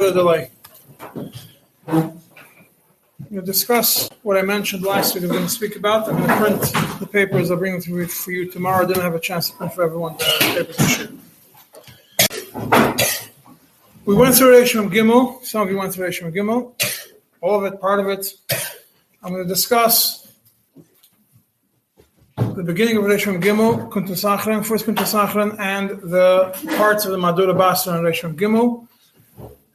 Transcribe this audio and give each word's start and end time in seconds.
the 0.00 0.12
delay. 0.12 0.50
We'll 3.28 3.44
discuss 3.44 4.08
what 4.22 4.36
I 4.36 4.42
mentioned 4.42 4.82
last 4.82 5.14
week. 5.14 5.24
I'm 5.24 5.30
going 5.30 5.44
to 5.44 5.48
speak 5.48 5.76
about. 5.76 6.08
I'm 6.08 6.16
going 6.16 6.28
to 6.28 6.36
print 6.36 7.00
the 7.00 7.06
papers. 7.06 7.50
I'll 7.50 7.58
bring 7.58 7.72
them 7.72 7.82
to 7.82 8.06
for 8.08 8.32
you 8.32 8.50
tomorrow. 8.50 8.84
I 8.84 8.88
didn't 8.88 9.02
have 9.02 9.14
a 9.14 9.20
chance 9.20 9.50
to 9.50 9.56
print 9.56 9.74
for 9.74 9.84
everyone 9.84 10.16
papers 10.16 10.76
to. 10.76 11.18
We 14.06 14.14
went 14.16 14.34
through 14.34 14.60
Reshim 14.60 14.90
Gimel. 14.90 15.44
Some 15.44 15.62
of 15.62 15.70
you 15.70 15.76
went 15.76 15.92
through 15.92 16.08
Reshim 16.08 16.32
Gimel. 16.34 16.72
All 17.42 17.64
of 17.64 17.72
it, 17.72 17.80
part 17.80 18.00
of 18.00 18.08
it. 18.08 18.26
I'm 19.22 19.32
going 19.32 19.44
to 19.44 19.48
discuss 19.48 20.32
the 22.36 22.64
beginning 22.64 22.96
of 22.96 23.04
Reshim 23.04 23.40
Gimel, 23.40 23.90
Kuntres 23.90 24.24
Acharon, 24.24 24.64
first 24.64 24.86
Kuntres 24.86 25.14
Acharon, 25.14 25.56
and 25.60 25.90
the 26.10 26.52
parts 26.78 27.04
of 27.04 27.12
the 27.12 27.18
Madura 27.18 27.54
Basra 27.54 27.98
and 27.98 28.04
Reshim 28.06 28.34
Gimel. 28.34 28.88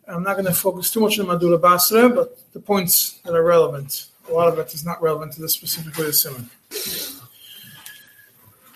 I'm 0.07 0.23
not 0.23 0.33
going 0.33 0.45
to 0.45 0.53
focus 0.53 0.91
too 0.91 0.99
much 0.99 1.19
on 1.19 1.27
Madura 1.27 1.57
Basra, 1.57 2.09
but 2.09 2.51
the 2.53 2.59
points 2.59 3.19
that 3.25 3.33
are 3.33 3.43
relevant. 3.43 4.07
A 4.29 4.33
lot 4.33 4.47
of 4.47 4.59
it 4.59 4.73
is 4.73 4.85
not 4.85 5.01
relevant 5.01 5.33
to 5.33 5.41
this 5.41 5.53
specifically 5.53 6.05
the 6.05 6.13
Simon. 6.13 6.49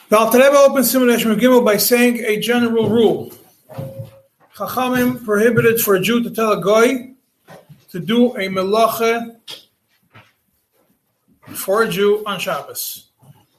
The 0.09 0.17
Alter 0.17 0.39
Rebbe 0.39 0.57
opens 0.57 0.91
Simon 0.91 1.09
Reshim 1.09 1.39
Gimel 1.39 1.63
by 1.63 1.77
saying 1.77 2.17
a 2.19 2.39
general 2.39 2.89
rule. 2.89 3.31
Chachamim 4.55 5.23
prohibited 5.23 5.79
for 5.81 5.95
a 5.95 6.01
Jew 6.01 6.23
to 6.23 6.31
tell 6.31 6.51
a 6.51 6.61
goy 6.61 7.13
to 7.91 7.99
do 7.99 8.35
a 8.35 8.47
melacha 8.47 9.37
for 11.47 11.83
a 11.83 11.89
Jew 11.89 12.23
on 12.25 12.39
Shabbos, 12.39 13.09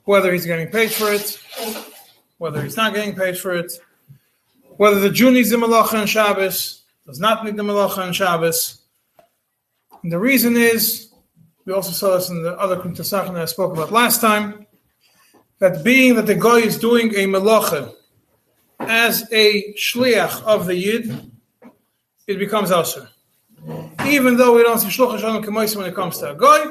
whether 0.04 0.32
he's 0.32 0.44
getting 0.44 0.68
paid 0.68 0.90
for 0.92 1.12
it, 1.12 1.38
whether 2.38 2.62
he's 2.62 2.76
not 2.76 2.94
getting 2.94 3.14
paid 3.14 3.38
for 3.38 3.54
it, 3.54 3.72
whether 4.76 4.98
the 4.98 5.10
Jew 5.10 5.30
needs 5.30 5.50
the 5.50 5.56
melacha 5.56 6.00
on 6.00 6.06
Shabbos, 6.06 6.79
does 7.10 7.18
not 7.18 7.44
need 7.44 7.56
the 7.56 7.64
melacha 7.64 7.98
on 7.98 8.12
Shabbos. 8.12 8.82
And 10.02 10.12
the 10.12 10.18
reason 10.18 10.56
is, 10.56 11.12
we 11.64 11.72
also 11.72 11.90
saw 11.90 12.16
this 12.16 12.30
in 12.30 12.44
the 12.44 12.56
other 12.56 12.76
Kuntasachim 12.76 13.34
that 13.34 13.42
I 13.42 13.46
spoke 13.46 13.72
about 13.72 13.90
last 13.90 14.20
time, 14.20 14.66
that 15.58 15.82
being 15.82 16.14
that 16.14 16.26
the 16.26 16.36
guy 16.36 16.58
is 16.58 16.78
doing 16.78 17.12
a 17.16 17.26
melacha 17.26 17.92
as 18.78 19.28
a 19.32 19.74
shliach 19.74 20.44
of 20.44 20.66
the 20.66 20.76
yid, 20.76 21.32
it 22.28 22.38
becomes 22.38 22.70
also. 22.70 23.08
Even 24.06 24.36
though 24.36 24.54
we 24.54 24.62
don't 24.62 24.78
see 24.78 24.86
shluch 24.86 25.18
shalom 25.18 25.42
kemois 25.42 25.74
when 25.74 25.86
it 25.86 25.94
comes 25.96 26.18
to 26.18 26.30
a 26.30 26.36
guy, 26.36 26.64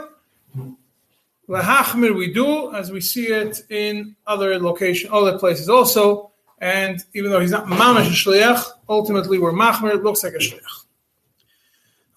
lahachmir 1.50 2.16
we 2.16 2.32
do 2.34 2.74
as 2.74 2.94
we 2.94 3.02
see 3.02 3.28
it 3.28 3.62
in 3.70 4.16
other 4.26 4.58
locations, 4.58 5.12
other 5.14 5.38
places 5.38 5.68
also. 5.68 6.32
And 6.62 7.04
even 7.14 7.32
though 7.32 7.40
he's 7.40 7.52
not 7.52 7.66
mamash 7.66 8.08
a 8.08 8.12
shliach, 8.12 8.66
ultimately 8.88 9.40
we're 9.40 9.54
machmer, 9.54 9.94
it 9.94 10.04
looks 10.04 10.24
like 10.24 10.34
a 10.34 10.38
shliach. 10.38 10.86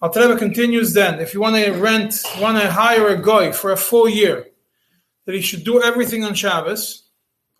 Alter 0.01 0.27
Rebbe 0.27 0.37
continues 0.37 0.93
then, 0.93 1.21
if 1.21 1.33
you 1.33 1.39
want 1.39 1.55
to 1.55 1.71
rent, 1.71 2.13
want 2.41 2.61
to 2.61 2.69
hire 2.69 3.07
a 3.07 3.21
guy 3.21 3.53
for 3.53 3.71
a 3.71 3.77
full 3.77 4.09
year, 4.09 4.47
that 5.25 5.33
he 5.33 5.39
should 5.39 5.63
do 5.63 5.81
everything 5.81 6.25
on 6.25 6.33
Shabbos, 6.33 7.03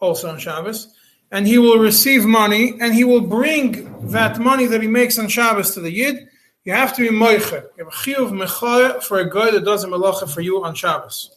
also 0.01 0.29
on 0.29 0.37
Shabbos, 0.37 0.93
and 1.31 1.47
he 1.47 1.57
will 1.57 1.79
receive 1.79 2.25
money, 2.25 2.77
and 2.81 2.93
he 2.93 3.05
will 3.05 3.21
bring 3.21 4.09
that 4.09 4.39
money 4.39 4.65
that 4.65 4.81
he 4.81 4.89
makes 4.89 5.17
on 5.17 5.29
Shabbos 5.29 5.73
to 5.75 5.79
the 5.79 5.89
Yid. 5.89 6.27
You 6.65 6.73
have 6.73 6.93
to 6.97 7.01
be 7.01 7.15
moiche. 7.15 7.63
You 7.77 7.85
have 7.85 7.87
a 7.87 7.91
chiyuv 7.91 9.03
for 9.03 9.19
a 9.19 9.29
guy 9.29 9.51
that 9.51 9.63
does 9.63 9.85
a 9.85 9.87
melacha 9.87 10.29
for 10.29 10.41
you 10.41 10.63
on 10.65 10.75
Shabbos. 10.75 11.31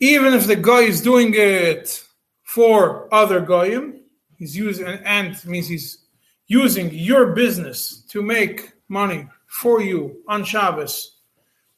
Even 0.00 0.34
if 0.34 0.48
the 0.48 0.56
guy 0.56 0.80
is 0.80 1.00
doing 1.00 1.32
it 1.34 2.04
for 2.52 3.08
other 3.14 3.40
goyim. 3.40 3.98
He's 4.36 4.54
using 4.54 4.86
an 4.86 5.02
and 5.06 5.42
means 5.46 5.66
he's 5.66 6.04
using 6.48 6.92
your 6.92 7.32
business 7.32 8.02
to 8.10 8.20
make 8.20 8.72
money 8.88 9.26
for 9.46 9.80
you 9.80 10.22
on 10.28 10.44
Shabbos 10.44 11.16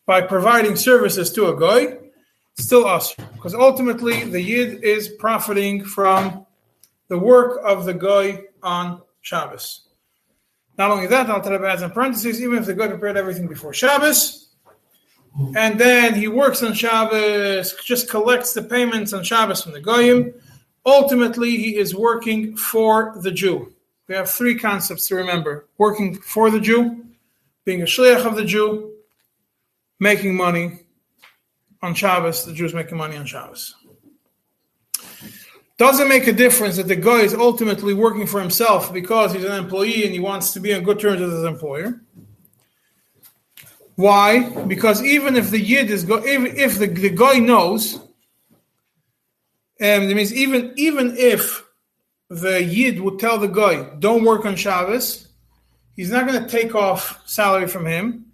by 0.04 0.20
providing 0.20 0.74
services 0.74 1.32
to 1.34 1.46
a 1.46 1.54
goy. 1.54 1.98
Still 2.58 2.86
us, 2.86 3.14
because 3.34 3.54
ultimately 3.54 4.24
the 4.24 4.40
yid 4.40 4.82
is 4.82 5.10
profiting 5.10 5.84
from 5.84 6.44
the 7.06 7.18
work 7.18 7.60
of 7.64 7.84
the 7.84 7.94
goy 7.94 8.44
on 8.60 9.00
Shabbos. 9.20 9.88
Not 10.76 10.90
only 10.90 11.06
that, 11.06 11.30
Alter 11.30 11.52
Rebbe 11.52 11.68
adds 11.68 11.82
in 11.82 11.90
parentheses, 11.90 12.42
even 12.42 12.58
if 12.58 12.66
the 12.66 12.74
goy 12.74 12.88
prepared 12.88 13.16
everything 13.16 13.46
before 13.46 13.72
Shabbos, 13.72 14.48
and 15.56 15.78
then 15.78 16.14
he 16.14 16.26
works 16.26 16.64
on 16.64 16.74
Shabbos, 16.74 17.74
just 17.84 18.10
collects 18.10 18.54
the 18.54 18.62
payments 18.62 19.12
on 19.12 19.22
Shabbos 19.22 19.62
from 19.62 19.72
the 19.72 19.80
goyim, 19.80 20.34
ultimately 20.86 21.56
he 21.56 21.76
is 21.76 21.94
working 21.94 22.56
for 22.56 23.14
the 23.20 23.30
Jew. 23.30 23.72
We 24.08 24.14
have 24.14 24.30
three 24.30 24.58
concepts 24.58 25.08
to 25.08 25.16
remember 25.16 25.66
working 25.78 26.16
for 26.16 26.50
the 26.50 26.60
Jew, 26.60 27.04
being 27.64 27.82
a 27.82 27.86
shliach 27.86 28.26
of 28.26 28.36
the 28.36 28.44
Jew, 28.44 28.92
making 29.98 30.34
money 30.34 30.80
on 31.82 31.94
Shabbos. 31.94 32.44
The 32.44 32.52
Jews 32.52 32.74
making 32.74 32.98
money 32.98 33.16
on 33.16 33.26
Shabbos. 33.26 33.74
Doesn't 35.76 36.08
make 36.08 36.26
a 36.28 36.32
difference 36.32 36.76
that 36.76 36.86
the 36.86 36.96
guy 36.96 37.20
is 37.20 37.34
ultimately 37.34 37.94
working 37.94 38.26
for 38.26 38.40
himself 38.40 38.92
because 38.92 39.32
he's 39.32 39.44
an 39.44 39.52
employee 39.52 40.04
and 40.04 40.12
he 40.12 40.20
wants 40.20 40.52
to 40.52 40.60
be 40.60 40.72
on 40.72 40.84
good 40.84 41.00
terms 41.00 41.20
with 41.20 41.32
his 41.32 41.42
employer. 41.42 42.00
Why? 43.96 44.50
Because 44.66 45.02
even 45.02 45.34
if 45.34 45.50
the 45.50 45.60
yid 45.60 45.90
is 45.90 46.04
go, 46.04 46.16
if, 46.24 46.54
if 46.56 46.78
the, 46.78 46.86
the 46.86 47.10
guy 47.10 47.38
knows 47.38 47.98
Um, 49.80 50.02
and 50.02 50.10
it 50.10 50.14
means 50.14 50.32
even 50.32 50.72
even 50.76 51.16
if 51.16 51.64
the 52.30 52.62
yid 52.62 53.00
would 53.00 53.18
tell 53.18 53.38
the 53.38 53.48
guy, 53.48 53.82
"Don't 53.98 54.24
work 54.24 54.44
on 54.44 54.56
Shabbos," 54.56 55.28
he's 55.96 56.10
not 56.10 56.26
going 56.26 56.42
to 56.42 56.48
take 56.48 56.74
off 56.74 57.20
salary 57.26 57.66
from 57.66 57.86
him, 57.86 58.26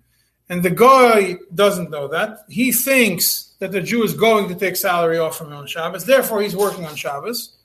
and 0.49 0.63
the 0.63 0.71
guy 0.71 1.37
doesn't 1.55 1.91
know 1.91 2.09
that. 2.09 2.45
He 2.49 2.73
thinks 2.73 3.55
that 3.59 3.73
the 3.73 3.81
Jew 3.81 4.03
is 4.03 4.15
going 4.15 4.49
to 4.49 4.55
take 4.55 4.77
salary 4.77 5.19
off 5.19 5.39
from 5.39 5.49
him 5.49 5.59
on 5.59 5.67
Shabbos. 5.67 6.05
Therefore, 6.05 6.43
he's 6.43 6.57
working 6.57 6.85
on 6.87 6.97
Shabbos. 6.97 7.57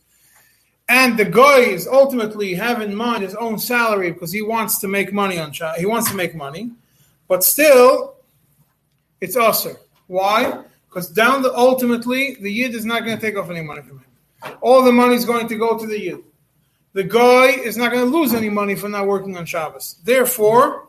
And 0.87 1.17
the 1.17 1.25
guy 1.25 1.61
is 1.61 1.87
ultimately 1.87 2.53
have 2.53 2.81
in 2.81 2.95
mind 2.95 3.23
his 3.23 3.33
own 3.35 3.57
salary 3.57 4.11
because 4.11 4.31
he 4.31 4.43
wants 4.43 4.77
to 4.79 4.87
make 4.87 5.11
money 5.11 5.39
on 5.39 5.51
Shabbos. 5.51 5.79
He 5.79 5.87
wants 5.87 6.09
to 6.11 6.15
make 6.15 6.35
money, 6.35 6.71
but 7.27 7.43
still, 7.43 8.17
it's 9.19 9.35
usher. 9.35 9.77
Why? 10.07 10.63
Because 10.95 11.09
down 11.09 11.41
the 11.41 11.53
ultimately, 11.53 12.37
the 12.39 12.49
yid 12.49 12.73
is 12.73 12.85
not 12.85 13.03
going 13.03 13.17
to 13.17 13.21
take 13.21 13.35
off 13.35 13.49
any 13.49 13.61
money 13.61 13.81
from 13.81 13.99
him. 13.99 14.57
All 14.61 14.81
the 14.81 14.93
money 14.93 15.15
is 15.15 15.25
going 15.25 15.45
to 15.49 15.55
go 15.57 15.77
to 15.77 15.85
the 15.85 15.99
yid. 15.99 16.23
The 16.93 17.03
guy 17.03 17.47
is 17.47 17.75
not 17.75 17.91
going 17.91 18.09
to 18.09 18.17
lose 18.17 18.33
any 18.33 18.49
money 18.49 18.75
for 18.75 18.87
not 18.87 19.05
working 19.05 19.35
on 19.35 19.45
Shabbos. 19.45 19.97
Therefore, 20.05 20.87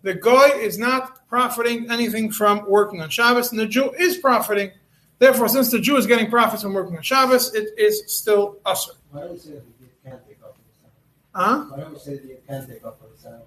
the 0.00 0.14
guy 0.14 0.48
is 0.52 0.78
not 0.78 1.28
profiting 1.28 1.90
anything 1.90 2.32
from 2.32 2.64
working 2.66 3.02
on 3.02 3.10
Shabbos, 3.10 3.52
and 3.52 3.60
the 3.60 3.66
Jew 3.66 3.92
is 3.98 4.16
profiting. 4.16 4.70
Therefore, 5.18 5.48
since 5.48 5.70
the 5.70 5.78
Jew 5.78 5.98
is 5.98 6.06
getting 6.06 6.30
profits 6.30 6.62
from 6.62 6.72
working 6.72 6.96
on 6.96 7.02
Shabbos, 7.02 7.52
it 7.54 7.68
is 7.76 8.02
still 8.06 8.56
usher. 8.64 8.92
Why 9.10 9.20
don't 9.20 9.32
we 9.32 9.38
say 9.38 9.50
that 9.50 9.62
you 9.78 9.88
can't 10.02 10.26
take 10.26 10.42
off 10.42 10.54
the 10.54 11.38
Huh? 11.38 11.64
Why 11.64 11.80
don't 11.80 11.92
we 11.92 11.98
say 11.98 12.14
that 12.14 12.24
you 12.24 12.38
can 12.48 12.66
take 12.66 12.86
off 12.86 12.94
the 12.98 13.20
salary? 13.20 13.42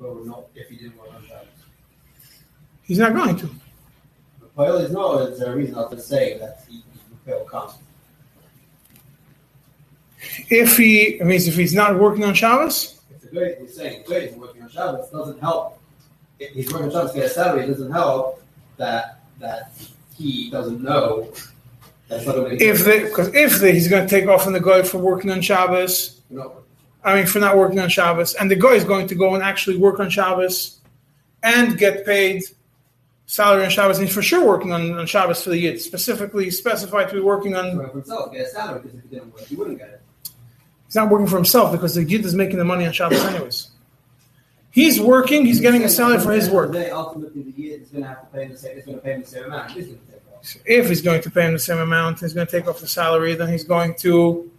Well, 0.00 0.16
no, 0.16 0.46
if 0.56 0.68
you 0.68 0.78
didn't 0.78 0.98
work 0.98 1.14
on 1.14 1.24
Shabbos. 1.28 1.46
He's 2.82 2.98
not 2.98 3.14
going 3.14 3.36
to. 3.36 3.67
But 4.58 4.66
Paul 4.66 4.76
is 4.78 4.90
no, 4.90 5.18
is 5.20 5.38
there 5.38 5.52
a 5.52 5.56
reason 5.56 5.76
not 5.76 5.88
to 5.92 6.00
say 6.00 6.36
that 6.38 6.64
he, 6.68 6.78
he 6.78 7.30
will 7.30 7.44
come? 7.44 7.70
If 10.50 10.76
he, 10.76 11.20
I 11.20 11.24
mean, 11.24 11.40
if 11.40 11.54
he's 11.54 11.74
not 11.74 11.96
working 11.96 12.24
on 12.24 12.34
Shabbos, 12.34 13.00
If 13.08 13.20
the 13.20 13.28
guy 13.28 13.40
is 13.62 13.76
saying 13.76 14.02
guy 14.08 14.16
is 14.16 14.34
working 14.34 14.64
on 14.64 14.68
Shabbos, 14.68 15.10
doesn't 15.10 15.38
help. 15.38 15.80
If 16.40 16.54
he's 16.54 16.72
working 16.72 16.86
on 16.86 16.92
Shabbos 16.92 17.12
to 17.12 17.18
get 17.18 17.26
a 17.26 17.28
salary, 17.30 17.64
it 17.64 17.66
doesn't 17.68 17.92
help 17.92 18.42
that 18.78 19.20
that 19.38 19.70
he 20.16 20.50
doesn't 20.50 20.82
know 20.82 21.32
that's 22.08 22.26
not 22.26 22.34
going 22.34 22.58
to 22.58 22.64
if 22.64 22.84
the, 22.84 23.06
because 23.08 23.32
if 23.34 23.60
the, 23.60 23.70
he's 23.70 23.86
going 23.86 24.08
to 24.08 24.10
take 24.10 24.28
off 24.28 24.48
on 24.48 24.52
the 24.52 24.60
guy 24.60 24.82
for 24.82 24.98
working 24.98 25.30
on 25.30 25.40
Shabbos, 25.40 26.20
no. 26.30 26.64
I 27.04 27.14
mean, 27.14 27.26
for 27.26 27.38
not 27.38 27.56
working 27.56 27.78
on 27.78 27.88
Shabbos, 27.88 28.34
and 28.34 28.50
the 28.50 28.56
guy 28.56 28.70
is 28.70 28.82
going 28.82 29.06
to 29.06 29.14
go 29.14 29.36
and 29.36 29.44
actually 29.44 29.76
work 29.76 30.00
on 30.00 30.10
Shabbos 30.10 30.80
and 31.44 31.78
get 31.78 32.04
paid 32.04 32.42
salary 33.28 33.62
on 33.62 33.70
Shabbos, 33.70 33.98
and 33.98 34.06
he's 34.06 34.14
for 34.14 34.22
sure 34.22 34.44
working 34.44 34.72
on, 34.72 34.98
on 34.98 35.06
Shabbos 35.06 35.44
for 35.44 35.50
the 35.50 35.58
Yid, 35.58 35.80
specifically 35.82 36.50
specified 36.50 37.10
to 37.10 37.14
be 37.14 37.20
working 37.20 37.54
on. 37.54 37.76
For 37.76 37.88
himself, 37.88 38.32
get 38.32 38.46
a 38.46 38.48
salary 38.48 38.80
because 38.80 38.98
if 38.98 39.02
he 39.04 39.08
didn't 39.10 39.32
work, 39.32 39.42
he 39.42 39.54
wouldn't 39.54 39.78
get 39.78 39.88
it. 39.90 40.02
He's 40.86 40.96
not 40.96 41.10
working 41.10 41.26
for 41.26 41.36
himself 41.36 41.70
because 41.70 41.94
the 41.94 42.04
Yid 42.04 42.24
is 42.24 42.34
making 42.34 42.58
the 42.58 42.64
money 42.64 42.86
on 42.86 42.92
Shabbos 42.92 43.22
anyways. 43.22 43.70
He's 44.70 44.98
working, 44.98 45.44
he's 45.44 45.60
getting 45.60 45.84
a 45.84 45.88
salary 45.90 46.20
for 46.20 46.32
his 46.32 46.48
work. 46.48 46.74
Ultimately, 46.90 47.42
the 47.42 47.66
is 47.68 47.90
going 47.90 48.02
to 48.02 48.08
have 48.08 48.20
to 48.22 48.26
pay 48.34 48.44
him 48.44 48.52
the 48.52 48.58
same. 48.58 48.78
It's 48.78 48.86
going 48.86 48.98
to 48.98 49.04
pay 49.04 49.12
him 49.12 49.20
the 49.20 49.26
same 49.26 49.44
amount. 49.44 49.70
He's 49.72 49.86
going 49.86 49.98
to 49.98 50.06
take 50.06 50.22
off. 50.34 50.56
If 50.64 50.88
he's 50.88 51.02
going 51.02 51.22
to 51.22 51.30
pay 51.30 51.46
him 51.46 51.52
the 51.52 51.58
same 51.58 51.78
amount, 51.78 52.20
he's 52.20 52.32
going 52.32 52.46
to 52.46 52.50
take 52.50 52.66
off 52.66 52.80
the 52.80 52.88
salary, 52.88 53.34
then 53.34 53.48
he's 53.48 53.64
going 53.64 53.94
to. 53.96 54.50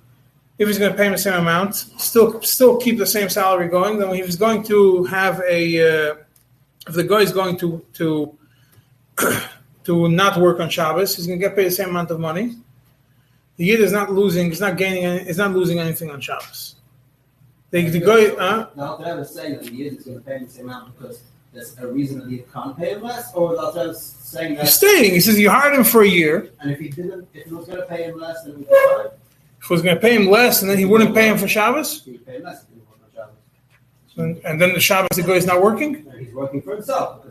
If 0.60 0.68
he's 0.68 0.78
going 0.78 0.92
to 0.92 0.98
pay 0.98 1.06
him 1.06 1.14
the 1.14 1.18
same 1.18 1.36
amount, 1.36 1.76
still 1.76 2.40
still 2.44 2.78
keep 2.78 3.00
the 3.00 3.08
same 3.08 3.30
salary 3.30 3.68
going. 3.68 3.98
Then 3.98 4.14
if 4.14 4.26
he's 4.26 4.36
going 4.36 4.62
to 4.64 5.06
have 5.06 5.42
a, 5.48 6.12
uh, 6.12 6.16
if 6.88 6.94
the 6.96 7.04
guy 7.04 7.22
is 7.22 7.32
going 7.32 7.58
to 7.58 7.84
to 7.94 8.38
to 9.86 10.08
not 10.10 10.38
work 10.40 10.60
on 10.60 10.70
Shabbos, 10.70 11.16
he's 11.16 11.28
going 11.28 11.40
to 11.40 11.46
get 11.48 11.56
paid 11.56 11.66
the 11.68 11.72
same 11.72 11.90
amount 11.90 12.12
of 12.12 12.20
money. 12.20 12.56
The 13.58 13.66
Yid 13.66 13.82
is 13.82 13.92
not 13.92 14.12
losing, 14.12 14.48
he's 14.48 14.62
not 14.62 14.78
gaining, 14.78 15.04
any, 15.06 15.24
he's 15.26 15.38
not 15.38 15.52
losing 15.52 15.80
anything 15.80 16.10
on 16.12 16.22
Shabbos. 16.22 16.76
The, 17.72 17.88
the 17.90 18.00
guy, 18.00 18.30
huh? 18.36 18.68
The 18.76 18.84
Alter 18.84 19.24
saying 19.26 19.54
that 19.54 19.64
the 19.64 19.72
Yid 19.74 19.98
is 19.98 20.06
going 20.06 20.18
to 20.20 20.24
pay 20.26 20.44
the 20.44 20.50
same 20.50 20.66
amount 20.66 20.98
because 20.98 21.22
there's 21.54 21.78
a 21.80 21.88
reason 21.88 22.20
that 22.20 22.30
Yid 22.30 22.52
can't 22.54 22.78
pay 22.78 22.94
him 22.94 23.02
less, 23.02 23.34
or 23.36 23.54
the 23.56 23.62
Alter 23.62 23.94
saying 23.94 24.52
He's 24.52 24.60
that, 24.60 24.68
stating, 24.68 25.12
he 25.14 25.20
says, 25.20 25.38
you 25.40 25.50
hired 25.50 25.74
him 25.76 25.84
for 25.84 26.04
a 26.04 26.08
year. 26.08 26.52
and 26.62 26.72
if 26.72 26.80
he 26.80 26.90
didn't, 26.90 27.28
if 27.34 27.46
he 27.48 27.54
was 27.54 27.66
going 27.68 27.80
to 27.80 27.86
pay 27.86 28.04
him 28.04 28.18
less, 28.20 28.44
then 28.44 28.56
could 28.56 28.68
fine. 28.68 29.06
If 29.62 29.68
he 29.68 29.74
was 29.74 29.82
going 29.82 29.96
to 29.96 30.02
pay 30.02 30.16
him 30.16 30.28
less, 30.28 30.62
and 30.62 30.72
then 30.72 30.78
he 30.78 30.86
wouldn't 30.86 31.14
pay 31.14 31.28
him 31.28 31.38
for 31.38 31.48
Shabbos, 31.48 32.04
He 32.04 32.12
would 32.14 32.26
pay 32.26 32.40
less 32.40 32.64
if 32.64 32.70
he 32.70 32.76
didn't 32.76 33.14
Shabbos. 33.14 33.34
and, 34.18 34.38
and 34.46 34.62
then 34.62 34.74
the 34.74 34.80
Shabbos, 34.80 35.10
the 35.16 35.24
guy 35.24 35.34
is 35.34 35.46
not 35.46 35.62
working. 35.62 36.08
And 36.10 36.26
he's 36.26 36.34
working 36.34 36.62
for 36.62 36.76
himself 36.76 37.26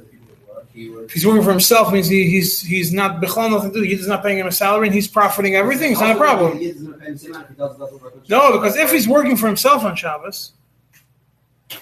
if 0.78 0.84
he 0.84 0.90
would 0.90 0.96
work, 0.96 1.00
he 1.00 1.02
would. 1.02 1.04
If 1.04 1.12
he's 1.12 1.26
working 1.26 1.42
for 1.42 1.50
himself, 1.50 1.92
means 1.92 2.08
he, 2.08 2.30
he's 2.30 2.60
he's 2.60 2.92
not 2.92 3.20
bechal 3.20 3.50
nothing 3.50 3.72
to 3.72 3.80
do. 3.80 3.84
He's 3.84 4.06
not 4.06 4.22
paying 4.22 4.38
him 4.38 4.46
a 4.46 4.52
salary, 4.52 4.86
and 4.86 4.94
he's 4.94 5.08
profiting 5.08 5.54
everything. 5.54 5.92
It's 5.92 6.00
not 6.00 6.16
a 6.16 6.18
problem. 6.18 6.58
The 6.58 6.64
Yid 6.64 6.76
is 6.76 6.82
going 6.82 6.92
to 6.94 6.98
pay 6.98 7.06
him 7.06 7.12
the 7.12 7.18
same 7.18 7.30
amount 7.32 7.44
if 7.44 7.50
he 7.50 7.56
does, 7.56 7.78
doesn't 7.78 8.02
work 8.02 8.14
on 8.14 8.22
No, 8.28 8.52
because 8.52 8.76
if 8.76 8.90
he's 8.90 9.08
working 9.08 9.36
for 9.36 9.46
himself 9.46 9.84
on 9.84 9.96
Shabbos, 9.96 10.52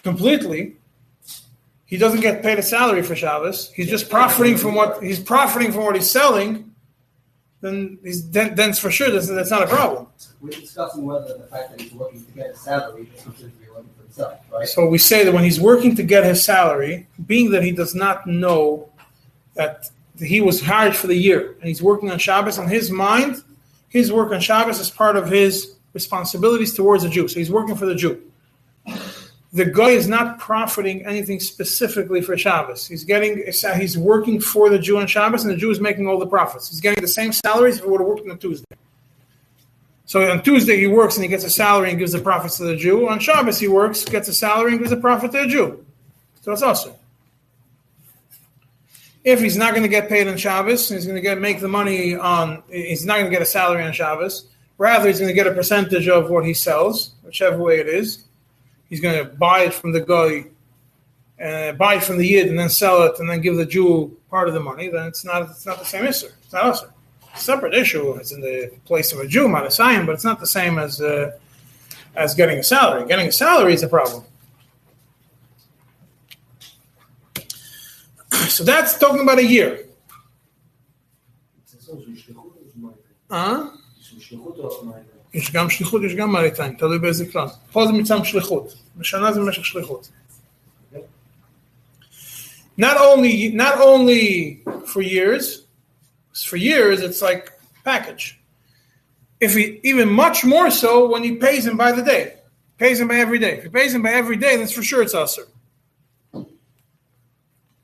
completely, 0.02 0.76
he 1.84 1.96
doesn't 1.96 2.20
get 2.20 2.42
paid 2.42 2.58
a 2.58 2.62
salary 2.62 3.02
for 3.02 3.14
Shabbos. 3.14 3.70
He's 3.72 3.88
just 3.88 4.10
profiting 4.10 4.56
from 4.56 4.74
what 4.74 5.02
he's 5.02 5.20
profiting 5.20 5.72
from 5.72 5.84
what 5.84 5.94
he's 5.94 6.10
selling. 6.10 6.72
Then 7.60 7.98
he's 8.02 8.28
then, 8.30 8.54
then 8.54 8.74
for 8.74 8.90
sure 8.90 9.10
that's, 9.10 9.28
that's 9.28 9.50
not 9.50 9.62
a 9.62 9.66
problem. 9.66 10.08
We're 10.40 10.50
discussing 10.50 11.04
whether 11.04 11.38
the 11.38 11.44
fact 11.44 11.70
that 11.70 11.80
he's 11.80 11.92
working 11.92 12.24
to 12.24 12.32
get 12.32 12.50
a 12.50 12.56
salary 12.56 13.08
is 13.14 13.22
considered 13.22 13.52
himself, 14.06 14.40
right? 14.52 14.68
So 14.68 14.86
we 14.86 14.98
say 14.98 15.24
that 15.24 15.32
when 15.32 15.44
he's 15.44 15.60
working 15.60 15.94
to 15.96 16.02
get 16.02 16.24
his 16.24 16.42
salary, 16.42 17.06
being 17.26 17.50
that 17.50 17.62
he 17.62 17.72
does 17.72 17.94
not 17.94 18.26
know 18.26 18.88
that 19.54 19.90
he 20.18 20.40
was 20.40 20.62
hired 20.62 20.96
for 20.96 21.06
the 21.06 21.14
year 21.14 21.56
and 21.60 21.68
he's 21.68 21.82
working 21.82 22.10
on 22.10 22.18
Shabbos, 22.18 22.58
in 22.58 22.68
his 22.68 22.90
mind, 22.90 23.42
his 23.88 24.12
work 24.12 24.32
on 24.32 24.40
Shabbos 24.40 24.80
is 24.80 24.90
part 24.90 25.16
of 25.16 25.28
his 25.28 25.76
responsibilities 25.92 26.74
towards 26.74 27.02
the 27.02 27.08
Jew. 27.08 27.28
So 27.28 27.38
he's 27.38 27.50
working 27.50 27.76
for 27.76 27.86
the 27.86 27.94
Jew. 27.94 28.22
The 29.52 29.64
guy 29.64 29.90
is 29.90 30.06
not 30.06 30.38
profiting 30.38 31.06
anything 31.06 31.40
specifically 31.40 32.20
for 32.20 32.36
Shabbos. 32.36 32.86
He's 32.86 33.04
getting 33.04 33.44
he's 33.76 33.96
working 33.96 34.40
for 34.40 34.68
the 34.68 34.78
Jew 34.78 34.98
on 34.98 35.06
Shabbos, 35.06 35.44
and 35.44 35.52
the 35.52 35.56
Jew 35.56 35.70
is 35.70 35.80
making 35.80 36.06
all 36.06 36.18
the 36.18 36.26
profits. 36.26 36.68
He's 36.68 36.80
getting 36.80 37.00
the 37.00 37.08
same 37.08 37.32
salaries 37.32 37.78
if 37.78 37.84
he 37.84 37.90
would 37.90 38.00
have 38.00 38.08
worked 38.08 38.28
on 38.28 38.38
Tuesday. 38.38 38.66
So 40.06 40.30
on 40.30 40.40
Tuesday 40.42 40.78
he 40.78 40.86
works 40.86 41.16
and 41.16 41.24
he 41.24 41.28
gets 41.28 41.44
a 41.44 41.50
salary 41.50 41.90
and 41.90 41.98
gives 41.98 42.12
the 42.12 42.20
profits 42.20 42.56
to 42.58 42.64
the 42.64 42.76
Jew. 42.76 43.08
On 43.08 43.18
Shabbos 43.18 43.58
he 43.58 43.66
works, 43.66 44.04
gets 44.04 44.28
a 44.28 44.34
salary 44.34 44.72
and 44.72 44.78
gives 44.78 44.92
a 44.92 44.96
profit 44.96 45.32
to 45.32 45.38
the 45.38 45.46
Jew. 45.48 45.84
So 46.42 46.52
it's 46.52 46.62
also. 46.62 46.96
If 49.24 49.40
he's 49.40 49.56
not 49.56 49.72
going 49.72 49.82
to 49.82 49.88
get 49.88 50.08
paid 50.08 50.28
on 50.28 50.36
Shabbos, 50.36 50.88
he's 50.88 51.04
going 51.04 51.16
to 51.16 51.20
get 51.20 51.40
make 51.40 51.58
the 51.58 51.66
money 51.66 52.14
on. 52.14 52.62
He's 52.70 53.04
not 53.04 53.14
going 53.14 53.26
to 53.26 53.32
get 53.32 53.42
a 53.42 53.46
salary 53.46 53.82
on 53.82 53.92
Shabbos. 53.92 54.46
Rather, 54.78 55.08
he's 55.08 55.18
going 55.18 55.28
to 55.28 55.34
get 55.34 55.48
a 55.48 55.52
percentage 55.52 56.06
of 56.06 56.30
what 56.30 56.44
he 56.44 56.54
sells, 56.54 57.14
whichever 57.24 57.58
way 57.58 57.80
it 57.80 57.88
is. 57.88 58.22
He's 58.88 59.00
going 59.00 59.18
to 59.18 59.24
buy 59.24 59.62
it 59.62 59.74
from 59.74 59.90
the 59.90 60.02
guy, 60.02 60.46
uh, 61.44 61.72
buy 61.72 61.94
it 61.96 62.04
from 62.04 62.18
the 62.18 62.26
yid, 62.26 62.48
and 62.48 62.56
then 62.56 62.68
sell 62.68 63.02
it, 63.02 63.18
and 63.18 63.28
then 63.28 63.40
give 63.40 63.56
the 63.56 63.66
Jew 63.66 64.16
part 64.30 64.46
of 64.46 64.54
the 64.54 64.60
money. 64.60 64.88
Then 64.88 65.08
it's 65.08 65.24
not. 65.24 65.50
It's 65.50 65.66
not 65.66 65.80
the 65.80 65.84
same 65.84 66.04
issue. 66.04 66.28
It's 66.44 66.52
not 66.52 66.66
also 66.66 66.92
separate 67.35 67.73
issue. 67.73 68.11
It's 68.19 68.31
in 68.31 68.41
the 68.41 68.71
place 68.85 69.11
of 69.13 69.19
a 69.19 69.27
Jew, 69.27 69.47
Matasayim, 69.47 70.05
but 70.05 70.13
it's 70.13 70.23
not 70.23 70.39
the 70.39 70.47
same 70.47 70.77
as 70.77 71.01
uh, 71.01 71.31
as 72.15 72.35
getting 72.35 72.59
a 72.59 72.63
salary. 72.63 73.07
Getting 73.07 73.27
a 73.27 73.31
salary 73.31 73.73
is 73.73 73.83
a 73.83 73.87
problem. 73.87 74.23
So 78.55 78.63
that's 78.63 78.97
talking 78.97 79.21
about 79.21 79.39
a 79.39 79.45
year. 79.45 79.77
אה? 83.31 83.57
יש 85.33 85.51
גם 85.51 85.69
שליחות, 85.69 86.01
יש 86.03 86.15
גם 86.15 86.31
מראיתיים, 86.31 86.73
תלוי 86.75 86.99
באיזה 86.99 87.31
כלל. 87.31 87.47
פה 87.71 87.85
זה 87.85 87.91
מצם 87.91 88.23
שליחות, 88.23 88.73
בשנה 88.97 89.33
זה 89.33 89.39
במשך 89.39 89.65
שליחות. 89.65 90.09
Not 92.79 92.97
only, 92.97 93.49
not 93.53 93.77
only 93.79 94.63
for 94.85 95.01
years, 95.01 95.61
for 96.42 96.56
years 96.56 97.00
it's 97.00 97.22
like 97.22 97.52
package. 97.84 98.40
If 99.40 99.54
he, 99.54 99.80
even 99.82 100.10
much 100.10 100.44
more 100.44 100.70
so 100.70 101.10
when 101.10 101.22
he 101.22 101.36
pays 101.36 101.66
him 101.66 101.76
by 101.76 101.92
the 101.92 102.02
day, 102.02 102.34
pays 102.78 103.00
him 103.00 103.08
by 103.08 103.16
every 103.16 103.38
day. 103.38 103.58
If 103.58 103.64
he 103.64 103.68
pays 103.68 103.94
him 103.94 104.02
by 104.02 104.12
every 104.12 104.36
day, 104.36 104.56
that's 104.56 104.72
for 104.72 104.82
sure 104.82 105.02
it's 105.02 105.14
usher. 105.14 105.46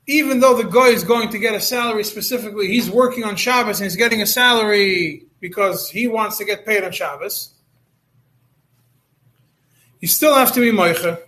Even 0.05 0.39
though 0.39 0.55
the 0.55 0.63
guy 0.69 0.87
is 0.87 1.03
going 1.03 1.29
to 1.29 1.39
get 1.39 1.53
a 1.55 1.61
salary 1.61 2.03
specifically, 2.03 2.67
he's 2.67 2.89
working 2.89 3.23
on 3.23 3.35
Shabbos 3.35 3.79
and 3.79 3.85
he's 3.85 3.95
getting 3.95 4.21
a 4.21 4.25
salary 4.25 5.25
because 5.39 5.89
he 5.89 6.07
wants 6.07 6.37
to 6.39 6.45
get 6.45 6.65
paid 6.65 6.83
on 6.83 6.91
Shabbos. 6.91 7.53
You 10.01 10.07
still 10.07 10.35
have 10.35 10.53
to 10.53 10.59
be 10.59 10.71
moicha. 10.71 11.21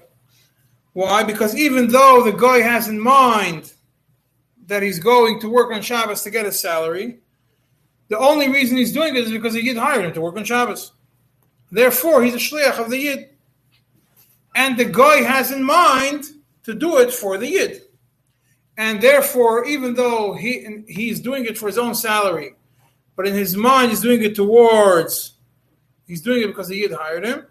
Why? 0.92 1.24
Because 1.24 1.56
even 1.56 1.88
though 1.88 2.24
the 2.24 2.32
guy 2.32 2.60
has 2.60 2.90
in 2.90 3.00
mind 3.00 3.72
that 4.68 4.84
he's 4.84 5.00
going 5.00 5.40
to 5.42 5.50
work 5.50 5.72
on 5.72 5.82
Shabbos 5.82 6.24
to 6.24 6.32
get 6.32 6.46
his 6.46 6.60
salary, 6.60 7.20
the 8.08 8.18
only 8.18 8.50
reason 8.50 8.78
he's 8.78 8.94
doing 8.94 9.16
it 9.16 9.24
is 9.26 9.32
because 9.32 9.54
the 9.54 9.64
Yid 9.64 9.78
hired 9.78 10.06
him 10.06 10.14
to 10.14 10.22
work 10.22 10.38
on 10.38 10.44
Shabbos. 10.44 10.92
Therefore, 11.72 12.24
he's 12.24 12.36
a 12.36 12.38
shliach 12.38 12.80
of 12.80 12.90
the 12.90 12.98
Yid. 12.98 13.30
And 14.56 14.78
the 14.78 14.86
guy 14.86 15.22
has 15.22 15.52
in 15.52 15.64
mind 15.64 16.26
to 16.64 16.74
do 16.74 16.98
it 16.98 17.12
for 17.12 17.38
the 17.38 17.48
Yid. 17.48 17.82
And 18.78 19.02
therefore, 19.02 19.66
even 19.66 19.94
though 19.94 20.34
he 20.34 20.84
he's 20.88 21.20
doing 21.20 21.46
it 21.46 21.58
for 21.58 21.68
his 21.68 21.78
own 21.78 21.96
salary, 21.96 22.56
but 23.16 23.28
in 23.28 23.34
his 23.34 23.56
mind 23.56 23.90
he's 23.90 24.02
doing 24.02 24.22
it 24.22 24.36
towards, 24.36 25.34
he's 26.06 26.22
doing 26.22 26.44
it 26.44 26.48
because 26.48 26.68
the 26.68 26.76
Yid 26.76 26.92
hired 26.92 27.26
him. 27.26 27.48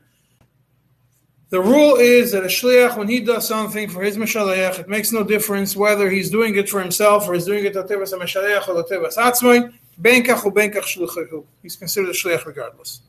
The 1.55 1.61
rule 1.61 1.95
is 1.95 2.33
that 2.33 2.43
a 2.43 2.49
shliach, 2.49 2.97
when 2.97 3.07
he 3.07 3.21
does 3.21 3.47
something 3.47 3.89
for 3.89 4.03
his 4.03 4.17
meshalech, 4.17 4.81
it 4.81 4.89
makes 4.89 5.13
no 5.13 5.23
difference 5.23 5.77
whether 5.77 6.11
he's 6.11 6.29
doing 6.29 6.57
it 6.57 6.69
for 6.69 6.81
himself 6.81 7.29
or 7.29 7.35
he's 7.35 7.45
doing 7.45 7.65
it 7.65 7.75
latevas 7.75 8.13
meshalech 8.13 8.67
or 8.67 8.83
latevas 8.83 9.17
atzmai. 9.17 9.73
Benkach 10.03 10.45
or 10.45 10.53
benkach 10.53 10.83
shluchahu. 10.83 11.45
He's 11.63 11.77
considered 11.77 12.11
a 12.11 12.13
shliach 12.13 12.45
regardless. 12.45 13.03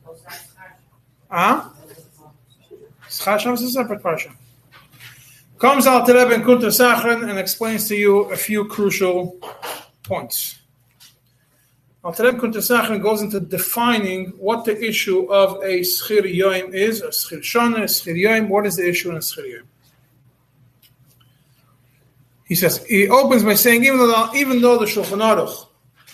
Ah? 1.28 1.74
Schar 3.08 3.52
is 3.52 3.62
a 3.62 3.70
separate 3.70 4.00
parsha. 4.00 4.32
Comes 5.58 5.88
Alter 5.88 6.14
Rebbe 6.14 6.34
and 6.34 6.44
Kuntres 6.44 6.78
Acharon 6.78 7.28
and 7.28 7.40
explains 7.40 7.88
to 7.88 7.96
you 7.96 8.30
a 8.30 8.36
few 8.36 8.66
crucial 8.66 9.40
points. 10.04 10.55
Alter 12.06 12.30
Rebbe 12.30 12.98
goes 13.00 13.20
into 13.20 13.40
defining 13.40 14.26
what 14.38 14.64
the 14.64 14.80
issue 14.80 15.26
of 15.28 15.60
a 15.64 15.80
Schir 15.80 16.22
Yoim 16.22 16.72
is, 16.72 17.02
a 17.02 17.08
Schir 17.08 17.40
Shana, 17.40 17.78
a 17.78 17.86
Schir 17.86 18.14
Yoim. 18.14 18.46
What 18.46 18.64
is 18.64 18.76
the 18.76 18.88
issue 18.88 19.10
in 19.10 19.16
a 19.16 19.18
Schir 19.18 19.42
Yoim? 19.42 19.62
He 22.44 22.54
says, 22.54 22.86
he 22.86 23.08
opens 23.08 23.42
by 23.42 23.54
saying, 23.54 23.84
even 23.84 23.98
though, 23.98 24.30
even 24.36 24.60
though 24.60 24.78
the 24.78 24.84
Shulchan 24.84 25.18
Aruch, 25.18 25.66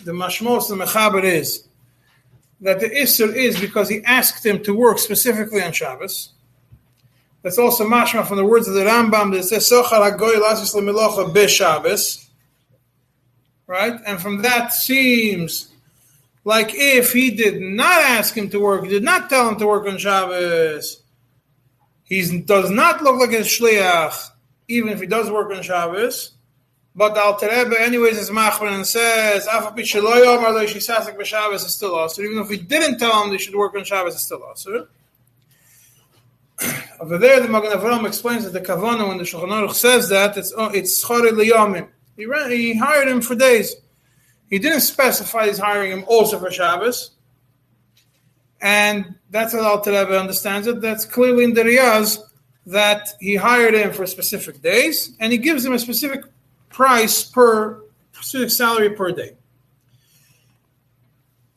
the 0.03 0.13
Mashmos, 0.13 0.71
the 0.71 0.77
Mechaber 0.77 1.23
is, 1.25 1.69
that 2.63 2.81
the 2.81 2.89
Isser 2.89 3.31
is 3.35 3.61
because 3.61 3.91
he 3.91 4.03
asked 4.05 4.47
him 4.47 4.63
to 4.63 4.75
work 4.75 4.99
specifically 4.99 5.63
on 5.63 5.73
Shabbos. 5.73 6.31
That's 7.43 7.59
also 7.59 7.87
mashma 7.87 8.27
from 8.27 8.39
the 8.39 8.47
words 8.47 8.67
of 8.67 8.73
the 8.73 8.85
Rambam 8.85 9.35
that 9.35 9.43
says 9.43 9.71
Sochar 9.71 10.11
Hagoy 10.11 10.37
Lasis 10.37 10.75
Lemilocha 10.75 11.35
B'Shabbos. 11.35 12.31
Right? 13.67 14.01
And 14.07 14.19
from 14.19 14.41
that 14.41 14.73
seems 14.73 15.72
like 16.45 16.71
if 16.73 17.13
he 17.13 17.31
did 17.31 17.61
not 17.61 18.03
ask 18.03 18.37
him 18.37 18.51
to 18.51 18.61
work, 18.61 18.85
he 18.85 18.91
did 18.91 19.05
not 19.05 19.29
tell 19.29 19.49
him 19.49 19.59
to 19.59 19.67
work 19.67 19.87
on 19.87 19.99
Shabbos, 19.99 21.03
he 22.05 22.41
does 22.41 22.71
not 22.71 23.03
look 23.03 23.21
like 23.21 23.33
a 23.33 23.43
shliach, 23.43 24.31
even 24.69 24.91
if 24.91 25.01
he 25.01 25.07
does 25.07 25.31
work 25.31 25.51
on 25.53 25.63
Shabbos. 25.63 26.33
But 26.95 27.15
the 27.15 27.23
Alter 27.23 27.49
Rebbe, 27.49 27.81
anyways, 27.81 28.19
is 28.19 28.29
machman 28.29 28.75
and 28.75 28.87
says, 28.87 29.47
"Afa 29.47 29.75
pisheloyom 29.75 30.43
or 30.43 30.67
shisasik 30.67 31.17
b'Shabbos 31.17 31.65
is 31.65 31.75
still 31.75 31.95
also." 31.95 32.21
Even 32.23 32.39
if 32.39 32.51
he 32.51 32.59
didn't 32.59 32.99
tell 32.99 33.23
him 33.23 33.31
they 33.31 33.39
should 33.39 33.55
work 33.55 33.75
on 33.75 33.85
Shabbos, 33.85 34.15
it's 34.15 34.25
still 34.25 34.43
also. 34.43 34.89
Over 37.01 37.17
there, 37.17 37.41
the 37.41 37.49
Magen 37.49 37.73
Avraham 37.73 38.07
explains 38.07 38.45
that 38.45 38.53
the 38.53 38.61
Kavanah, 38.61 39.09
when 39.09 39.17
the 39.17 39.25
Shulchan 39.25 39.49
Aruch 39.49 39.73
says 39.73 40.11
that, 40.11 40.37
it's 40.37 40.53
oh, 40.55 40.67
it's 40.67 41.01
Chore 41.01 41.21
Liyamim. 41.21 41.89
He, 42.15 42.27
he 42.57 42.77
hired 42.77 43.09
him 43.09 43.23
for 43.23 43.35
days. 43.35 43.75
He 44.53 44.59
didn't 44.59 44.83
specify 44.83 45.47
he's 45.47 45.57
hiring 45.57 45.93
him 45.93 46.05
also 46.07 46.39
for 46.39 46.51
Shabbos. 46.51 47.13
And 48.61 49.15
that's 49.31 49.55
how 49.55 49.63
Alter 49.63 49.93
Rebbe 49.93 50.21
understands 50.21 50.67
it. 50.67 50.83
That's 50.83 51.07
clearly 51.07 51.45
in 51.45 51.55
the 51.55 51.63
Riyaz 51.63 52.19
that 52.67 53.09
he 53.19 53.37
hired 53.37 53.73
him 53.73 53.95
for 53.95 54.05
specific 54.05 54.61
days, 54.61 55.17
and 55.19 55.33
he 55.33 55.39
gives 55.39 55.65
him 55.65 55.73
a 55.73 55.79
specific 55.79 56.27
price 56.69 57.25
per 57.25 57.81
specific 58.13 58.51
salary 58.51 58.91
per 58.91 59.11
day. 59.13 59.37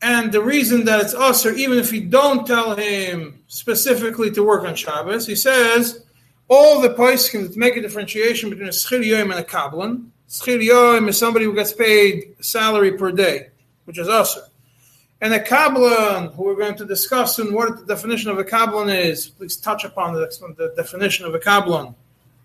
And 0.01 0.31
the 0.31 0.41
reason 0.41 0.85
that 0.85 1.01
it's 1.01 1.13
usher, 1.13 1.51
even 1.51 1.77
if 1.77 1.91
you 1.91 2.05
don't 2.05 2.47
tell 2.47 2.77
him 2.77 3.43
specifically 3.47 4.31
to 4.31 4.41
work 4.41 4.63
on 4.63 4.73
Shabbos, 4.73 5.27
he 5.27 5.35
says 5.35 6.05
all 6.47 6.79
the 6.79 6.91
poskim 6.91 7.45
that 7.45 7.57
make 7.57 7.75
a 7.75 7.81
differentiation 7.81 8.49
between 8.49 8.69
a 8.69 8.71
schir 8.71 9.05
yom 9.05 9.31
and 9.31 9.41
a 9.41 9.43
kablan. 9.43 10.11
Schir 10.29 10.63
yom 10.63 11.07
is 11.07 11.17
somebody 11.17 11.45
who 11.45 11.53
gets 11.53 11.73
paid 11.73 12.35
salary 12.41 12.97
per 12.97 13.11
day, 13.11 13.49
which 13.85 13.99
is 13.99 14.07
usher. 14.07 14.41
and 15.21 15.33
a 15.33 15.39
Kabbalah, 15.39 16.31
who 16.35 16.43
we're 16.43 16.55
going 16.55 16.75
to 16.75 16.85
discuss 16.85 17.35
soon 17.35 17.53
what 17.53 17.79
the 17.79 17.85
definition 17.85 18.29
of 18.31 18.37
a 18.37 18.43
Kabbalah 18.43 18.93
is, 18.93 19.29
please 19.29 19.55
touch 19.55 19.83
upon 19.85 20.13
the, 20.13 20.27
the 20.57 20.73
definition 20.75 21.25
of 21.25 21.33
a 21.33 21.39
Kabbalah, 21.39 21.95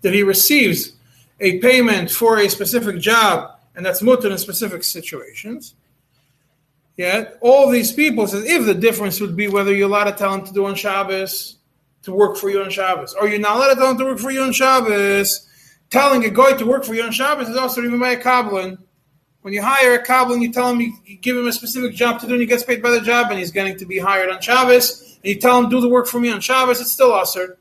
that 0.01 0.13
he 0.13 0.23
receives 0.23 0.93
a 1.39 1.59
payment 1.59 2.09
for 2.09 2.39
a 2.39 2.49
specific 2.49 2.99
job, 2.99 3.59
and 3.75 3.85
that's 3.85 4.01
mutter 4.01 4.31
in 4.31 4.37
specific 4.37 4.83
situations. 4.83 5.75
Yet 6.97 7.37
all 7.41 7.69
these 7.69 7.91
people 7.91 8.27
says 8.27 8.45
if 8.45 8.65
the 8.65 8.75
difference 8.75 9.19
would 9.19 9.35
be 9.35 9.47
whether 9.47 9.73
you're 9.73 9.87
allowed 9.87 10.15
to 10.17 10.31
him 10.31 10.45
to 10.45 10.53
do 10.53 10.65
on 10.65 10.75
Shabbos, 10.75 11.57
to 12.03 12.11
work 12.13 12.37
for 12.37 12.49
you 12.49 12.61
on 12.61 12.69
Shabbos, 12.69 13.13
or 13.13 13.27
you're 13.27 13.39
not 13.39 13.57
allowed 13.57 13.75
to 13.75 13.89
him 13.89 13.97
to 13.97 14.05
work 14.05 14.19
for 14.19 14.31
you 14.31 14.43
on 14.43 14.53
Shabbos, 14.53 15.47
telling 15.91 16.25
a 16.25 16.29
guy 16.31 16.53
to 16.53 16.65
work 16.65 16.83
for 16.83 16.95
you 16.95 17.03
on 17.03 17.11
Shabbos 17.11 17.47
is 17.47 17.57
also 17.57 17.81
even 17.83 17.99
by 17.99 18.11
a 18.11 18.17
Kabbalah 18.17 18.77
when 19.41 19.53
you 19.53 19.61
hire 19.61 19.95
a 19.95 20.03
Kabbalah 20.03 20.35
and 20.35 20.43
you 20.43 20.51
tell 20.51 20.69
him 20.69 20.81
you, 20.81 21.17
give 21.17 21.35
him 21.35 21.47
a 21.47 21.53
specific 21.53 21.95
job 21.95 22.19
to 22.21 22.27
do 22.27 22.33
and 22.33 22.41
he 22.41 22.47
gets 22.47 22.63
paid 22.63 22.81
by 22.81 22.91
the 22.91 23.01
job 23.01 23.27
and 23.29 23.39
he's 23.39 23.51
getting 23.51 23.77
to 23.77 23.85
be 23.85 23.97
hired 23.97 24.29
on 24.29 24.39
Shabbos, 24.41 25.17
and 25.23 25.25
you 25.25 25.39
tell 25.39 25.59
him 25.59 25.69
do 25.69 25.81
the 25.81 25.89
work 25.89 26.07
for 26.07 26.19
me 26.19 26.31
on 26.31 26.41
Shabbos, 26.41 26.79
it's 26.79 26.91
still 26.91 27.13
usher. 27.13 27.57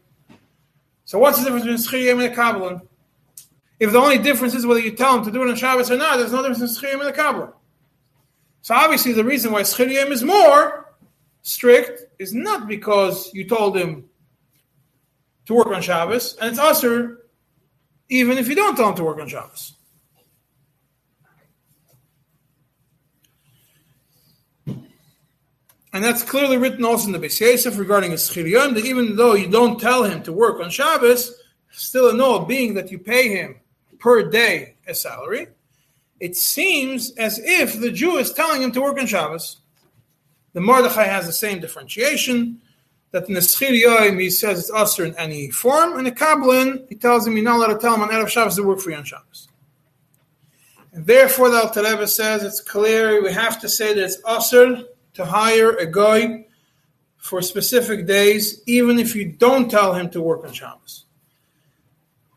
So 1.04 1.18
what's 1.18 1.38
the 1.38 1.44
difference 1.44 1.64
between 1.64 2.06
Schiyim 2.06 2.22
and 2.24 2.32
a 2.32 2.34
Kabbalah? 2.34 2.82
If 3.78 3.92
the 3.92 3.98
only 3.98 4.18
difference 4.18 4.54
is 4.54 4.66
whether 4.66 4.80
you 4.80 4.92
tell 4.92 5.16
him 5.16 5.24
to 5.24 5.30
do 5.30 5.42
it 5.42 5.48
on 5.48 5.56
Shabbos 5.56 5.90
or 5.90 5.96
not, 5.96 6.18
there's 6.18 6.32
no 6.32 6.46
difference 6.46 6.78
between 6.78 6.92
Schiyim 6.92 7.00
and 7.00 7.08
a 7.08 7.12
Kabbalah. 7.12 7.54
So 8.60 8.74
obviously 8.74 9.14
the 9.14 9.24
reason 9.24 9.52
why 9.52 9.62
Schiyim 9.62 10.10
is 10.10 10.22
more 10.22 10.94
strict 11.40 12.02
is 12.18 12.34
not 12.34 12.68
because 12.68 13.32
you 13.32 13.48
told 13.48 13.76
him 13.76 14.04
to 15.46 15.54
work 15.54 15.68
on 15.68 15.80
Shabbos, 15.80 16.36
and 16.36 16.50
it's 16.50 16.58
usher 16.58 17.19
even 18.10 18.36
if 18.36 18.48
you 18.48 18.54
don't 18.54 18.76
tell 18.76 18.90
him 18.90 18.96
to 18.96 19.04
work 19.04 19.18
on 19.18 19.28
Shabbos. 19.28 19.74
And 25.92 26.04
that's 26.04 26.22
clearly 26.22 26.56
written 26.56 26.84
also 26.84 27.06
in 27.06 27.12
the 27.12 27.18
Beis 27.18 27.40
Yosef 27.40 27.78
regarding 27.78 28.12
a 28.12 28.16
schiriyim, 28.16 28.74
that 28.74 28.84
even 28.84 29.16
though 29.16 29.34
you 29.34 29.48
don't 29.48 29.80
tell 29.80 30.04
him 30.04 30.22
to 30.24 30.32
work 30.32 30.60
on 30.60 30.70
Shabbos, 30.70 31.34
still 31.70 32.10
a 32.10 32.12
no, 32.12 32.40
being 32.40 32.74
that 32.74 32.92
you 32.92 32.98
pay 32.98 33.28
him 33.28 33.60
per 33.98 34.28
day 34.28 34.76
a 34.86 34.94
salary, 34.94 35.48
it 36.20 36.36
seems 36.36 37.12
as 37.12 37.40
if 37.42 37.80
the 37.80 37.90
Jew 37.90 38.18
is 38.18 38.32
telling 38.32 38.62
him 38.62 38.72
to 38.72 38.80
work 38.80 39.00
on 39.00 39.06
Shabbos. 39.06 39.56
The 40.52 40.60
Mordechai 40.60 41.04
has 41.04 41.26
the 41.26 41.32
same 41.32 41.60
differentiation, 41.60 42.60
that 43.12 43.28
in 43.28 43.34
the 43.34 43.40
schiriyim 43.40 44.20
he 44.20 44.30
says 44.30 44.58
it's 44.58 44.70
usher 44.70 45.04
in 45.04 45.16
any 45.16 45.50
form, 45.50 45.98
and 45.98 46.06
the 46.06 46.12
Kabbalin, 46.12 46.88
he 46.88 46.94
tells 46.94 47.26
him 47.26 47.34
you're 47.36 47.44
not 47.44 47.56
allowed 47.56 47.74
to 47.74 47.78
tell 47.78 47.94
him 47.94 48.02
on 48.02 48.10
Erev 48.10 48.28
Shabbos 48.28 48.56
to 48.56 48.62
work 48.62 48.80
for 48.80 48.90
you 48.90 48.96
on 48.96 49.04
Shabbos. 49.04 49.48
And 50.92 51.06
therefore 51.06 51.50
the 51.50 51.58
Alter 51.58 51.82
Rebbe 51.82 52.06
says 52.06 52.42
it's 52.42 52.60
clear, 52.60 53.22
we 53.22 53.32
have 53.32 53.60
to 53.60 53.68
say 53.68 53.94
that 53.94 54.04
it's 54.04 54.20
usher 54.24 54.84
to 55.14 55.24
hire 55.24 55.76
a 55.76 55.86
guy 55.86 56.46
for 57.16 57.42
specific 57.42 58.06
days, 58.06 58.62
even 58.66 58.98
if 58.98 59.14
you 59.14 59.26
don't 59.26 59.70
tell 59.70 59.94
him 59.94 60.08
to 60.10 60.22
work 60.22 60.44
on 60.44 60.52
Shabbos. 60.52 61.04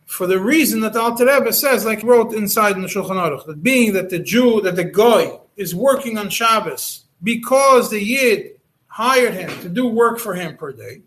For 0.05 0.27
the 0.27 0.39
reason 0.39 0.81
that 0.81 0.93
the 0.93 1.01
Alter 1.01 1.25
Rebbe 1.25 1.51
says, 1.53 1.85
like 1.85 2.01
he 2.01 2.07
wrote 2.07 2.33
inside 2.33 2.75
in 2.75 2.81
the 2.83 2.87
Shulchan 2.87 3.11
Aruch, 3.11 3.45
that 3.47 3.63
being 3.63 3.93
that 3.93 4.09
the 4.09 4.19
Jew, 4.19 4.61
that 4.61 4.75
the 4.75 4.83
guy 4.83 5.39
is 5.55 5.73
working 5.73 6.17
on 6.17 6.29
Shabbos 6.29 7.05
because 7.23 7.89
the 7.89 8.03
Yid 8.03 8.52
hired 8.93 9.33
him 9.33 9.49
to 9.61 9.69
do 9.69 9.87
work 9.87 10.19
for 10.19 10.35
him 10.35 10.55
per 10.55 10.71
day, 10.71 11.01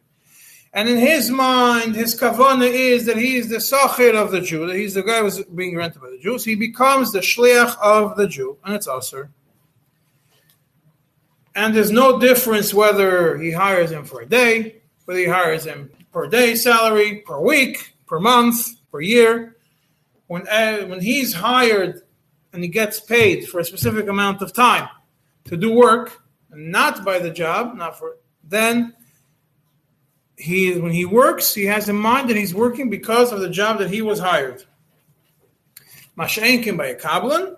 and 0.77 0.89
in 0.91 0.99
his 0.99 1.31
mind, 1.31 1.95
his 1.95 2.19
kavana 2.19 2.69
is 2.69 3.07
that 3.07 3.17
he 3.17 3.37
is 3.37 3.49
the 3.49 3.57
sachir 3.57 4.15
of 4.15 4.31
the 4.31 4.43
Jew, 4.43 4.67
that 4.67 4.77
he's 4.77 4.93
the 4.93 5.03
guy 5.03 5.21
who's 5.21 5.43
being 5.45 5.75
rented 5.75 6.03
by 6.03 6.11
the 6.11 6.19
Jews. 6.19 6.45
He 6.45 6.55
becomes 6.55 7.13
the 7.13 7.21
shliach 7.21 7.79
of 7.81 8.17
the 8.17 8.29
Jew, 8.29 8.59
and 8.63 8.75
it's 8.75 8.87
usher. 8.87 9.31
And 11.55 11.75
there's 11.75 11.91
no 11.91 12.21
difference 12.21 12.75
whether 12.75 13.39
he 13.39 13.53
hires 13.53 13.91
him 13.91 14.05
for 14.05 14.21
a 14.21 14.27
day, 14.27 14.83
whether 15.07 15.21
he 15.21 15.27
hires 15.27 15.65
him 15.65 15.91
per 16.13 16.27
day 16.27 16.55
salary, 16.57 17.23
per 17.27 17.41
week, 17.41 17.95
per 18.07 18.21
month, 18.21 18.79
per 18.93 19.01
year. 19.01 19.57
When, 20.27 20.47
uh, 20.47 20.81
when 20.89 21.01
he's 21.01 21.33
hired 21.33 22.03
and 22.53 22.63
he 22.63 22.69
gets 22.69 23.01
paid 23.01 23.49
for 23.49 23.61
a 23.61 23.65
specific 23.65 24.09
amount 24.09 24.43
of 24.43 24.53
time 24.53 24.91
to 25.45 25.57
do 25.57 25.73
work, 25.73 26.21
not 26.51 27.05
by 27.05 27.19
the 27.19 27.31
job, 27.31 27.77
not 27.77 27.99
for 27.99 28.17
then 28.45 28.95
he 30.37 30.79
when 30.79 30.93
he 30.93 31.05
works, 31.05 31.55
he 31.55 31.65
has 31.67 31.89
in 31.89 31.97
mind 31.97 32.31
that 32.31 32.37
he's 32.37 32.55
working 32.55 32.91
because 32.91 33.33
of 33.33 33.41
the 33.41 33.51
job 33.51 33.79
that 33.79 33.91
he 33.91 34.03
was 34.03 34.19
hired. 34.21 34.65
Masha'enkin 36.17 36.77
by 36.77 36.87
a 36.87 36.95
Kabbalah, 36.95 37.57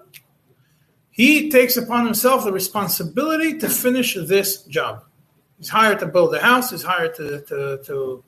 he 1.11 1.50
takes 1.50 1.76
upon 1.76 2.04
himself 2.04 2.45
the 2.45 2.52
responsibility 2.52 3.59
to 3.59 3.68
finish 3.68 4.14
this 4.14 4.62
job. 4.64 5.04
He's 5.59 5.68
hired 5.68 5.99
to 6.00 6.07
build 6.07 6.35
a 6.35 6.40
house, 6.40 6.71
he's 6.71 6.83
hired 6.83 7.14
to, 7.16 7.40
to, 7.42 7.80
to, 7.85 8.25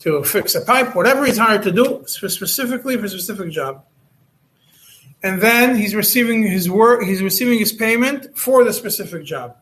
to 0.00 0.24
fix 0.24 0.54
a 0.54 0.60
pipe, 0.60 0.94
whatever 0.94 1.24
he's 1.24 1.38
hired 1.38 1.62
to 1.62 1.72
do, 1.72 2.02
specifically 2.06 2.96
for 2.96 3.04
a 3.04 3.08
specific 3.08 3.50
job. 3.50 3.84
And 5.22 5.40
then 5.40 5.76
he's 5.76 5.94
receiving 5.94 6.42
his 6.42 6.68
work, 6.68 7.04
he's 7.04 7.22
receiving 7.22 7.58
his 7.58 7.72
payment 7.72 8.36
for 8.36 8.64
the 8.64 8.72
specific 8.72 9.24
job. 9.24 9.56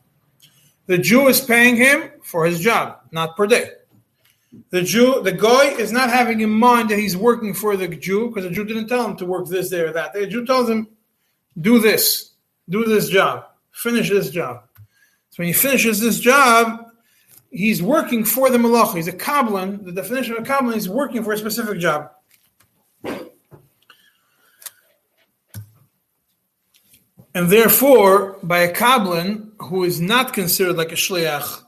The 0.86 0.98
Jew 0.98 1.28
is 1.28 1.40
paying 1.40 1.76
him 1.76 2.10
for 2.22 2.44
his 2.44 2.60
job, 2.60 2.98
not 3.12 3.36
per 3.36 3.46
day. 3.46 3.70
The 4.70 4.82
Jew, 4.82 5.22
the 5.22 5.32
guy 5.32 5.70
is 5.70 5.92
not 5.92 6.10
having 6.10 6.40
in 6.40 6.50
mind 6.50 6.90
that 6.90 6.98
he's 6.98 7.16
working 7.16 7.54
for 7.54 7.76
the 7.76 7.88
Jew 7.88 8.28
because 8.28 8.44
the 8.44 8.50
Jew 8.50 8.64
didn't 8.64 8.88
tell 8.88 9.06
him 9.06 9.16
to 9.16 9.24
work 9.24 9.46
this 9.48 9.70
day 9.70 9.80
or 9.80 9.92
that. 9.92 10.12
The 10.12 10.26
Jew 10.26 10.44
tells 10.44 10.68
him, 10.68 10.88
do 11.58 11.78
this 11.78 12.32
do 12.68 12.84
this 12.84 13.08
job, 13.08 13.46
finish 13.70 14.08
this 14.08 14.30
job. 14.30 14.62
So 15.30 15.36
when 15.36 15.46
he 15.46 15.52
finishes 15.52 16.00
this 16.00 16.20
job, 16.20 16.86
he's 17.50 17.82
working 17.82 18.24
for 18.24 18.50
the 18.50 18.58
malach. 18.58 18.94
He's 18.94 19.08
a 19.08 19.12
kabbalah. 19.12 19.78
The 19.78 19.92
definition 19.92 20.36
of 20.36 20.42
a 20.42 20.46
kabbalah 20.46 20.76
is 20.76 20.88
working 20.88 21.24
for 21.24 21.32
a 21.32 21.38
specific 21.38 21.78
job. 21.78 22.10
And 27.34 27.48
therefore, 27.48 28.38
by 28.42 28.60
a 28.60 28.72
kabbalah 28.72 29.38
who 29.62 29.84
is 29.84 30.00
not 30.00 30.32
considered 30.32 30.76
like 30.76 30.92
a 30.92 30.96
shliach 30.96 31.62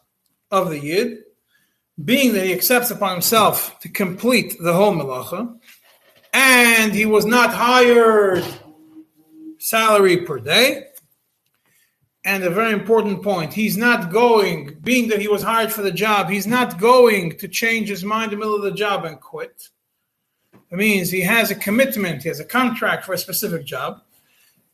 of 0.50 0.70
the 0.70 0.78
yid, 0.78 1.18
being 2.02 2.32
that 2.34 2.44
he 2.44 2.52
accepts 2.52 2.90
upon 2.90 3.12
himself 3.12 3.78
to 3.80 3.88
complete 3.88 4.56
the 4.60 4.72
whole 4.72 4.92
malacha, 4.92 5.56
and 6.32 6.92
he 6.92 7.06
was 7.06 7.24
not 7.24 7.54
hired 7.54 8.44
salary 9.58 10.18
per 10.18 10.38
day. 10.38 10.86
And 12.26 12.42
a 12.42 12.50
very 12.50 12.72
important 12.72 13.22
point, 13.22 13.52
he's 13.52 13.76
not 13.76 14.10
going, 14.10 14.78
being 14.82 15.08
that 15.08 15.20
he 15.20 15.28
was 15.28 15.42
hired 15.42 15.70
for 15.70 15.82
the 15.82 15.92
job, 15.92 16.30
he's 16.30 16.46
not 16.46 16.80
going 16.80 17.36
to 17.36 17.48
change 17.48 17.88
his 17.88 18.02
mind 18.02 18.32
in 18.32 18.38
the 18.38 18.44
middle 18.44 18.56
of 18.56 18.62
the 18.62 18.72
job 18.72 19.04
and 19.04 19.20
quit. 19.20 19.68
It 20.70 20.76
means 20.76 21.10
he 21.10 21.20
has 21.20 21.50
a 21.50 21.54
commitment, 21.54 22.22
he 22.22 22.30
has 22.30 22.40
a 22.40 22.44
contract 22.44 23.04
for 23.04 23.12
a 23.12 23.18
specific 23.18 23.66
job. 23.66 24.00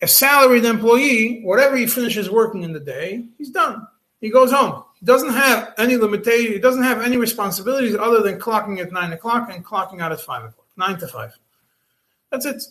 A 0.03 0.09
salaried 0.09 0.65
employee, 0.65 1.43
whatever 1.43 1.77
he 1.77 1.87
finishes 1.87 2.31
working 2.31 2.63
in 2.63 2.73
the 2.73 2.81
day, 2.81 3.25
he's 3.37 3.51
done. 3.51 3.87
He 4.21 4.31
goes 4.31 4.51
home. 4.51 4.85
He 4.99 5.07
doesn't 5.07 5.33
have 5.33 5.75
any 5.79 5.97
limitation, 5.97 6.53
he 6.53 6.59
doesn't 6.59 6.83
have 6.83 7.03
any 7.03 7.17
responsibilities 7.17 7.97
other 7.97 8.21
than 8.23 8.39
clocking 8.39 8.81
at 8.81 8.93
nine 8.93 9.13
o'clock 9.13 9.51
and 9.53 9.65
clocking 9.65 10.01
out 10.01 10.13
at 10.13 10.21
five 10.21 10.45
o'clock, 10.45 10.67
nine 10.77 10.99
to 10.99 11.09
five. 11.09 11.39
That's 12.31 12.47
it. 12.47 12.63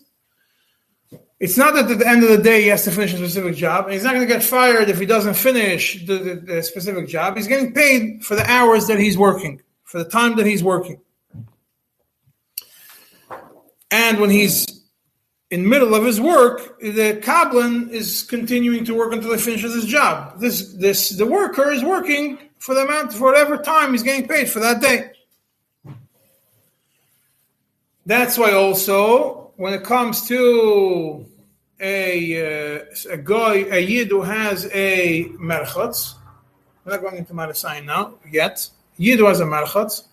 It's 1.39 1.57
not 1.57 1.73
that 1.73 1.89
at 1.89 1.99
the 1.99 2.07
end 2.07 2.23
of 2.23 2.29
the 2.29 2.37
day 2.37 2.63
he 2.63 2.67
has 2.67 2.83
to 2.83 2.91
finish 2.91 3.13
a 3.13 3.17
specific 3.17 3.55
job. 3.55 3.89
He's 3.89 4.03
not 4.03 4.13
going 4.13 4.27
to 4.27 4.31
get 4.33 4.43
fired 4.43 4.89
if 4.89 4.99
he 4.99 5.05
doesn't 5.05 5.35
finish 5.35 6.05
the, 6.05 6.17
the, 6.17 6.35
the, 6.35 6.63
specific 6.63 7.07
job. 7.07 7.37
He's 7.37 7.47
getting 7.47 7.73
paid 7.73 8.25
for 8.25 8.35
the 8.35 8.45
hours 8.49 8.87
that 8.87 8.99
he's 8.99 9.17
working, 9.17 9.61
for 9.85 10.03
the 10.03 10.09
time 10.09 10.35
that 10.35 10.45
he's 10.45 10.63
working. 10.63 10.99
And 13.89 14.19
when 14.19 14.29
he's 14.29 14.78
in 15.51 15.63
the 15.63 15.69
middle 15.69 15.95
of 15.95 16.05
his 16.05 16.21
work, 16.21 16.79
the 16.79 17.19
Kabbalah 17.23 17.87
is 17.89 18.23
continuing 18.23 18.85
to 18.85 18.93
work 18.93 19.13
until 19.13 19.33
he 19.33 19.39
finishes 19.39 19.73
his 19.73 19.85
job. 19.85 20.39
This, 20.39 20.73
this, 20.73 21.09
the 21.09 21.25
worker 21.25 21.71
is 21.71 21.83
working 21.83 22.37
for 22.59 22.75
the 22.75 22.81
amount, 22.81 23.13
for 23.13 23.25
whatever 23.25 23.57
time 23.57 23.93
he's 23.93 24.03
getting 24.03 24.27
paid 24.27 24.49
for 24.49 24.59
that 24.59 24.81
day. 24.81 25.11
That's 28.05 28.37
why 28.37 28.53
also 28.53 29.51
when 29.55 29.73
it 29.73 29.83
comes 29.83 30.27
to 30.27 31.25
a, 31.79 32.79
uh, 32.79 32.85
a 33.09 33.17
guy, 33.17 33.55
a 33.71 33.79
yid 33.79 34.09
who 34.09 34.21
has 34.21 34.69
a 34.73 35.25
merchatz, 35.39 36.15
we're 36.85 36.93
not 36.93 37.01
going 37.01 37.17
into 37.17 37.33
Marasayan 37.33 37.85
now 37.85 38.15
yet. 38.29 38.69
Yid 38.97 39.19
who 39.19 39.25
has 39.25 39.39
a 39.39 39.45
merchatz, 39.45 40.03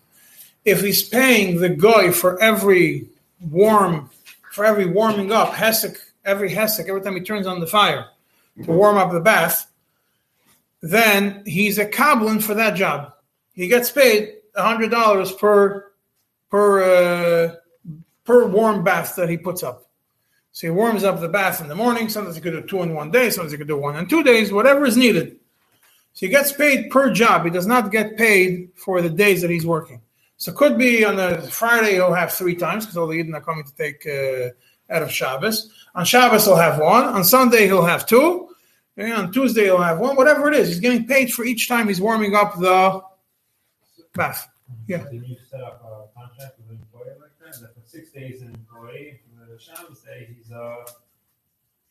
if 0.64 0.81
he's 0.81 1.09
paying 1.09 1.61
the 1.61 1.69
guy 1.69 2.11
for 2.11 2.40
every 2.43 3.07
warm, 3.40 4.11
for 4.57 4.65
every 4.65 4.87
warming 4.87 5.33
up, 5.33 5.53
hesek, 5.53 5.99
every 6.25 6.51
hesek, 6.51 6.89
every 6.89 7.03
time 7.03 7.15
he 7.15 7.21
turns 7.21 7.47
on 7.47 7.61
the 7.61 7.67
fire 7.67 8.07
to 8.65 8.73
warm 8.73 8.97
up 8.97 9.13
the 9.13 9.21
bath, 9.21 9.71
then 10.81 11.43
he's 11.45 11.77
a 11.77 11.85
kabbalah 11.85 12.41
for 12.41 12.55
that 12.55 12.75
job. 12.75 13.13
He 13.53 13.69
gets 13.69 13.91
paid 13.91 14.37
hundred 14.57 14.91
dollars 14.91 15.31
per 15.33 15.93
per 16.51 16.83
uh, 16.83 17.55
per 18.25 18.47
warm 18.47 18.83
bath 18.83 19.15
that 19.17 19.29
he 19.29 19.37
puts 19.37 19.63
up. 19.63 19.91
So 20.53 20.69
he 20.69 20.71
warms 20.71 21.05
up 21.05 21.21
the 21.21 21.29
bath 21.29 21.61
in 21.61 21.69
the 21.69 21.75
morning. 21.75 22.09
Sometimes 22.09 22.37
he 22.37 22.41
could 22.41 22.55
do 22.55 22.63
two 22.63 22.81
in 22.81 22.95
one 22.95 23.11
day. 23.11 23.29
Sometimes 23.29 23.53
he 23.53 23.59
could 23.59 23.69
do 23.69 23.77
one 23.77 23.97
in 23.97 24.07
two 24.07 24.23
days, 24.23 24.55
whatever 24.55 24.87
is 24.87 24.97
needed. 24.97 25.37
So 26.15 26.25
he 26.25 26.29
gets 26.29 26.51
paid 26.51 26.91
per 26.91 27.13
job. 27.13 27.45
He 27.45 27.51
does 27.51 27.67
not 27.67 27.93
get 27.93 28.17
paid 28.17 28.71
for 28.75 29.03
the 29.03 29.11
days 29.11 29.43
that 29.43 29.51
he's 29.51 29.67
working. 29.67 30.01
So 30.38 30.52
it 30.52 30.57
could 30.57 30.76
be 30.76 31.05
on 31.05 31.19
a 31.19 31.40
Friday 31.43 31.95
he'll 31.95 32.12
have 32.12 32.33
three 32.33 32.55
times 32.55 32.85
because 32.85 32.97
all 32.99 33.07
the 33.07 33.14
Eden 33.14 33.35
are 33.35 33.40
coming 33.40 33.64
to 33.64 33.75
take 33.75 34.07
uh, 34.07 34.50
out 34.95 35.02
of 35.02 35.11
Shabbos. 35.11 35.73
On 35.95 36.05
Shabbos 36.05 36.45
he'll 36.45 36.57
have 36.57 36.78
one. 36.78 37.05
On 37.05 37.25
Sunday 37.25 37.66
he'll 37.66 37.85
have 37.85 38.07
two. 38.07 38.49
And 38.99 39.12
on 39.12 39.33
Tuesday 39.33 39.64
he'll 39.64 39.78
have 39.81 39.99
one. 39.99 40.16
Whatever 40.16 40.49
it 40.49 40.55
is, 40.55 40.69
he's 40.69 40.81
getting 40.81 41.07
paid 41.07 41.33
for 41.33 41.45
each 41.45 41.69
time 41.69 41.88
he's 41.88 42.00
warming 42.00 42.35
up 42.35 42.59
the 42.59 43.02
bath. 44.14 44.49
Yeah. 44.87 45.05
Did 45.11 45.26
you 45.26 45.37
set 45.50 45.61
up 45.62 45.83
a 45.85 46.19
contract 46.19 46.59
with 46.59 46.71
an 46.71 46.76
employer 46.83 47.16
like 47.21 47.31
that? 47.52 47.61
That 47.61 47.75
for 47.75 47.81
six 47.87 48.11
days 48.11 48.43
an 48.43 48.49
employee, 48.55 49.21
for 49.38 49.47
the 49.50 49.59
Shabbos 49.59 50.00
day, 50.00 50.28
he's 50.37 50.50
a, 50.50 50.76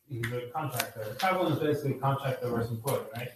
he's 0.10 0.26
a 0.32 0.50
contractor. 0.54 1.16
Travel 1.20 1.48
is 1.54 1.60
basically 1.60 1.92
a 1.94 2.00
contractor 2.00 2.50
versus 2.50 2.72
employee, 2.72 3.02
right? 3.16 3.30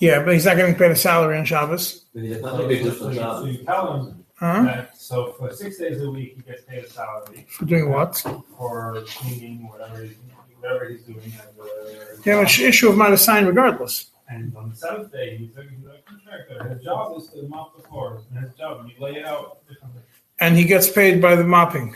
Yeah, 0.00 0.24
but 0.24 0.34
he's 0.34 0.46
not 0.46 0.56
getting 0.56 0.74
paid 0.74 0.90
a 0.90 0.96
salary 0.96 1.38
on 1.38 1.44
Shabbos. 1.44 2.06
Maybe 2.14 2.30
that's 2.30 2.42
not 2.42 2.56
So 2.56 2.64
a 2.64 2.68
big 2.68 2.82
so 2.84 2.90
difference. 2.90 3.14
you- 3.16 3.20
so 3.22 3.44
you 3.44 3.64
tell 3.64 3.94
him 4.02 4.21
Huh? 4.42 4.86
so 4.92 5.34
for 5.38 5.52
six 5.52 5.78
days 5.78 6.02
a 6.02 6.10
week, 6.10 6.34
he 6.34 6.42
gets 6.42 6.62
paid 6.64 6.82
a 6.82 6.90
salary 6.90 7.46
For 7.48 7.64
doing 7.64 7.90
what? 7.90 8.16
for 8.58 9.04
cleaning, 9.06 9.68
whatever 9.68 10.02
he's, 10.02 10.16
whatever 10.58 10.88
he's 10.88 11.02
doing. 11.02 11.20
And, 11.22 11.60
uh, 11.60 12.22
You 12.24 12.32
have 12.32 12.40
an 12.40 12.64
issue 12.66 12.88
of 12.88 12.96
my 12.96 13.14
sign 13.14 13.46
regardless. 13.46 14.10
And 14.28 14.56
on 14.56 14.70
the 14.70 14.74
seventh 14.74 15.12
day, 15.12 15.36
he's 15.36 15.56
a, 15.56 15.62
he's 15.62 15.86
a 15.86 15.98
contractor. 16.04 16.74
His 16.74 16.82
job 16.82 17.16
is 17.18 17.28
to 17.28 17.42
mop 17.42 17.76
the 17.76 17.86
floors. 17.86 18.22
And 18.34 18.44
his 18.44 18.52
job, 18.54 18.80
and 18.80 18.88
you 18.90 18.96
lay 18.98 19.12
it 19.16 19.24
out 19.24 19.58
differently. 19.68 20.02
And 20.40 20.56
he 20.56 20.64
gets 20.64 20.90
paid 20.90 21.22
by 21.22 21.36
the 21.36 21.44
mopping. 21.44 21.94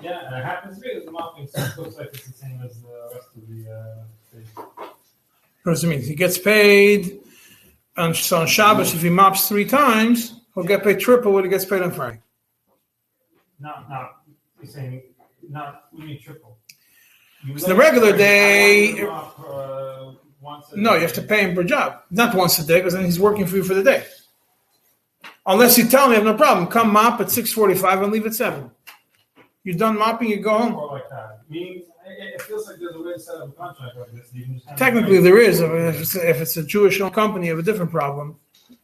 Yeah, 0.00 0.24
and 0.26 0.36
it 0.36 0.44
happens 0.44 0.76
to 0.76 0.82
be 0.82 0.94
that 0.94 1.04
the 1.04 1.10
mopping 1.10 1.48
stuff 1.48 1.76
looks 1.78 1.96
like 1.96 2.10
it's 2.14 2.28
the 2.28 2.32
same 2.32 2.60
as 2.64 2.80
the 2.80 3.10
rest 3.12 3.28
of 3.36 3.48
the. 3.48 3.72
Uh, 3.72 4.04
the 4.32 4.62
What 5.64 5.72
does 5.72 5.82
it 5.82 5.88
mean? 5.88 6.02
He 6.02 6.14
gets 6.14 6.38
paid 6.38 7.20
and 7.96 8.14
so 8.14 8.42
on 8.42 8.46
Shabbos. 8.46 8.94
If 8.94 9.02
he 9.02 9.10
mops 9.10 9.48
three 9.48 9.64
times, 9.64 10.37
he'll 10.58 10.68
get 10.68 10.82
paid 10.82 10.98
triple 10.98 11.32
what 11.32 11.44
he 11.44 11.50
gets 11.50 11.64
paid 11.64 11.82
on 11.82 11.92
Friday. 11.92 12.20
not, 13.60 13.88
not, 13.88 14.22
you're 14.60 14.70
saying, 14.70 15.02
not, 15.48 15.84
we 15.96 16.04
need 16.04 16.20
triple. 16.20 16.58
You 17.44 17.54
It's 17.54 17.64
the 17.64 17.74
regular 17.74 18.16
day- 18.16 18.94
Mop, 19.02 19.38
uh, 19.38 20.12
once 20.40 20.72
a 20.72 20.76
No, 20.76 20.94
you 20.94 21.00
have 21.00 21.12
to 21.14 21.22
pay 21.22 21.42
him 21.42 21.54
per 21.54 21.64
job. 21.64 22.02
Not 22.10 22.34
once 22.34 22.58
a 22.58 22.66
day, 22.66 22.80
because 22.80 22.94
then 22.94 23.04
he's 23.04 23.20
working 23.20 23.46
for 23.46 23.56
you 23.56 23.64
for 23.64 23.74
the 23.74 23.82
day. 23.82 24.04
Unless 25.46 25.78
you 25.78 25.88
tell 25.88 26.08
me, 26.08 26.14
I 26.14 26.16
have 26.16 26.24
no 26.24 26.34
problem. 26.34 26.66
Come 26.66 26.92
mop 26.92 27.20
at 27.20 27.28
6.45 27.28 28.02
and 28.02 28.12
leave 28.12 28.26
at 28.26 28.34
7. 28.34 28.70
You're 29.64 29.76
done 29.76 29.98
mopping, 29.98 30.28
you 30.30 30.40
go 30.40 30.58
home. 30.58 30.74
Or 30.74 30.92
like 30.92 31.08
that. 31.10 31.40
Meaning, 31.48 31.82
it, 32.06 32.34
it 32.34 32.42
feels 32.42 32.66
like 32.68 32.78
there's 32.78 32.94
a 32.94 33.02
way 33.02 33.12
to 33.12 33.18
set 33.18 33.36
up 33.36 33.48
a 33.48 33.52
contract 33.52 33.96
like 33.96 34.12
this. 34.12 34.30
You 34.32 34.44
can 34.44 34.54
just 34.54 34.68
have 34.68 34.76
it 34.76 34.78
Technically, 34.78 35.18
there 35.20 35.38
is. 35.38 35.60
If 35.60 36.00
it's, 36.00 36.16
if 36.16 36.40
it's 36.40 36.56
a 36.56 36.62
Jewish-owned 36.64 37.14
company, 37.14 37.46
you 37.46 37.52
have 37.56 37.60
a 37.60 37.70
different 37.70 37.90
problem. 37.90 38.36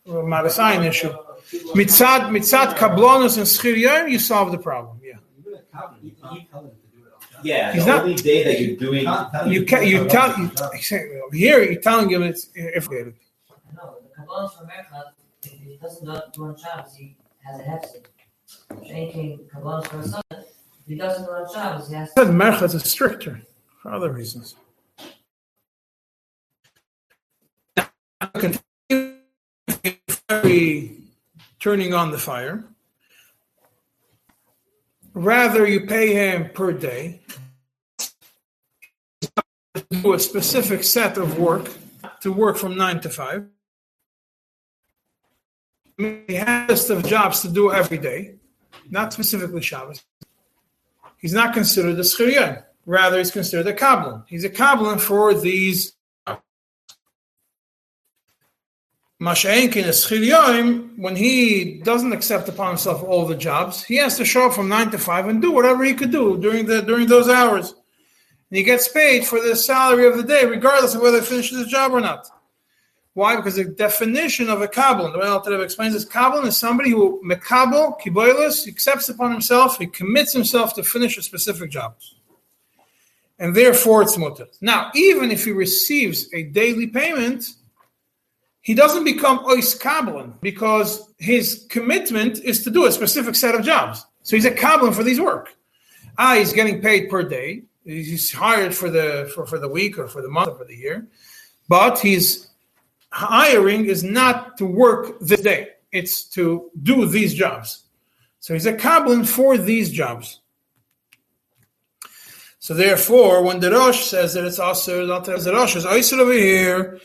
A 0.07 0.11
Marasayan 0.11 0.87
issue. 0.87 1.13
Mitzad, 1.53 2.31
mitzad 2.31 2.75
kablonos 2.75 3.37
and 3.37 3.47
schiriyim, 3.47 4.11
you 4.11 4.19
solve 4.19 4.51
the 4.51 4.59
problem. 4.59 4.99
Yeah. 5.03 5.15
Even 5.39 5.55
a 5.55 5.63
cop, 5.77 5.99
you 6.03 6.11
can't 6.13 6.51
tell 6.51 6.61
him 6.65 6.71
to 6.71 6.97
do 6.99 7.05
it 7.05 7.13
on 7.15 7.21
Shabbos. 7.21 7.45
Yeah, 7.45 7.73
He's 7.73 7.85
the 7.85 7.91
not- 7.91 8.03
only 8.03 8.15
day 8.17 8.45
that 8.45 8.61
you're 8.61 8.77
doing. 8.77 9.05
can't 9.05 9.47
You 9.49 9.65
can 9.65 9.83
do 9.83 9.89
you 9.89 10.09
tell 10.09 10.33
here 11.33 11.63
you're 11.63 11.81
telling 11.83 12.11
him 12.11 12.23
it's 12.23 12.49
if 12.55 12.91
No, 12.91 12.97
the 12.97 14.09
Kabbalah 14.17 14.51
from 14.57 14.67
Merchat, 14.69 15.13
if 15.43 15.53
he 15.53 15.77
doesn't 15.81 16.07
do 16.07 16.21
do 16.33 16.45
on 16.47 16.57
Shabbos, 16.57 16.95
he 16.97 17.17
has 17.45 17.61
a 17.61 17.63
hefsek. 17.65 18.07
Anything 18.89 19.41
Kabbalah 19.53 19.83
from 19.85 20.03
Sunday, 20.03 20.23
if 20.31 20.87
he 20.87 20.95
doesn't 20.95 21.25
do 21.27 21.47
Shabbos, 21.53 21.89
he 21.89 21.95
has 21.95 22.13
said 22.15 22.29
Merchat 22.29 22.75
is 22.75 22.85
stricter 22.91 23.43
for 23.83 23.93
other 23.93 24.11
reasons. 24.13 24.55
Very 30.31 31.04
turning 31.65 31.95
on 31.95 32.11
the 32.11 32.19
fire. 32.19 32.63
Rather, 35.15 35.67
you 35.67 35.87
pay 35.87 36.13
him 36.13 36.51
per 36.51 36.73
day. 36.73 37.23
To 39.75 39.83
do 39.91 40.13
a 40.13 40.19
specific 40.19 40.85
set 40.85 41.17
of 41.17 41.39
work 41.39 41.71
to 42.21 42.31
work 42.31 42.59
from 42.59 42.77
nine 42.77 43.01
to 43.01 43.09
five. 43.09 43.47
He 45.97 46.35
has 46.35 46.69
a 46.69 46.73
list 46.73 46.91
of 46.91 47.07
jobs 47.07 47.41
to 47.41 47.49
do 47.49 47.73
every 47.73 47.97
day, 47.97 48.35
not 48.91 49.15
specifically 49.15 49.63
Shabbos. 49.63 50.05
He's 51.17 51.33
not 51.33 51.55
considered 51.55 51.99
a 51.99 52.03
schiriyim. 52.03 52.63
Rather, 52.85 53.17
he's 53.17 53.31
considered 53.31 53.69
a 53.69 53.73
kabbalah. 53.73 54.27
He's 54.29 54.45
a 54.45 54.51
kabbalah 54.51 54.99
for 54.99 55.33
these. 55.33 55.94
Masha'enkin 59.23 59.87
is 59.87 60.05
schiriyim. 60.05 60.99
When 60.99 61.15
he 61.17 61.81
doesn't 61.81 62.13
accept 62.13 62.49
upon 62.49 62.69
himself 62.69 63.03
all 63.03 63.27
the 63.27 63.37
jobs, 63.37 63.85
he 63.85 63.97
has 63.97 64.17
to 64.17 64.25
show 64.25 64.47
up 64.47 64.55
from 64.55 64.69
nine 64.69 64.91
to 64.91 64.99
five 64.99 65.29
and 65.29 65.41
do 65.41 65.53
whatever 65.53 65.85
he 65.85 65.95
could 65.95 66.11
do 66.11 66.37
during 66.39 66.67
the 66.67 66.83
during 66.83 67.07
those 67.07 67.29
hours. 67.29 67.71
And 68.51 68.59
he 68.59 68.63
gets 68.63 68.89
paid 68.89 69.25
for 69.25 69.41
the 69.41 69.57
salary 69.57 70.07
of 70.07 70.17
the 70.17 70.23
day, 70.23 70.45
regardless 70.45 70.95
of 70.95 71.03
whether 71.03 71.21
he 71.21 71.27
finishes 71.27 71.59
the 71.59 71.67
job 71.67 71.93
or 71.93 72.01
not. 72.01 72.29
Why? 73.15 73.37
Because 73.37 73.55
the 73.55 73.65
definition 73.65 74.51
of 74.51 74.61
a 74.61 74.67
kabbalah, 74.67 75.13
the 75.13 75.19
way 75.19 75.27
Alter 75.27 75.53
Rebbe 75.53 75.63
explains 75.63 75.95
this, 75.95 76.05
kabbalah 76.05 76.49
is 76.49 76.57
somebody 76.57 76.91
who 76.91 77.23
mekabel, 77.25 78.01
kiboilus, 78.01 78.67
accepts 78.67 79.09
upon 79.09 79.31
himself, 79.31 79.79
he 79.79 79.87
commits 79.87 80.33
himself 80.33 80.75
to 80.75 80.83
finish 80.83 81.17
a 81.17 81.23
specific 81.23 81.71
job. 81.71 81.95
And 83.39 83.55
therefore 83.55 84.03
it's 84.03 84.19
mutter. 84.19 84.49
Now, 84.61 84.91
even 84.97 85.31
if 85.31 85.45
he 85.45 85.53
receives 85.53 86.29
a 86.35 86.43
daily 86.43 86.89
payment, 86.89 87.51
he 88.65 88.73
doesn't 88.73 89.05
become 89.05 89.41
ois 89.45 89.79
kabbalah 89.79 90.33
because 90.41 91.13
his 91.19 91.67
commitment 91.69 92.39
is 92.39 92.65
to 92.65 92.71
do 92.71 92.87
a 92.87 92.93
specific 92.93 93.35
set 93.35 93.55
of 93.55 93.63
jobs. 93.63 94.07
So 94.23 94.37
he's 94.37 94.47
a 94.47 94.51
kabbalah 94.51 94.93
for 94.93 95.03
these 95.03 95.21
work. 95.21 95.55
Ah, 96.17 96.37
he's 96.37 96.55
getting 96.55 96.81
paid 96.81 97.11
per 97.11 97.23
day. 97.23 97.65
He's 97.85 98.33
hired 98.33 98.75
for 98.75 98.89
the 98.89 99.31
for, 99.35 99.45
for 99.45 99.59
the 99.59 99.69
week 99.69 99.99
or 99.99 100.09
for 100.09 100.23
the 100.23 100.31
month 100.31 100.49
or 100.49 100.57
for 100.57 100.65
the 100.65 100.75
year. 100.75 101.07
But 101.69 101.99
he's 101.99 102.49
hiring 103.11 103.85
is 103.85 104.03
not 104.03 104.57
to 104.57 104.65
work 104.65 105.21
this 105.21 105.43
day, 105.43 105.69
it's 105.93 106.25
to 106.37 106.71
do 106.83 107.05
these 107.07 107.35
jobs. 107.35 107.85
So 108.41 108.55
he's 108.55 108.67
a 108.67 108.73
Kabbalah 108.75 109.25
for 109.25 109.59
these 109.59 109.91
jobs. 109.91 110.41
So 112.61 112.73
therefore, 112.73 113.43
when 113.43 113.61
the 113.61 113.71
Rosh 113.71 114.07
says 114.07 114.33
that 114.33 114.45
it's 114.45 114.59
also 114.59 115.05
not 115.05 115.27
the 115.27 115.53
Rosh 115.53 115.77
is 115.77 115.85
over 116.15 116.33
here, 116.33 116.99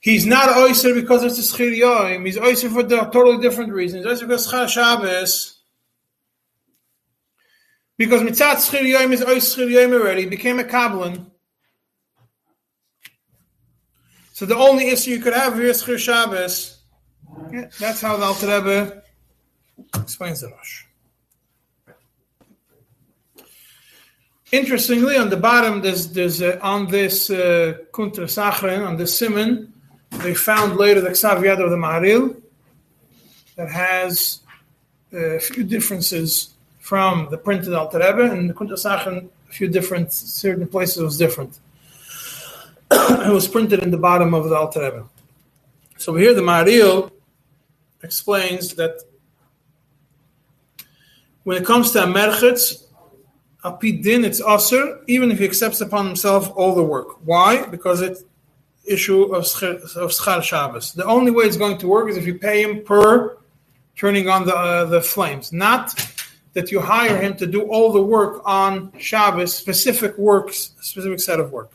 he's 0.00 0.26
not 0.26 0.56
Aser 0.68 0.94
because 0.94 1.22
it's 1.22 1.38
a 1.38 1.56
Schir 1.56 1.78
Yoim, 1.78 2.26
he's 2.26 2.36
Aser 2.36 2.70
for 2.70 2.82
the 2.82 2.96
totally 3.04 3.38
different 3.38 3.72
reasons. 3.72 4.06
Aser 4.06 4.26
because 4.26 4.50
Schar 4.50 4.68
Shabbos, 4.68 5.60
because 7.96 8.22
Mitzat 8.22 8.56
Schir 8.56 8.82
Yoim 8.82 9.12
is 9.12 9.22
Aser 9.22 9.62
Schir 9.62 9.68
Yoim 9.70 9.92
already, 9.92 10.22
he 10.22 10.28
became 10.28 10.58
a 10.58 10.64
Kabbalah. 10.64 11.26
So 14.32 14.46
the 14.46 14.56
only 14.56 14.88
issue 14.88 15.10
you 15.10 15.20
could 15.20 15.34
have 15.34 15.54
here 15.54 15.66
is 15.66 15.82
Chir 15.84 15.98
Shabbos. 15.98 16.78
Yeah, 17.52 17.68
that's 17.78 18.00
how 18.00 18.16
the 18.16 18.24
Alter 18.24 18.46
Rebbe 18.46 19.02
explains 19.94 20.40
the 20.40 20.48
Rosh. 20.48 20.84
Interestingly, 24.52 25.16
on 25.16 25.30
the 25.30 25.36
bottom, 25.36 25.80
there's, 25.80 26.12
there's 26.12 26.42
uh, 26.42 26.58
on 26.60 26.88
this 26.88 27.30
uh, 27.30 27.74
Sachrin, 27.92 28.84
on 28.84 28.96
the 28.96 29.06
Simon, 29.06 29.72
they 30.10 30.34
found 30.34 30.76
later 30.76 31.00
the 31.00 31.10
Ksav 31.10 31.38
Yad 31.40 31.62
of 31.62 31.70
the 31.70 31.76
Maharil 31.76 32.40
that 33.56 33.70
has 33.70 34.40
uh, 35.12 35.18
a 35.18 35.40
few 35.40 35.64
differences 35.64 36.54
from 36.78 37.28
the 37.30 37.38
printed 37.38 37.72
Alter 37.72 37.98
Rebbe, 37.98 38.30
and 38.32 38.50
the 38.50 38.54
Kuntres 38.54 38.84
Acharon, 38.84 39.28
a 39.48 39.52
few 39.52 39.68
different, 39.68 40.12
certain 40.12 40.66
places 40.66 41.02
was 41.02 41.16
different 41.16 41.58
it 42.90 43.32
was 43.32 43.46
printed 43.46 43.82
in 43.82 43.90
the 43.90 43.98
bottom 43.98 44.34
of 44.34 44.48
the 44.48 44.56
Alter 44.56 44.82
Rebbe. 44.82 45.08
So 45.96 46.14
here 46.16 46.34
the 46.34 46.40
Maharil 46.40 47.10
explains 48.02 48.74
that 48.74 49.00
when 51.44 51.56
it 51.56 51.64
comes 51.64 51.92
to 51.92 52.02
a 52.02 52.06
merchetz, 52.06 52.84
a 53.62 53.76
din, 53.80 54.24
it's 54.24 54.40
aser, 54.40 55.02
even 55.06 55.30
if 55.30 55.38
he 55.38 55.44
accepts 55.44 55.80
upon 55.80 56.06
himself 56.06 56.50
all 56.56 56.74
the 56.74 56.82
work. 56.82 57.24
Why? 57.24 57.64
Because 57.66 58.00
it's 58.00 58.24
issue 58.84 59.24
of 59.34 59.44
of 59.44 60.10
schar 60.10 60.42
Shabbos. 60.42 60.92
The 60.92 61.04
only 61.04 61.30
way 61.30 61.44
it's 61.44 61.56
going 61.56 61.78
to 61.78 61.86
work 61.86 62.08
is 62.10 62.16
if 62.16 62.26
you 62.26 62.38
pay 62.38 62.62
him 62.62 62.82
per 62.84 63.36
turning 63.96 64.28
on 64.28 64.46
the 64.46 64.56
uh, 64.56 64.84
the 64.86 65.00
flames, 65.00 65.52
not 65.52 65.94
that 66.52 66.72
you 66.72 66.80
hire 66.80 67.16
him 67.16 67.36
to 67.36 67.46
do 67.46 67.62
all 67.62 67.92
the 67.92 68.02
work 68.02 68.42
on 68.44 68.92
Shabbos, 68.98 69.54
specific 69.54 70.18
works, 70.18 70.74
specific 70.80 71.20
set 71.20 71.38
of 71.38 71.52
work 71.52 71.70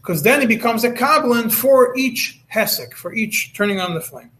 because 0.00 0.22
then 0.22 0.40
it 0.40 0.48
becomes 0.48 0.84
a 0.84 0.92
kabbalah 0.92 1.48
for 1.50 1.96
each 1.96 2.40
hesek, 2.52 2.94
for 2.94 3.12
each 3.12 3.52
turning 3.54 3.80
on 3.80 3.94
the 3.94 4.00
flame. 4.00 4.30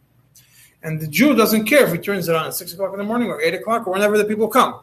And 0.82 0.98
the 0.98 1.06
Jew 1.06 1.34
doesn't 1.34 1.66
care 1.66 1.86
if 1.86 1.92
he 1.92 1.98
turns 1.98 2.28
it 2.28 2.34
on 2.34 2.46
at 2.46 2.54
6 2.54 2.72
o'clock 2.72 2.92
in 2.92 2.98
the 2.98 3.04
morning 3.04 3.28
or 3.28 3.40
8 3.40 3.54
o'clock 3.54 3.86
or 3.86 3.92
whenever 3.92 4.16
the 4.16 4.24
people 4.24 4.48
come. 4.48 4.80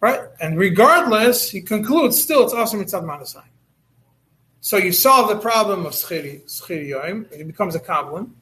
Right? 0.00 0.20
And 0.40 0.58
regardless, 0.58 1.50
he 1.50 1.62
concludes 1.62 2.22
still 2.22 2.44
it's 2.44 2.52
awesome 2.52 2.80
it's 2.80 2.92
mitzvah 2.92 3.08
manasai. 3.08 3.42
So 4.60 4.76
you 4.76 4.92
solve 4.92 5.28
the 5.28 5.38
problem 5.38 5.86
of 5.86 5.92
schiri 5.92 6.42
yoim. 6.46 7.34
He 7.34 7.44
becomes 7.44 7.74
a 7.74 7.80
kabbalah, 7.80 8.20
um, 8.20 8.32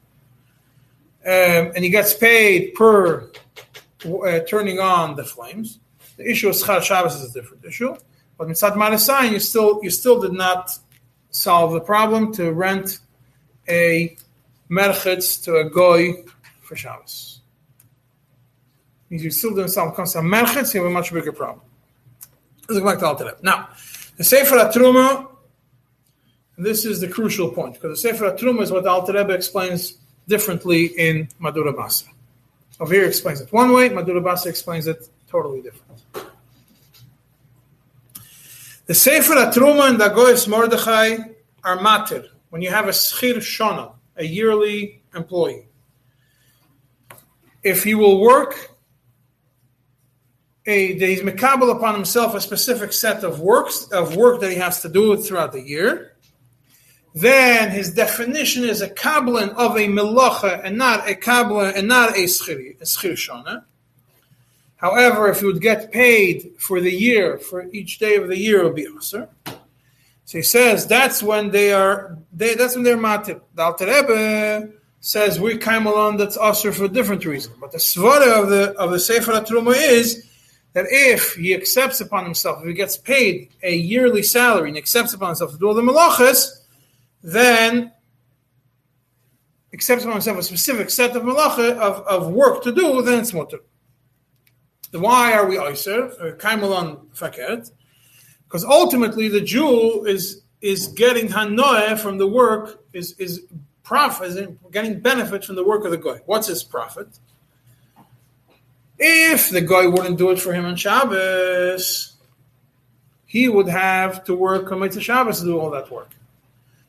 and 1.25 1.77
he 1.77 1.89
gets 1.89 2.13
paid 2.13 2.73
per 2.73 3.29
uh, 4.05 4.39
turning 4.47 4.79
on 4.79 5.15
the 5.15 5.23
flames. 5.23 5.79
The 6.17 6.29
issue 6.29 6.49
of 6.49 6.55
schar 6.55 6.81
Shabbos 6.81 7.15
is 7.15 7.29
a 7.29 7.33
different 7.39 7.65
issue, 7.65 7.95
but 8.37 8.47
mitzad 8.47 8.73
marasayin, 8.73 9.31
you 9.33 9.39
still 9.39 9.79
you 9.83 9.89
still 9.89 10.19
did 10.19 10.33
not 10.33 10.71
solve 11.29 11.73
the 11.73 11.81
problem 11.81 12.33
to 12.33 12.51
rent 12.51 12.99
a 13.69 14.15
merchitz 14.69 15.43
to 15.43 15.57
a 15.57 15.69
goy 15.69 16.23
for 16.61 16.75
Shabbos. 16.75 17.41
Means 19.09 19.23
you 19.23 19.31
still 19.31 19.53
didn't 19.53 19.69
solve 19.69 19.91
the 19.91 19.95
concept 19.95 20.25
of 20.25 20.31
merchitz, 20.31 20.73
you 20.73 20.81
have 20.81 20.89
a 20.89 20.93
much 20.93 21.13
bigger 21.13 21.31
problem. 21.31 21.61
Let's 22.67 22.81
go 22.81 22.85
back 22.85 22.99
to 22.99 23.05
Alter 23.05 23.37
Now, 23.41 23.69
the 24.17 24.23
Sefer 24.23 24.55
Hatrumah, 24.55 25.26
this 26.57 26.85
is 26.85 26.99
the 26.99 27.07
crucial 27.07 27.49
point 27.49 27.75
because 27.75 28.01
the 28.01 28.09
Sefer 28.09 28.31
Hatrumah 28.31 28.61
is 28.61 28.71
what 28.71 28.85
Alter 28.87 29.13
Rebbe 29.13 29.33
explains 29.33 29.97
differently 30.27 30.85
in 30.85 31.29
Madura. 31.39 31.73
Over 32.79 32.93
here 32.93 33.05
explains 33.05 33.41
it 33.41 33.51
one 33.53 33.71
way, 33.71 33.89
Madura 33.89 34.21
Basa 34.21 34.47
explains 34.47 34.87
it 34.87 35.07
totally 35.27 35.61
different. 35.61 36.01
The 38.87 38.95
Sefer 38.95 39.33
Hatrumah 39.33 39.89
and 39.89 40.01
the 40.01 40.09
Goyes 40.09 40.47
Mordechai 40.47 41.17
are 41.63 41.77
matir 41.77 42.27
when 42.49 42.61
you 42.61 42.69
have 42.69 42.87
a 42.87 42.91
schir 42.91 43.35
shana, 43.37 43.93
a 44.15 44.25
yearly 44.25 45.01
employee. 45.13 45.67
If 47.63 47.83
he 47.83 47.95
will 47.95 48.21
work 48.21 48.71
a 50.65 50.97
he's 50.97 51.21
mekabel 51.21 51.75
upon 51.75 51.95
himself 51.95 52.35
a 52.35 52.41
specific 52.41 52.91
set 52.91 53.23
of 53.23 53.39
works 53.39 53.87
of 53.91 54.15
work 54.15 54.41
that 54.41 54.51
he 54.51 54.57
has 54.57 54.81
to 54.81 54.89
do 54.89 55.15
throughout 55.17 55.53
the 55.53 55.61
year, 55.61 56.16
then 57.21 57.71
his 57.71 57.93
definition 57.93 58.63
is 58.63 58.81
a 58.81 58.89
kabbalan 58.89 59.49
of 59.55 59.75
a 59.75 59.87
melacha 59.87 60.61
and 60.63 60.77
not 60.77 61.09
a 61.09 61.13
kabbalan 61.13 61.75
and 61.75 61.87
not 61.87 62.09
a 62.11 62.23
schir, 62.23 62.79
a 62.79 62.83
schir 62.83 63.13
shana. 63.13 63.63
However, 64.77 65.29
if 65.29 65.39
he 65.39 65.45
would 65.45 65.61
get 65.61 65.91
paid 65.91 66.51
for 66.59 66.79
the 66.79 66.91
year, 66.91 67.37
for 67.37 67.65
each 67.71 67.97
day 67.97 68.15
of 68.15 68.27
the 68.27 68.37
year, 68.37 68.61
it 68.61 68.63
would 68.65 68.75
be 68.75 68.87
aser. 68.87 69.29
So 70.25 70.37
he 70.37 70.43
says 70.43 70.85
that's 70.85 71.23
when 71.23 71.51
they 71.51 71.71
are. 71.71 72.17
They, 72.33 72.53
that's 72.55 72.75
when 72.75 72.83
they're 72.83 72.97
matir. 72.97 73.41
The 73.55 73.63
Alter 73.63 73.85
Rebbe 73.85 74.69
says 74.99 75.39
we 75.39 75.57
came 75.57 75.85
along 75.87 76.17
that's 76.17 76.37
aser 76.37 76.71
for 76.71 76.85
a 76.85 76.89
different 76.89 77.25
reason. 77.25 77.53
But 77.59 77.71
the 77.71 77.77
svara 77.79 78.43
of 78.43 78.49
the 78.49 78.73
of 78.77 78.91
the 78.91 78.99
Sefer 78.99 79.31
Hatrumah 79.31 79.75
is 79.75 80.27
that 80.73 80.85
if 80.89 81.33
he 81.35 81.55
accepts 81.55 82.01
upon 82.01 82.25
himself, 82.25 82.61
if 82.61 82.67
he 82.67 82.73
gets 82.73 82.97
paid 82.97 83.49
a 83.63 83.75
yearly 83.75 84.21
salary 84.21 84.69
and 84.69 84.77
accepts 84.77 85.13
upon 85.13 85.29
himself 85.29 85.53
to 85.53 85.57
do 85.57 85.67
all 85.67 85.73
the 85.73 85.81
malachas, 85.81 86.59
then 87.23 87.91
accepts 89.73 90.03
upon 90.03 90.13
himself 90.13 90.37
a 90.37 90.43
specific 90.43 90.89
set 90.89 91.15
of 91.15 91.23
malacha 91.23 91.77
of, 91.77 92.05
of 92.07 92.31
work 92.31 92.63
to 92.63 92.71
do, 92.71 93.01
then 93.01 93.19
it's 93.19 93.33
mutter. 93.33 93.59
Why 94.91 95.33
are 95.33 95.47
we 95.47 95.57
Iser? 95.57 96.05
Uh, 96.05 96.35
Kaimalon 96.37 97.07
Faket? 97.15 97.71
Because 98.45 98.63
ultimately 98.63 99.27
the 99.27 99.41
Jew 99.41 100.05
is 100.05 100.41
is 100.61 100.87
getting 100.87 101.27
hanoah 101.27 101.99
from 101.99 102.17
the 102.17 102.27
work, 102.27 102.83
is 102.93 103.13
is 103.19 103.43
profit, 103.83 104.71
getting 104.71 104.99
benefit 104.99 105.45
from 105.45 105.55
the 105.55 105.63
work 105.63 105.85
of 105.85 105.91
the 105.91 105.97
guy. 105.97 106.21
What's 106.25 106.47
his 106.47 106.63
profit? 106.63 107.07
If 108.99 109.49
the 109.49 109.61
guy 109.61 109.85
wouldn't 109.85 110.17
do 110.17 110.31
it 110.31 110.39
for 110.39 110.53
him 110.53 110.65
on 110.65 110.75
Shabbos, 110.75 112.13
he 113.25 113.47
would 113.47 113.67
have 113.67 114.23
to 114.23 114.33
work 114.33 114.71
on 114.71 114.79
Motzei 114.79 115.01
Shabbos 115.01 115.39
to 115.39 115.45
do 115.45 115.59
all 115.59 115.69
that 115.71 115.91
work. 115.91 116.09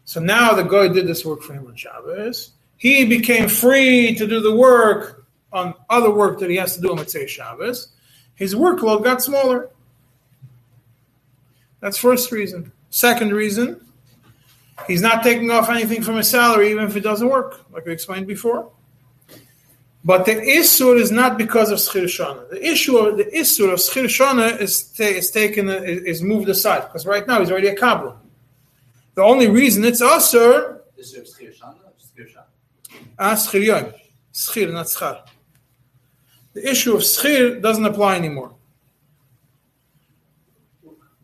So 0.09 0.21
now 0.21 0.55
the 0.55 0.63
guy 0.63 0.89
did 0.89 1.07
this 1.07 1.23
work 1.23 1.43
for 1.43 1.53
him 1.53 1.67
on 1.67 1.77
Shabbos. 1.77 2.53
He 2.79 3.05
became 3.05 3.47
free 3.47 4.15
to 4.15 4.27
do 4.27 4.41
the 4.41 4.57
work 4.57 5.27
on 5.53 5.75
other 5.91 6.11
work 6.11 6.39
that 6.39 6.49
he 6.49 6.57
has 6.57 6.77
to 6.77 6.81
do 6.81 6.93
on 6.93 6.97
Motzei 6.97 7.29
Shabbos. 7.29 7.89
His 8.35 8.55
workload 8.55 9.05
got 9.05 9.21
smaller. 9.21 9.69
That's 11.81 11.99
first 11.99 12.33
reason. 12.33 12.73
Second 12.89 13.35
reason, 13.35 13.85
he's 14.87 15.03
not 15.03 15.23
taking 15.23 15.51
off 15.51 15.69
anything 15.69 16.03
from 16.03 16.17
his 16.17 16.31
salary, 16.31 16.71
even 16.71 16.85
if 16.85 16.97
it 16.97 17.01
doesn't 17.01 17.29
work, 17.29 17.67
like 17.71 17.85
we 17.85 17.93
explained 17.93 18.27
before. 18.27 18.71
But 20.07 20.25
the 20.25 20.37
isur 20.37 20.99
is 20.99 21.13
not 21.13 21.37
because 21.37 21.71
of 21.71 21.81
schir 21.81 22.05
shana. 22.05 22.49
The 22.49 22.67
issue 22.67 22.97
of 22.97 23.19
the 23.19 23.25
isur 23.25 23.75
of 23.75 23.79
schir 23.79 24.05
shana 24.05 24.59
is, 24.59 24.99
is 24.99 25.31
taken 25.31 25.69
is 25.69 26.23
moved 26.23 26.49
aside 26.49 26.85
because 26.85 27.05
right 27.05 27.27
now 27.27 27.41
he's 27.41 27.51
already 27.51 27.69
a 27.69 27.77
kabbalah. 27.77 28.17
The 29.19 29.25
only 29.25 29.49
reason 29.49 29.85
it's 29.85 30.01
shana. 30.01 30.79
ah 33.19 33.35
schir 33.35 34.73
not 34.73 34.87
schar. 34.87 35.27
The 36.53 36.71
issue 36.71 36.95
of 36.95 37.01
schir 37.01 37.61
doesn't 37.61 37.85
apply 37.85 38.15
anymore. 38.15 38.55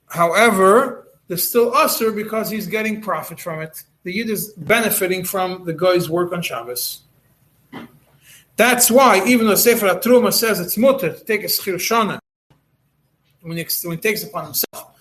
However, 0.09 1.07
there's 1.29 1.49
still 1.49 1.71
asur 1.71 2.13
because 2.17 2.51
he's 2.51 2.67
getting 2.67 3.01
profit 3.01 3.39
from 3.39 3.61
it. 3.63 3.85
The 4.03 4.13
yid 4.13 4.29
is 4.29 4.55
benefiting 4.55 5.23
from 5.23 5.65
the 5.65 5.73
guy's 5.73 6.11
work 6.11 6.33
on 6.33 6.43
Shabbos. 6.43 7.03
That's 8.57 8.91
why, 8.91 9.25
even 9.25 9.47
though 9.47 9.55
Sefer 9.55 9.87
Hatrumah 9.87 10.33
says 10.33 10.59
it's 10.59 10.77
mutter 10.77 11.13
to 11.13 11.25
take 11.25 11.45
a 11.45 11.47
schir 11.47 11.77
shana, 11.77 12.19
when 13.43 13.57
he, 13.57 13.65
when 13.85 13.99
he 13.99 14.03
takes 14.03 14.25
upon 14.25 14.47
himself 14.47 14.94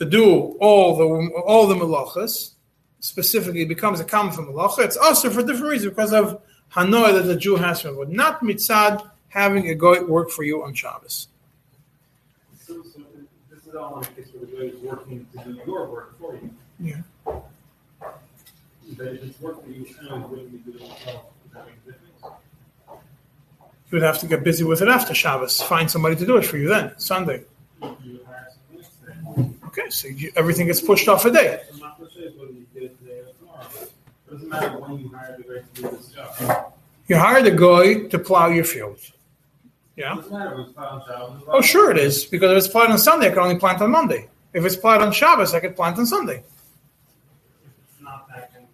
to 0.00 0.06
do 0.06 0.56
all 0.60 0.96
the 0.96 1.30
all 1.42 1.66
the 1.66 1.74
melachas, 1.74 2.54
specifically 3.00 3.66
becomes 3.66 4.00
a 4.00 4.04
common 4.04 4.32
for 4.32 4.42
melacha, 4.42 4.82
it's 4.84 4.96
also 4.96 5.28
for 5.28 5.42
different 5.42 5.70
reasons 5.70 5.90
because 5.90 6.12
of 6.14 6.40
hanoah 6.72 7.12
that 7.12 7.24
the 7.24 7.36
Jew 7.36 7.56
has 7.56 7.82
from 7.82 7.96
but 7.96 8.10
not 8.10 8.40
mitzad 8.40 9.06
having 9.28 9.68
a 9.68 9.74
goy 9.74 10.02
work 10.02 10.30
for 10.30 10.42
you 10.42 10.62
on 10.64 10.72
Shabbos. 10.72 11.28
So, 12.58 12.82
so 12.82 13.00
this 13.50 13.66
is 13.66 13.74
all 13.74 13.96
in 13.96 14.00
the 14.00 14.08
case 14.08 14.28
where 14.32 14.46
the 14.46 14.74
is 14.74 14.80
working 14.82 15.26
to 15.32 15.44
do 15.44 15.60
your 15.66 15.86
work 15.86 16.18
for 16.18 16.34
you. 16.34 16.50
Yeah. 16.80 17.02
But 18.96 19.06
if 19.06 19.22
it's 19.22 19.40
work 19.40 19.62
for 19.62 19.70
you, 19.70 19.86
and 20.10 20.30
willing 20.30 20.50
to 20.50 20.58
do 20.58 20.78
it 20.78 20.80
himself, 20.80 21.24
does 21.44 21.52
that 21.52 21.66
make 21.66 21.74
a 21.86 21.92
difference? 21.92 22.40
You 22.88 23.96
would 23.96 24.02
have 24.02 24.18
to 24.20 24.26
get 24.26 24.42
busy 24.44 24.64
with 24.64 24.80
it 24.80 24.88
after 24.88 25.14
Shabbos. 25.14 25.60
Find 25.60 25.90
somebody 25.90 26.16
to 26.16 26.26
do 26.26 26.38
it 26.38 26.46
for 26.46 26.56
you 26.56 26.68
then, 26.68 26.92
Sunday. 26.96 27.44
So 29.90 30.08
everything 30.36 30.66
gets 30.66 30.80
pushed 30.80 31.08
off 31.08 31.24
a 31.24 31.30
day. 31.30 31.60
You 37.08 37.16
hire 37.16 37.42
the 37.42 37.50
guy 37.50 38.08
to 38.08 38.18
plow 38.18 38.48
your 38.48 38.64
field. 38.64 38.98
It 38.98 39.12
Yeah. 40.00 40.22
Oh, 41.48 41.60
sure 41.60 41.90
it 41.90 41.98
is, 41.98 42.24
because 42.24 42.50
if 42.52 42.58
it's 42.58 42.68
plowed 42.68 42.90
on 42.90 42.98
Sunday, 42.98 43.26
I 43.26 43.30
can 43.30 43.40
only 43.40 43.58
plant 43.58 43.82
on 43.82 43.90
Monday. 43.90 44.28
If 44.54 44.64
it's 44.64 44.76
plowed 44.76 45.02
on 45.02 45.12
Shabbos, 45.12 45.52
I 45.52 45.60
can 45.60 45.74
plant 45.74 45.98
on 45.98 46.06
Sunday. 46.06 46.42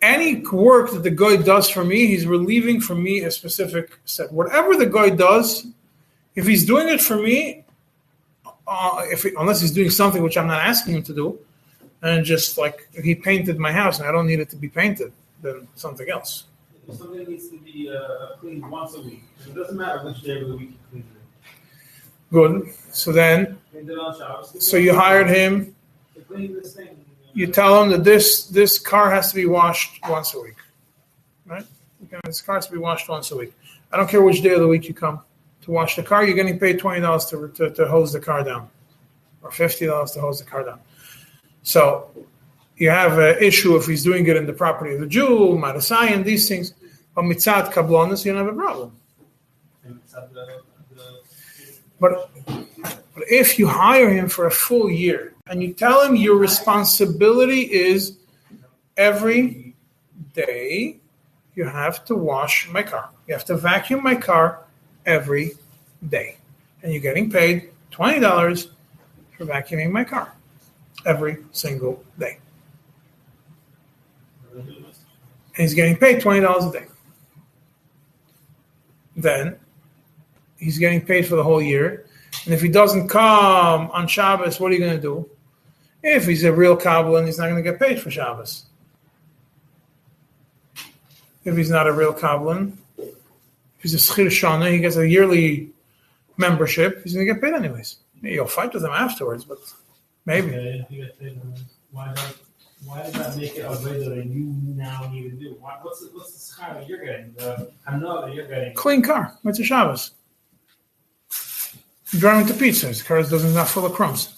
Any 0.00 0.36
work 0.36 0.92
that 0.92 1.02
the 1.02 1.10
guy 1.10 1.36
does 1.36 1.68
for 1.68 1.84
me, 1.84 2.06
he's 2.06 2.26
relieving 2.26 2.80
for 2.80 2.94
me 2.94 3.24
a 3.24 3.30
specific 3.30 3.98
set. 4.04 4.30
Whatever 4.32 4.76
the 4.76 4.86
guy 4.86 5.10
does, 5.10 5.66
if 6.36 6.46
he's 6.46 6.64
doing 6.64 6.88
it 6.88 7.00
for 7.00 7.16
me, 7.16 7.64
uh, 8.68 9.02
if 9.04 9.22
he, 9.22 9.32
unless 9.38 9.60
he's 9.60 9.70
doing 9.70 9.90
something 9.90 10.22
which 10.22 10.36
I'm 10.36 10.46
not 10.46 10.62
asking 10.62 10.96
him 10.96 11.02
to 11.04 11.14
do, 11.14 11.38
and 12.02 12.24
just 12.24 12.58
like 12.58 12.88
he 13.02 13.14
painted 13.14 13.58
my 13.58 13.72
house 13.72 13.98
and 13.98 14.08
I 14.08 14.12
don't 14.12 14.26
need 14.26 14.40
it 14.40 14.50
to 14.50 14.56
be 14.56 14.68
painted, 14.68 15.12
then 15.42 15.66
something 15.76 16.08
else. 16.08 16.44
If 16.88 16.96
something 16.96 17.24
needs 17.28 17.48
to 17.48 17.58
be 17.58 17.90
uh, 17.90 18.36
cleaned 18.40 18.68
once 18.70 18.94
a 18.94 19.00
week, 19.00 19.22
it 19.46 19.54
doesn't 19.54 19.76
matter 19.76 20.04
which 20.04 20.22
day 20.22 20.40
of 20.40 20.48
the 20.48 20.56
week 20.56 20.70
you 20.70 20.76
clean 20.90 21.04
it. 21.04 22.32
Good. 22.32 22.72
So 22.90 23.12
then, 23.12 23.58
Cleaned 23.72 23.90
it 23.90 23.98
on 23.98 24.16
Shabbos. 24.18 24.64
so 24.66 24.76
you 24.76 24.94
hired 24.94 25.28
him. 25.28 25.74
To 26.14 26.20
clean 26.22 26.54
this 26.54 26.74
thing. 26.74 27.04
You 27.34 27.46
tell 27.48 27.82
him 27.82 27.90
that 27.90 28.02
this 28.02 28.46
this 28.46 28.78
car 28.78 29.10
has 29.10 29.30
to 29.30 29.36
be 29.36 29.46
washed 29.46 30.00
once 30.08 30.34
a 30.34 30.40
week, 30.40 30.56
right? 31.44 31.66
Okay, 32.04 32.18
This 32.24 32.40
car 32.40 32.54
has 32.56 32.66
to 32.66 32.72
be 32.72 32.78
washed 32.78 33.08
once 33.08 33.30
a 33.30 33.36
week. 33.36 33.52
I 33.92 33.96
don't 33.96 34.08
care 34.08 34.22
which 34.22 34.42
day 34.42 34.50
of 34.54 34.60
the 34.60 34.68
week 34.68 34.88
you 34.88 34.94
come 34.94 35.20
to 35.66 35.70
wash 35.72 35.96
the 35.96 36.02
car. 36.02 36.24
You're 36.24 36.34
getting 36.34 36.58
paid 36.58 36.78
twenty 36.78 37.00
dollars 37.00 37.26
to, 37.26 37.48
to 37.48 37.70
to 37.70 37.86
hose 37.86 38.12
the 38.12 38.20
car 38.20 38.42
down, 38.42 38.70
or 39.42 39.50
fifty 39.50 39.86
dollars 39.86 40.12
to 40.12 40.20
hose 40.20 40.38
the 40.38 40.46
car 40.46 40.64
down. 40.64 40.80
So 41.62 42.10
you 42.76 42.90
have 42.90 43.18
an 43.18 43.36
issue 43.42 43.76
if 43.76 43.86
he's 43.86 44.04
doing 44.04 44.26
it 44.26 44.36
in 44.36 44.46
the 44.46 44.52
property 44.52 44.94
of 44.94 45.00
the 45.00 45.06
Jew, 45.06 45.58
Marasayan, 45.60 46.24
these 46.24 46.48
things. 46.48 46.72
But 47.14 47.24
mitzat 47.24 47.72
kablonis, 47.72 48.24
you 48.24 48.32
don't 48.32 48.46
have 48.46 48.54
a 48.54 48.56
problem. 48.56 48.92
And 49.84 50.00
But, 51.98 52.30
but 53.14 53.24
if 53.30 53.58
you 53.58 53.66
hire 53.66 54.10
him 54.10 54.28
for 54.28 54.46
a 54.46 54.50
full 54.50 54.90
year 54.90 55.32
and 55.46 55.62
you 55.62 55.72
tell 55.72 56.02
him 56.04 56.14
your 56.14 56.36
responsibility 56.36 57.62
is 57.62 58.18
every 58.98 59.74
day 60.34 60.98
you 61.54 61.64
have 61.64 62.04
to 62.04 62.14
wash 62.14 62.68
my 62.68 62.82
car, 62.82 63.08
you 63.26 63.32
have 63.32 63.46
to 63.46 63.56
vacuum 63.56 64.02
my 64.02 64.14
car 64.14 64.65
every 65.06 65.52
day, 66.08 66.36
and 66.82 66.92
you're 66.92 67.02
getting 67.02 67.30
paid 67.30 67.70
twenty 67.90 68.20
dollars 68.20 68.68
for 69.38 69.46
vacuuming 69.46 69.90
my 69.90 70.04
car 70.04 70.34
every 71.04 71.38
single 71.52 72.04
day. 72.18 72.38
and 75.56 75.62
he's 75.64 75.74
getting 75.74 75.96
paid 75.96 76.20
twenty 76.20 76.40
dollars 76.40 76.64
a 76.66 76.72
day. 76.72 76.86
Then 79.16 79.56
he's 80.58 80.78
getting 80.78 81.00
paid 81.00 81.26
for 81.26 81.36
the 81.36 81.42
whole 81.42 81.62
year, 81.62 82.06
and 82.44 82.52
if 82.52 82.60
he 82.60 82.68
doesn't 82.68 83.08
come 83.08 83.90
on 83.90 84.06
Shabbos, 84.06 84.60
what 84.60 84.70
are 84.70 84.74
you 84.74 84.80
going 84.80 84.96
to 84.96 85.00
do? 85.00 85.28
If 86.02 86.26
he's 86.26 86.44
a 86.44 86.52
real 86.52 86.76
Kabbalah, 86.76 87.24
he's 87.24 87.38
not 87.38 87.48
going 87.48 87.62
to 87.62 87.68
get 87.68 87.80
paid 87.80 88.00
for 88.00 88.10
Shabbos. 88.10 88.66
If 91.44 91.56
he's 91.56 91.70
not 91.70 91.86
a 91.86 91.92
real 91.92 92.12
Kabbalah, 92.12 92.70
he's 93.92 94.10
a 94.10 94.12
Schir 94.12 94.26
Shana, 94.26 94.72
he 94.72 94.78
gets 94.78 94.96
a 94.96 95.08
yearly 95.08 95.70
membership, 96.36 97.02
he's 97.02 97.14
going 97.14 97.26
to 97.26 97.32
get 97.32 97.42
paid 97.42 97.54
anyways. 97.54 97.96
You'll 98.22 98.46
fight 98.46 98.74
with 98.74 98.84
him 98.84 98.90
afterwards, 98.90 99.44
but 99.44 99.58
maybe. 100.24 100.48
Okay, 100.48 100.84
if 100.84 100.90
you 100.90 101.04
get 101.04 101.18
paid, 101.18 101.40
why 101.92 102.12
does 102.12 102.34
why 102.84 103.02
does 103.02 103.12
that 103.14 103.36
make 103.36 103.56
it 103.56 103.62
a 103.62 103.70
way 103.70 104.04
that 104.04 104.26
you 104.26 104.54
now 104.76 105.10
need 105.12 105.30
to 105.30 105.36
do? 105.36 105.56
Why, 105.58 105.78
what's 105.82 106.00
the, 106.00 106.08
what's 106.16 106.32
the 106.32 106.62
schar 106.62 106.74
that 106.74 106.88
you're 106.88 107.04
getting? 107.04 107.34
The 107.36 107.72
know 107.92 108.20
that 108.20 108.34
you're 108.34 108.46
getting. 108.46 108.74
Clean 108.74 109.02
car. 109.02 109.36
It's 109.44 109.58
a 109.58 109.64
Shabbos. 109.64 110.12
You're 112.12 112.20
driving 112.20 112.46
to 112.46 112.54
pizza. 112.54 112.86
His 112.86 113.02
car 113.02 113.22
doesn't 113.22 113.54
not 113.54 113.68
full 113.68 113.86
of 113.86 113.92
crumbs. 113.92 114.32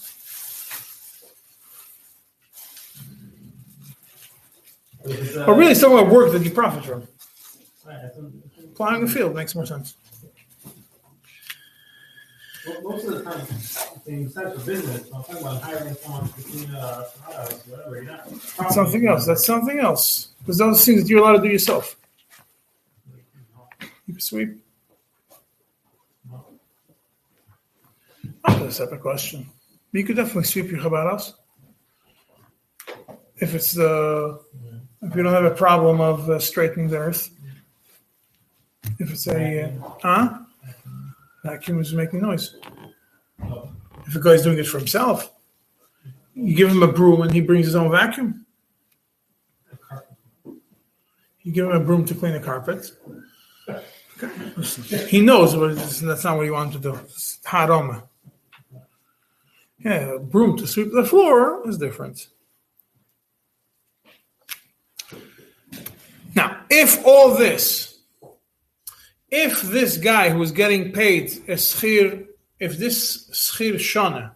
But 5.03 5.55
really, 5.55 5.71
it's 5.71 5.81
talking 5.81 5.97
about 5.97 6.11
work 6.11 6.31
that 6.31 6.43
you 6.43 6.51
profit 6.51 6.85
from. 6.85 7.07
right, 7.85 8.11
Plowing 8.79 9.01
the 9.01 9.11
field 9.11 9.35
makes 9.35 9.53
more 9.55 9.65
sense. 9.65 9.93
Well, 12.65 12.81
most 12.81 13.07
of 13.07 13.15
the 13.15 13.23
time, 13.23 13.45
things 13.45 14.33
types 14.33 14.55
of 14.55 14.65
business, 14.65 15.03
I'm 15.13 15.21
talking 15.21 15.37
about 15.41 15.61
hiring 15.61 15.95
someone 15.95 16.23
a 16.23 16.77
house, 16.79 17.67
whatever, 17.67 17.95
you're 17.95 18.05
not. 18.05 18.29
That's 18.57 18.75
something 18.75 19.05
else. 19.05 19.25
That's 19.25 19.45
something 19.45 19.79
else. 19.79 20.29
Because 20.39 20.59
those 20.59 20.85
things 20.85 21.01
that 21.01 21.09
you're 21.09 21.19
allowed 21.19 21.41
to 21.41 21.41
do 21.41 21.49
yourself. 21.49 21.97
You 23.81 24.13
can 24.13 24.21
sweep. 24.21 24.63
That's 28.47 28.61
a 28.61 28.71
separate 28.71 29.01
question. 29.01 29.45
But 29.91 29.99
you 29.99 30.05
could 30.05 30.15
definitely 30.15 30.45
sweep 30.45 30.71
your 30.71 30.79
Chabad 30.79 31.11
house. 31.11 31.33
If 33.41 33.55
it's 33.55 33.73
the, 33.73 34.39
if 35.01 35.13
you 35.17 35.21
don't 35.21 35.33
have 35.33 35.43
a 35.43 35.51
problem 35.51 35.99
of 35.99 36.29
uh, 36.29 36.39
straightening 36.39 36.87
the 36.87 36.99
earth. 36.99 37.29
If 38.99 39.11
it's 39.11 39.27
a, 39.27 39.73
uh, 40.03 40.39
is 41.45 41.93
making 41.93 42.21
noise. 42.21 42.57
If 44.05 44.15
a 44.15 44.19
guy's 44.19 44.43
doing 44.43 44.57
it 44.57 44.67
for 44.67 44.77
himself, 44.77 45.31
you 46.33 46.55
give 46.55 46.69
him 46.69 46.83
a 46.83 46.91
broom 46.91 47.21
and 47.21 47.31
he 47.31 47.41
brings 47.41 47.65
his 47.65 47.75
own 47.75 47.91
vacuum. 47.91 48.45
You 51.43 51.53
give 51.53 51.65
him 51.65 51.71
a 51.71 51.79
broom 51.79 52.05
to 52.05 52.13
clean 52.13 52.33
the 52.33 52.39
carpet. 52.39 52.91
Okay. 54.21 55.07
He 55.07 55.21
knows 55.21 55.55
what 55.55 55.71
is, 55.71 56.01
that's 56.01 56.25
not 56.25 56.35
what 56.35 56.43
he 56.43 56.51
wanted 56.51 56.73
to 56.73 56.79
do. 56.79 56.95
It's 56.95 57.39
harama. 57.45 58.03
Yeah, 59.79 60.15
a 60.15 60.19
broom 60.19 60.57
to 60.57 60.67
sweep 60.67 60.91
the 60.91 61.05
floor 61.05 61.67
is 61.69 61.77
different. 61.77 62.27
Now, 66.35 66.63
if 66.69 67.05
all 67.05 67.35
this, 67.35 67.88
if 69.31 69.61
this 69.61 69.97
guy 69.97 70.29
who's 70.29 70.51
getting 70.51 70.91
paid 70.91 71.31
a 71.47 71.53
schir, 71.53 72.27
if 72.59 72.77
this 72.77 73.29
schir 73.31 73.75
shana 73.75 74.31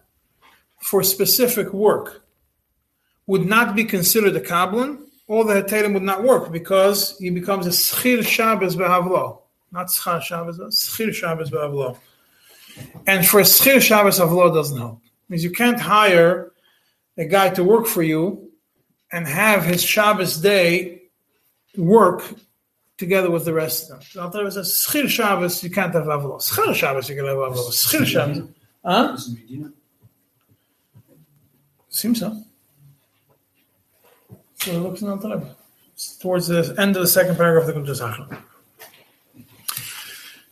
for 0.80 1.02
specific 1.02 1.72
work 1.72 2.24
would 3.26 3.46
not 3.46 3.74
be 3.74 3.84
considered 3.84 4.36
a 4.36 4.40
kablan, 4.40 5.00
all 5.26 5.44
the 5.44 5.54
heterim 5.54 5.94
would 5.94 6.02
not 6.02 6.22
work 6.22 6.52
because 6.52 7.16
he 7.18 7.30
becomes 7.30 7.66
a 7.66 7.70
schir 7.70 8.24
Shabbos 8.24 8.76
behavlo, 8.76 9.40
not 9.72 9.88
schar 9.88 10.20
Shabbos, 10.22 10.58
schir 10.58 11.12
Shabbos 11.12 11.50
behavlo. 11.50 11.98
And 13.06 13.26
for 13.26 13.40
schir 13.40 13.80
Shabbos 13.80 14.18
havlo 14.18 14.52
doesn't 14.52 14.76
help. 14.78 15.00
Means 15.28 15.42
you 15.42 15.50
can't 15.50 15.80
hire 15.80 16.52
a 17.16 17.24
guy 17.24 17.48
to 17.50 17.64
work 17.64 17.86
for 17.86 18.02
you 18.02 18.50
and 19.10 19.26
have 19.26 19.64
his 19.64 19.82
Shabbos 19.82 20.36
day 20.36 21.02
work 21.76 22.22
together 22.96 23.30
with 23.30 23.44
the 23.44 23.52
rest 23.52 23.84
of 23.84 23.98
them. 23.98 24.06
So 24.10 24.28
there 24.28 24.44
was 24.44 24.56
a 24.56 24.62
schir 24.62 25.08
Shabbos, 25.08 25.62
you 25.62 25.70
can't 25.70 25.92
have 25.94 26.04
avlo. 26.04 26.40
Schir 26.40 26.74
Shabbos, 26.74 27.08
you 27.08 27.16
can 27.16 27.26
have 27.26 27.36
avlo. 27.36 27.70
Schir 27.72 28.04
Shabbos. 28.06 28.48
Huh? 28.84 29.16
Seems 31.88 32.20
so. 32.20 32.42
So 34.56 34.72
it 34.72 34.78
looks 34.78 35.02
not 35.02 35.20
that. 35.22 35.56
It's 35.92 36.16
towards 36.16 36.48
the 36.48 36.74
end 36.78 36.96
of 36.96 37.02
the 37.02 37.08
second 37.08 37.36
paragraph 37.36 37.68
of 37.68 37.86
the 37.86 37.92
Kuntas 37.92 38.42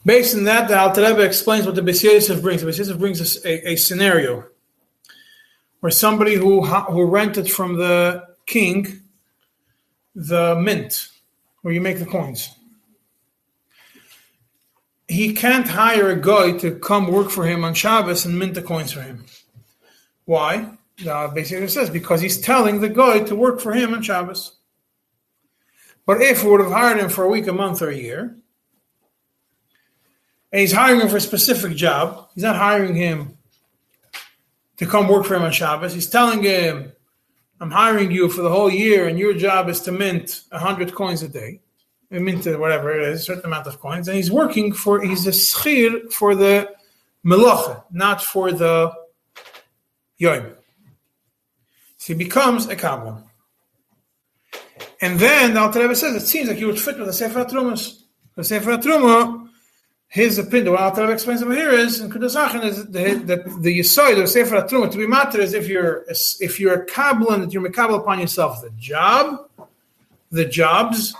Based 0.04 0.36
on 0.36 0.44
that, 0.44 0.68
the 0.68 0.78
Alter 0.78 1.02
Rebbe 1.02 1.22
explains 1.22 1.66
what 1.66 1.74
the 1.74 1.80
Beis 1.80 2.02
Yosef 2.02 2.42
brings. 2.42 2.62
The 2.62 2.68
Beis 2.68 2.78
Yosef 2.78 2.98
brings 2.98 3.20
us 3.20 3.44
a, 3.44 3.70
a 3.70 3.76
scenario 3.76 4.44
where 5.80 5.90
somebody 5.90 6.34
who 6.34 6.62
who 6.64 7.04
rented 7.06 7.50
from 7.50 7.76
the 7.76 8.24
king 8.46 9.02
the 10.14 10.54
mint, 10.56 11.08
where 11.62 11.72
you 11.72 11.80
make 11.80 11.98
the 11.98 12.06
coins. 12.06 12.54
He 15.08 15.34
can't 15.34 15.66
hire 15.66 16.10
a 16.10 16.20
guy 16.20 16.52
to 16.58 16.76
come 16.76 17.08
work 17.08 17.30
for 17.30 17.44
him 17.44 17.64
on 17.64 17.74
Shabbos 17.74 18.24
and 18.24 18.38
mint 18.38 18.54
the 18.54 18.62
coins 18.62 18.92
for 18.92 19.02
him. 19.02 19.24
Why? 20.24 20.76
Uh, 21.08 21.28
basically, 21.28 21.64
it 21.64 21.70
says 21.70 21.90
because 21.90 22.20
he's 22.20 22.40
telling 22.40 22.80
the 22.80 22.88
guy 22.88 23.20
to 23.20 23.34
work 23.34 23.60
for 23.60 23.72
him 23.72 23.94
on 23.94 24.02
Shabbos. 24.02 24.56
But 26.06 26.20
if 26.20 26.42
we 26.42 26.50
would 26.50 26.60
have 26.60 26.70
hired 26.72 26.98
him 26.98 27.08
for 27.08 27.24
a 27.24 27.28
week, 27.28 27.46
a 27.46 27.52
month, 27.52 27.82
or 27.82 27.88
a 27.88 27.96
year, 27.96 28.36
and 30.50 30.60
he's 30.60 30.72
hiring 30.72 31.00
him 31.00 31.08
for 31.08 31.16
a 31.16 31.20
specific 31.20 31.76
job, 31.76 32.28
he's 32.34 32.42
not 32.42 32.56
hiring 32.56 32.94
him 32.94 33.38
to 34.78 34.86
come 34.86 35.08
work 35.08 35.24
for 35.24 35.34
him 35.34 35.42
on 35.42 35.52
Shabbos. 35.52 35.94
He's 35.94 36.10
telling 36.10 36.42
him, 36.42 36.92
"I'm 37.62 37.70
hiring 37.70 38.10
you 38.10 38.28
for 38.28 38.42
the 38.42 38.50
whole 38.50 38.68
year, 38.68 39.06
and 39.06 39.16
your 39.16 39.34
job 39.34 39.68
is 39.68 39.80
to 39.82 39.92
mint 39.92 40.42
hundred 40.52 40.92
coins 40.94 41.22
a 41.22 41.28
day, 41.28 41.60
mint 42.10 42.44
uh, 42.44 42.58
whatever 42.58 42.92
it 42.92 43.02
is, 43.08 43.20
a 43.20 43.24
certain 43.24 43.46
amount 43.46 43.68
of 43.68 43.80
coins." 43.80 44.08
And 44.08 44.16
he's 44.16 44.32
working 44.32 44.72
for 44.72 45.00
he's 45.00 45.28
a 45.28 45.30
schir 45.30 46.12
for 46.12 46.34
the 46.34 46.68
melacha, 47.24 47.84
not 47.92 48.20
for 48.20 48.50
the 48.50 48.92
yom. 50.18 50.56
So 51.98 52.06
he 52.12 52.18
becomes 52.18 52.66
a 52.66 52.74
kabbalah. 52.74 53.22
And 55.00 55.20
then 55.20 55.54
the 55.54 55.60
Alter 55.60 55.82
Rebbe 55.82 55.94
says 55.94 56.20
it 56.20 56.26
seems 56.26 56.48
like 56.48 56.58
he 56.58 56.64
would 56.64 56.80
fit 56.80 56.98
with 56.98 57.06
the 57.06 57.12
Sefer 57.12 57.44
Trumas. 57.44 58.02
The 58.34 58.42
Sefer 58.42 58.76
Truma, 58.78 59.48
his 60.12 60.36
opinion, 60.36 60.72
what 60.72 60.82
Alter 60.82 61.00
Rebbe 61.00 61.14
explains 61.14 61.42
over 61.42 61.54
here 61.54 61.70
is 61.70 62.02
in 62.02 62.10
Kuntres 62.10 62.36
Acharon 62.36 62.64
is 62.64 62.84
the 62.84 63.14
the, 63.14 63.36
the 63.60 63.78
Yisoid 63.78 64.20
of 64.20 64.28
Sefer 64.28 64.56
Truma 64.56 64.90
to 64.90 64.98
be 64.98 65.06
matter 65.06 65.40
is 65.40 65.54
if 65.54 65.68
you're 65.68 66.04
if 66.38 66.60
you're 66.60 66.82
a 66.82 66.84
kabbalah 66.84 67.38
that 67.38 67.50
you're 67.50 67.66
makabel 67.66 67.98
upon 67.98 68.20
yourself 68.20 68.60
the 68.60 68.68
job, 68.72 69.48
the 70.30 70.44
jobs, 70.44 71.14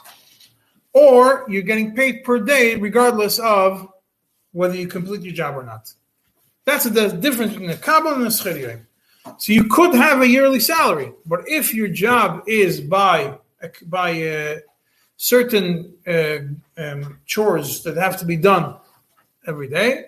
or 0.93 1.47
you're 1.49 1.63
getting 1.63 1.97
paid 1.97 2.23
per 2.23 2.39
day 2.39 2.75
regardless 2.75 3.39
of 3.39 3.89
whether 4.53 4.77
you 4.77 4.87
complete 4.87 5.23
your 5.23 5.33
job 5.33 5.57
or 5.57 5.63
not. 5.63 5.91
That's 6.67 6.85
the 6.85 7.09
difference 7.09 7.53
between 7.53 7.71
a 7.71 7.79
kabbalah 7.79 8.17
and 8.17 8.25
a 8.25 8.27
schiriyim. 8.27 8.83
So 9.39 9.55
you 9.55 9.69
could 9.69 9.95
have 9.95 10.21
a 10.21 10.29
yearly 10.29 10.61
salary, 10.61 11.15
but 11.25 11.49
if 11.49 11.73
your 11.73 11.89
job 11.89 12.43
is 12.47 12.79
by 12.83 13.39
by 13.87 14.23
uh, 14.23 14.57
certain 15.17 15.95
uh, 16.07 16.41
um, 16.77 17.21
chores 17.25 17.83
that 17.85 17.97
have 17.97 18.19
to 18.19 18.27
be 18.27 18.37
done 18.37 18.77
every 19.47 19.69
day, 19.69 20.07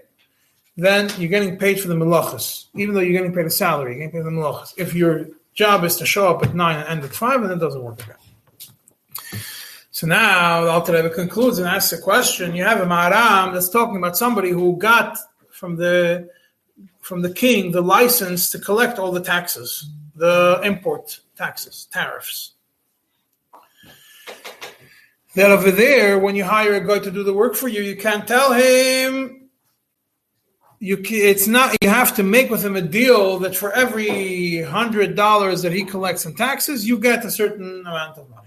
then 0.77 1.11
you're 1.19 1.31
getting 1.31 1.57
paid 1.57 1.81
for 1.81 1.89
the 1.89 1.95
melachas, 1.95 2.67
even 2.75 2.95
though 2.95 3.01
you're 3.01 3.13
getting 3.13 3.35
paid 3.35 3.47
a 3.47 3.51
salary. 3.51 3.93
You're 3.93 4.07
getting 4.07 4.23
paid 4.23 4.27
the 4.27 4.37
melachas. 4.37 4.75
If 4.77 4.95
your 4.95 5.27
job 5.55 5.85
is 5.85 5.97
to 5.97 6.07
show 6.07 6.29
up 6.29 6.43
at 6.43 6.55
nine 6.55 6.79
and 6.81 6.89
end 6.89 7.05
at 7.05 7.15
five, 7.15 7.41
then 7.43 7.53
it 7.53 7.61
doesn't 7.61 7.83
work 7.83 8.03
again. 8.03 8.17
So 9.91 10.09
now 10.09 10.65
the 10.65 10.71
Alter 10.71 10.93
Rebbe 10.93 11.11
concludes 11.11 11.59
and 11.59 11.69
asks 11.69 11.93
a 11.93 12.03
question. 12.03 12.57
You 12.57 12.65
have 12.65 12.81
a 12.81 12.85
Maharam 12.85 13.53
that's 13.53 13.69
talking 13.69 13.97
about 13.97 14.17
somebody 14.17 14.51
who 14.51 14.77
got 14.77 15.17
from 15.51 15.77
the 15.77 16.29
from 17.01 17.23
the 17.23 17.33
king 17.33 17.71
the 17.71 17.81
license 17.81 18.51
to 18.51 18.59
collect 18.59 18.99
all 18.99 19.13
the 19.13 19.21
taxes, 19.21 19.89
the 20.17 20.61
import 20.65 21.21
taxes, 21.37 21.87
tariffs. 21.93 22.54
That 25.35 25.51
over 25.51 25.73
there, 25.73 26.19
when 26.19 26.37
you 26.37 26.45
hire 26.45 26.75
a 26.75 26.87
guy 26.87 27.01
to 27.01 27.11
do 27.11 27.25
the 27.25 27.35
work 27.35 27.57
for 27.57 27.67
you, 27.67 27.83
you 27.83 27.97
can't 27.97 28.27
tell 28.27 28.53
him. 28.53 29.51
You 30.79 31.03
it's 31.03 31.49
not. 31.49 31.77
You 31.83 31.89
have 31.89 32.15
to 32.17 32.23
make 32.23 32.51
with 32.51 32.65
him 32.65 32.77
a 32.77 32.83
deal 32.83 33.39
that 33.41 33.57
for 33.57 33.73
every 33.73 34.63
hundred 34.63 35.17
dollars 35.17 35.63
that 35.63 35.73
he 35.73 35.85
collects 35.85 36.25
in 36.27 36.35
taxes, 36.35 36.87
you 36.87 36.99
get 36.99 37.25
a 37.25 37.31
certain 37.31 37.81
amount 37.81 38.19
of 38.19 38.29
money. 38.31 38.45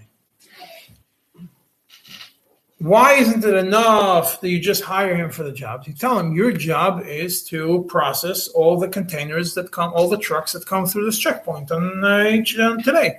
Why 2.78 3.14
isn't 3.14 3.44
it 3.44 3.54
enough 3.54 4.40
that 4.40 4.48
you 4.48 4.60
just 4.60 4.84
hire 4.84 5.16
him 5.16 5.30
for 5.30 5.42
the 5.42 5.50
job? 5.50 5.82
You 5.86 5.94
tell 5.94 6.16
him 6.18 6.32
your 6.32 6.52
job 6.52 7.02
is 7.04 7.42
to 7.46 7.84
process 7.88 8.46
all 8.48 8.78
the 8.78 8.86
containers 8.86 9.52
that 9.54 9.72
come, 9.72 9.92
all 9.94 10.08
the 10.08 10.16
trucks 10.16 10.52
that 10.52 10.64
come 10.64 10.86
through 10.86 11.06
this 11.06 11.18
checkpoint 11.18 11.72
on 11.72 12.04
uh, 12.04 12.22
each, 12.22 12.56
uh, 12.56 12.76
today. 12.76 13.18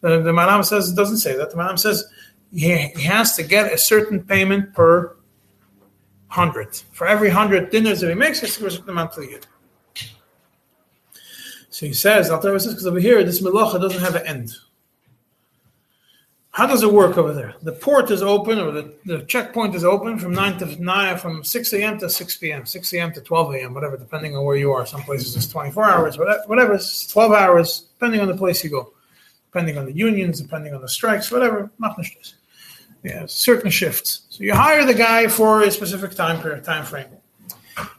The, 0.00 0.20
the 0.20 0.62
says 0.62 0.90
it 0.90 0.96
doesn't 0.96 1.18
say 1.18 1.36
that. 1.36 1.50
The 1.50 1.56
Maram 1.56 1.78
says 1.78 2.04
he, 2.52 2.88
has 3.02 3.36
to 3.36 3.42
get 3.42 3.72
a 3.72 3.78
certain 3.78 4.22
payment 4.22 4.74
per 4.74 5.16
hundred. 6.28 6.76
For 6.92 7.06
every 7.06 7.30
hundred 7.30 7.70
dinars 7.70 8.00
that 8.00 8.08
he 8.08 8.14
makes, 8.14 8.40
he 8.40 8.46
has 8.46 8.54
to 8.56 8.60
give 8.60 8.68
a 8.68 8.70
certain 8.70 8.90
amount 8.90 9.12
to 9.12 9.20
the 9.20 9.26
Yid. 9.28 9.46
So 11.70 11.86
he 11.86 11.92
says, 11.92 12.28
you 12.28 12.52
this 12.52 12.66
because 12.66 12.86
over 12.86 12.98
here, 12.98 13.22
this 13.22 13.40
melacha 13.40 13.80
doesn't 13.80 14.00
have 14.00 14.16
an 14.16 14.26
end. 14.26 14.56
How 16.50 16.66
does 16.66 16.82
it 16.82 16.92
work 16.92 17.16
over 17.16 17.32
there? 17.32 17.54
The 17.62 17.70
port 17.70 18.10
is 18.10 18.20
open, 18.20 18.58
or 18.58 18.72
the, 18.72 18.92
the 19.04 19.20
checkpoint 19.20 19.76
is 19.76 19.84
open 19.84 20.18
from 20.18 20.32
nine 20.32 20.58
to 20.58 20.82
nine, 20.82 21.16
from 21.16 21.44
six 21.44 21.72
a.m. 21.72 22.00
to 22.00 22.10
six 22.10 22.36
p.m., 22.36 22.66
six 22.66 22.92
a.m. 22.94 23.12
to 23.12 23.20
twelve 23.20 23.54
a.m., 23.54 23.74
whatever, 23.74 23.96
depending 23.96 24.34
on 24.34 24.44
where 24.44 24.56
you 24.56 24.72
are. 24.72 24.84
Some 24.84 25.02
places 25.02 25.36
it's 25.36 25.46
twenty-four 25.46 25.84
hours, 25.84 26.18
whatever, 26.18 26.42
whatever, 26.46 26.74
it's 26.74 27.06
twelve 27.06 27.30
hours, 27.30 27.82
depending 27.96 28.20
on 28.20 28.26
the 28.26 28.36
place 28.36 28.64
you 28.64 28.70
go, 28.70 28.92
depending 29.52 29.78
on 29.78 29.84
the 29.84 29.92
unions, 29.92 30.40
depending 30.40 30.74
on 30.74 30.80
the 30.80 30.88
strikes, 30.88 31.30
whatever. 31.30 31.70
Yeah, 33.02 33.26
certain 33.26 33.70
shifts. 33.70 34.26
So 34.28 34.44
you 34.44 34.54
hire 34.54 34.84
the 34.84 34.94
guy 34.94 35.28
for 35.28 35.62
a 35.62 35.70
specific 35.70 36.12
time 36.12 36.40
period, 36.40 36.64
time 36.64 36.84
frame. 36.84 37.06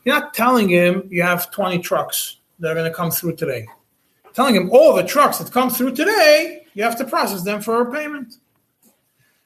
You're 0.04 0.20
not 0.20 0.34
telling 0.34 0.70
him 0.70 1.08
you 1.10 1.22
have 1.22 1.52
twenty 1.52 1.80
trucks 1.80 2.38
that 2.60 2.72
are 2.72 2.76
going 2.76 2.90
to 2.90 2.96
come 2.96 3.12
through 3.12 3.36
today. 3.38 3.68
Telling 4.34 4.56
him 4.56 4.70
all 4.72 4.94
the 4.94 5.04
trucks 5.04 5.38
that 5.38 5.52
come 5.52 5.70
through 5.70 5.96
today, 5.96 6.68
you 6.74 6.84
have 6.84 6.98
to 6.98 7.06
process 7.06 7.44
them 7.44 7.62
for 7.62 7.82
a 7.82 7.92
payment. 7.92 8.36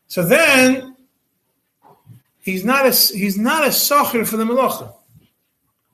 So 0.07 0.23
then 0.23 0.95
he's 2.41 2.65
not 2.65 2.85
a 2.85 2.91
he's 2.91 3.37
not 3.37 3.63
a 3.63 3.69
socher 3.69 4.25
for 4.25 4.37
the 4.37 4.43
melacha. 4.43 4.93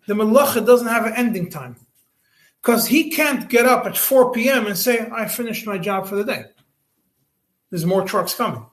The 0.07 0.13
melacha 0.15 0.65
doesn't 0.65 0.87
have 0.87 1.05
an 1.05 1.13
ending 1.15 1.49
time 1.49 1.75
because 2.61 2.87
he 2.87 3.11
can't 3.11 3.49
get 3.49 3.65
up 3.65 3.85
at 3.85 3.97
4 3.97 4.31
p.m. 4.31 4.67
and 4.67 4.77
say, 4.77 5.07
"I 5.13 5.27
finished 5.27 5.65
my 5.67 5.77
job 5.77 6.07
for 6.07 6.15
the 6.15 6.23
day." 6.23 6.45
There's 7.69 7.85
more 7.85 8.03
trucks 8.03 8.33
coming. 8.33 8.65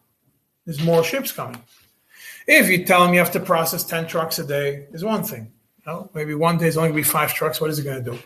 There's 0.67 0.83
more 0.83 1.03
ships 1.03 1.33
coming. 1.33 1.63
If 2.47 2.69
you 2.69 2.85
tell 2.85 3.05
him 3.05 3.15
you 3.15 3.21
have 3.21 3.33
to 3.33 3.41
process 3.41 3.85
10 3.85 4.07
trucks 4.07 4.39
a 4.39 4.45
day, 4.45 4.87
is 4.93 5.05
one 5.05 5.23
thing. 5.23 5.53
You 5.79 5.93
know, 5.93 6.11
maybe 6.15 6.35
one 6.35 6.59
day 6.59 6.67
is 6.67 6.77
only 6.77 6.91
going 6.91 7.03
to 7.03 7.09
be 7.09 7.11
five 7.11 7.33
trucks. 7.33 7.61
What 7.61 7.71
is 7.71 7.79
he 7.79 7.85
going 7.85 8.05
to 8.05 8.11
do? 8.11 8.19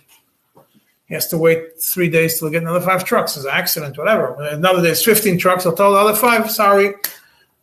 He 1.06 1.14
has 1.14 1.28
to 1.28 1.38
wait 1.38 1.80
three 1.82 2.08
days 2.08 2.38
till 2.38 2.50
get 2.50 2.62
another 2.62 2.80
five 2.80 3.04
trucks. 3.04 3.34
There's 3.34 3.44
an 3.44 3.52
accident, 3.52 3.98
whatever. 3.98 4.34
Another 4.42 4.82
day 4.82 4.90
is 4.90 5.04
15 5.04 5.38
trucks. 5.38 5.66
I'll 5.66 5.74
tell 5.74 5.92
the 5.92 5.98
other 5.98 6.14
five, 6.14 6.50
sorry, 6.50 6.94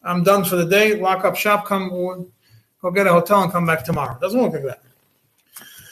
I'm 0.04 0.24
done 0.24 0.44
for 0.44 0.58
the 0.58 0.66
day. 0.66 0.96
Lock 1.00 1.26
up 1.26 1.36
shop, 1.36 1.66
come, 1.66 1.90
go 1.90 2.92
get 2.94 3.08
a 3.08 3.12
hotel 3.12 3.44
and 3.44 3.52
come 3.52 3.66
back 3.66 3.84
tomorrow. 3.84 4.16
It 4.16 4.22
doesn't 4.22 4.40
work 4.40 4.54
like 4.54 4.64
that. 4.64 4.84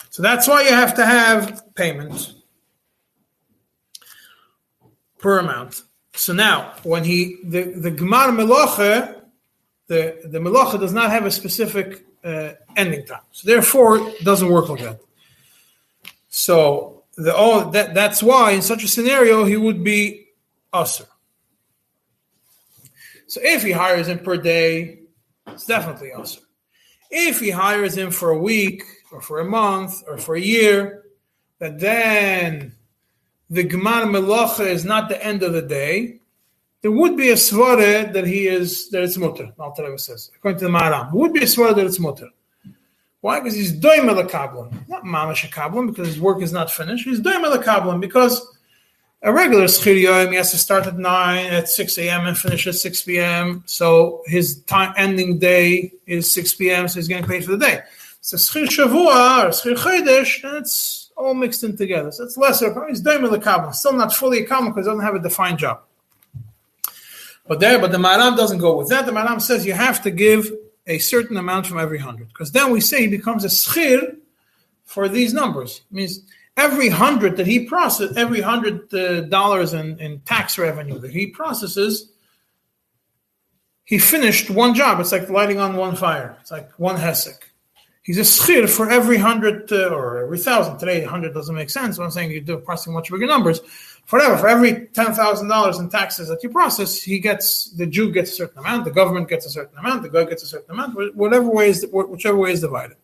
So 0.09 0.21
that's 0.21 0.47
why 0.47 0.63
you 0.63 0.69
have 0.69 0.95
to 0.95 1.05
have 1.05 1.73
payments 1.75 2.35
per 5.17 5.39
amount. 5.39 5.81
So 6.15 6.33
now, 6.33 6.73
when 6.83 7.03
he 7.03 7.37
the 7.43 7.63
the 7.63 7.91
Gemar 7.91 8.29
Meloche, 8.31 9.21
the 9.87 10.21
the 10.23 10.39
Meloche 10.39 10.79
does 10.79 10.93
not 10.93 11.11
have 11.11 11.25
a 11.25 11.31
specific 11.31 12.05
uh, 12.23 12.53
ending 12.75 13.05
time, 13.05 13.21
so 13.31 13.47
therefore 13.47 13.99
it 13.99 14.23
doesn't 14.23 14.49
work 14.49 14.69
like 14.69 14.81
that. 14.81 14.99
So 16.29 17.03
the 17.15 17.33
oh 17.35 17.71
that 17.71 17.93
that's 17.93 18.23
why 18.23 18.51
in 18.51 18.61
such 18.61 18.83
a 18.83 18.87
scenario 18.87 19.45
he 19.45 19.57
would 19.57 19.83
be 19.83 20.27
usher. 20.71 21.05
So 23.27 23.41
if 23.43 23.63
he 23.63 23.71
hires 23.71 24.07
him 24.07 24.19
per 24.19 24.37
day, 24.37 24.99
it's 25.47 25.65
definitely 25.65 26.11
usher. 26.13 26.41
If 27.09 27.39
he 27.39 27.49
hires 27.49 27.97
him 27.97 28.11
for 28.11 28.31
a 28.31 28.37
week 28.37 28.83
or 29.11 29.21
for 29.21 29.39
a 29.39 29.45
month 29.45 30.03
or 30.07 30.17
for 30.17 30.35
a 30.35 30.41
year, 30.41 31.03
that 31.59 31.79
then 31.79 32.74
the 33.49 33.63
Gemar 33.63 34.03
Melacha 34.03 34.65
is 34.65 34.85
not 34.85 35.09
the 35.09 35.23
end 35.23 35.43
of 35.43 35.53
the 35.53 35.61
day. 35.61 36.19
There 36.81 36.91
would 36.91 37.17
be 37.17 37.29
a 37.29 37.35
svara 37.35 38.13
that 38.13 38.27
he 38.27 38.47
is 38.47 38.89
that 38.89 39.03
it's 39.03 39.17
mutter. 39.17 39.51
Alter 39.57 39.97
says 39.97 40.31
according 40.35 40.59
to 40.59 40.65
the 40.65 40.71
there 40.71 41.09
would 41.13 41.33
be 41.33 41.41
a 41.41 41.45
svara 41.45 41.75
that 41.75 41.85
it's 41.85 41.99
mutter. 41.99 42.29
Why? 43.21 43.39
Because 43.39 43.55
he's 43.55 43.73
doim 43.73 44.07
el 44.07 44.23
kablan, 44.27 44.87
not 44.87 45.03
mamash 45.03 45.49
kablan, 45.49 45.87
because 45.87 46.07
his 46.09 46.21
work 46.21 46.43
is 46.43 46.53
not 46.53 46.69
finished. 46.69 47.05
He's 47.05 47.19
doim 47.19 47.43
el 47.43 47.99
because 47.99 48.55
a 49.23 49.33
regular 49.33 49.65
schir 49.65 50.29
he 50.29 50.35
has 50.35 50.51
to 50.51 50.57
start 50.59 50.85
at 50.85 50.99
nine 50.99 51.47
at 51.47 51.67
six 51.67 51.97
a.m. 51.97 52.27
and 52.27 52.37
finish 52.37 52.67
at 52.67 52.75
six 52.75 53.01
p.m. 53.01 53.63
So 53.65 54.21
his 54.27 54.61
time 54.65 54.93
ending 54.95 55.39
day 55.39 55.93
is 56.05 56.31
six 56.31 56.53
p.m. 56.53 56.87
So 56.87 56.99
he's 56.99 57.07
getting 57.07 57.25
paid 57.25 57.43
for 57.43 57.51
the 57.51 57.57
day. 57.57 57.79
So 58.21 58.37
schir 58.37 58.65
shavua 58.65 59.45
or 59.45 59.49
schir 59.49 59.75
chodesh, 59.75 60.43
and 60.43 60.57
it's 60.57 61.04
all 61.15 61.33
mixed 61.33 61.63
in 61.63 61.77
together. 61.77 62.11
So 62.11 62.23
it's 62.23 62.37
lesser. 62.37 62.73
He's 62.87 63.01
doim 63.01 63.23
el 63.23 63.39
kablan, 63.39 63.73
still 63.73 63.93
not 63.93 64.13
fully 64.13 64.39
a 64.39 64.47
kablan 64.47 64.67
because 64.67 64.87
it 64.87 64.89
doesn't 64.89 65.05
have 65.05 65.15
a 65.15 65.19
defined 65.19 65.59
job. 65.59 65.81
But 67.47 67.59
there, 67.59 67.79
but 67.79 67.91
the 67.91 67.99
Maharam 67.99 68.35
doesn't 68.35 68.57
go 68.57 68.75
with 68.77 68.89
that. 68.89 69.05
The 69.05 69.11
Maharam 69.11 69.41
says 69.41 69.65
you 69.65 69.73
have 69.73 70.01
to 70.03 70.11
give 70.11 70.51
a 70.87 70.97
certain 70.99 71.37
amount 71.37 71.67
from 71.67 71.79
every 71.79 71.99
hundred, 71.99 72.27
because 72.29 72.51
then 72.51 72.71
we 72.71 72.81
say 72.81 73.01
he 73.01 73.07
becomes 73.07 73.43
a 73.43 73.47
schir 73.47 74.17
for 74.83 75.07
these 75.07 75.33
numbers. 75.33 75.81
It 75.91 75.95
means 75.95 76.19
every 76.57 76.89
hundred 76.89 77.37
that 77.37 77.47
he 77.47 77.65
processes, 77.65 78.17
every 78.17 78.41
hundred 78.41 78.93
uh, 78.93 79.21
dollars 79.21 79.73
in, 79.73 79.99
in 79.99 80.19
tax 80.21 80.57
revenue 80.57 80.99
that 80.99 81.11
he 81.11 81.27
processes, 81.27 82.11
he 83.83 83.99
finished 83.99 84.49
one 84.49 84.73
job. 84.73 84.99
It's 84.99 85.11
like 85.11 85.29
lighting 85.29 85.59
on 85.59 85.75
one 85.75 85.95
fire. 85.95 86.37
It's 86.41 86.51
like 86.51 86.71
one 86.79 86.97
hesek. 86.97 87.37
He's 88.05 88.19
a 88.19 88.21
schir 88.21 88.69
for 88.69 88.87
every 88.91 89.17
hundred 89.17 89.71
uh, 89.71 89.89
or 89.89 90.19
every 90.25 90.37
thousand. 90.37 90.77
Today, 90.77 91.03
hundred 91.03 91.33
doesn't 91.33 91.55
make 91.55 91.71
sense. 91.71 91.95
So 91.95 92.03
I'm 92.03 92.11
saying 92.11 92.29
you 92.29 92.39
do 92.39 92.57
processing 92.57 92.93
much 92.93 93.09
bigger 93.11 93.25
numbers. 93.25 93.61
Forever, 94.05 94.37
for 94.37 94.47
every 94.47 94.85
ten 94.93 95.11
thousand 95.13 95.47
dollars 95.47 95.79
in 95.79 95.89
taxes 95.89 96.27
that 96.27 96.43
you 96.43 96.49
process, 96.49 97.01
he 97.01 97.17
gets 97.17 97.71
the 97.71 97.87
Jew 97.87 98.11
gets 98.11 98.31
a 98.33 98.35
certain 98.35 98.59
amount, 98.59 98.85
the 98.85 98.91
government 98.91 99.27
gets 99.27 99.47
a 99.47 99.49
certain 99.49 99.75
amount, 99.79 100.03
the 100.03 100.09
guy 100.09 100.23
gets 100.23 100.43
a 100.43 100.45
certain 100.45 100.69
amount, 100.69 101.15
whatever 101.15 101.49
way 101.49 101.69
is 101.69 101.83
whichever 101.91 102.37
way 102.37 102.51
is 102.51 102.61
divided. 102.61 102.97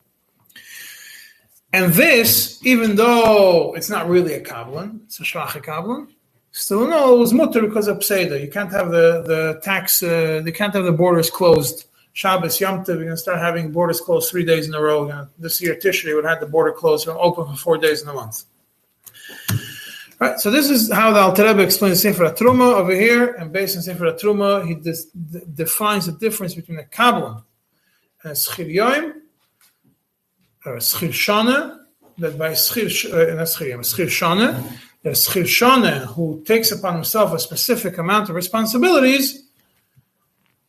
And 1.74 1.92
this, 1.94 2.64
even 2.64 2.96
though 2.96 3.74
it's 3.76 3.90
not 3.90 4.08
really 4.08 4.36
a 4.36 4.42
kabbalah, 4.42 4.92
it's 5.06 5.20
a 5.20 5.24
shvacha 5.24 5.64
kabbalah, 5.64 6.06
still 6.52 6.88
no, 6.88 7.16
it 7.16 7.18
was 7.18 7.34
mutter 7.34 7.62
because 7.62 7.88
of 7.88 8.04
pseudo. 8.04 8.36
You 8.36 8.52
can't 8.52 8.72
have 8.72 8.92
the 8.92 9.24
the 9.24 9.60
tax, 9.64 10.04
uh, 10.04 10.44
you 10.46 10.54
can't 10.54 10.76
have 10.76 10.86
the 10.86 10.92
borders 10.92 11.32
closed. 11.32 11.86
Shabbos, 12.14 12.60
Yom 12.60 12.84
Tov, 12.84 12.88
you're 12.88 12.98
going 12.98 13.10
to 13.10 13.18
start 13.18 13.40
having 13.40 13.72
borders 13.72 14.02
closed 14.02 14.30
three 14.30 14.44
days 14.44 14.68
in 14.68 14.74
a 14.74 14.82
row. 14.82 15.08
Know, 15.08 15.28
this 15.40 15.62
year, 15.62 15.76
Tishrei 15.76 16.14
would 16.14 16.26
have 16.26 16.40
the 16.40 16.46
border 16.46 16.74
closed, 16.74 17.08
and 17.08 17.18
open 17.18 17.48
for 17.48 17.56
four 17.56 17.78
days 17.78 18.02
in 18.02 18.10
a 18.10 18.14
month. 18.14 18.44
Right, 20.20 20.40
so 20.40 20.52
this 20.52 20.70
is 20.70 20.92
how 20.92 21.12
the 21.12 21.20
Alter 21.20 21.48
Rebbe 21.48 21.64
explains 21.64 22.02
Sefer 22.02 22.26
Truma 22.26 22.74
over 22.74 22.94
here, 22.94 23.34
and 23.34 23.52
based 23.52 23.76
on 23.76 23.82
Sefer 23.82 24.12
Truma, 24.14 24.68
he 24.68 24.76
dis- 24.76 25.06
d- 25.06 25.42
defines 25.56 26.06
the 26.06 26.12
difference 26.12 26.54
between 26.54 26.78
a 26.78 26.84
kabbalah 26.84 27.44
and 28.22 28.34
a 28.34 28.36
schir 28.36 28.72
yoim, 28.72 29.14
or 30.64 30.76
a 30.76 30.80
schir 30.80 31.10
shana, 31.10 31.80
that 32.20 32.38
by 32.38 32.52
schir, 32.52 32.86
uh, 33.12 33.34
not 33.34 33.48
schir 33.48 33.72
yoim, 33.72 33.80
schir 33.80 34.06
shana, 34.06 34.62
a 35.04 35.10
schir 35.10 35.44
shana 35.44 36.06
who 36.06 36.44
takes 36.46 36.72
upon 36.72 36.94
himself 36.94 37.34
a 37.34 37.40
specific 37.40 37.98
amount 37.98 38.30
of 38.30 38.36
responsibilities, 38.36 39.48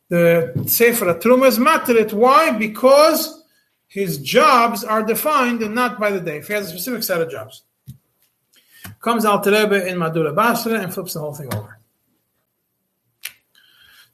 the 0.09 0.63
Sefer 0.67 1.13
Truma 1.15 1.47
is 1.47 1.59
mattered. 1.59 2.11
Why? 2.11 2.51
Because 2.51 3.43
his 3.87 4.17
jobs 4.17 4.83
are 4.83 5.03
defined 5.03 5.61
and 5.61 5.75
not 5.75 5.99
by 5.99 6.11
the 6.11 6.19
day. 6.19 6.37
If 6.37 6.47
he 6.47 6.53
has 6.53 6.67
a 6.67 6.69
specific 6.69 7.03
set 7.03 7.21
of 7.21 7.29
jobs 7.29 7.63
comes 9.03 9.25
Alter 9.25 9.51
Rebbe 9.51 9.87
in 9.87 9.97
Mahadura 9.97 10.33
Basra 10.33 10.79
and 10.79 10.93
flips 10.93 11.13
the 11.13 11.19
whole 11.19 11.33
thing 11.33 11.53
over. 11.53 11.77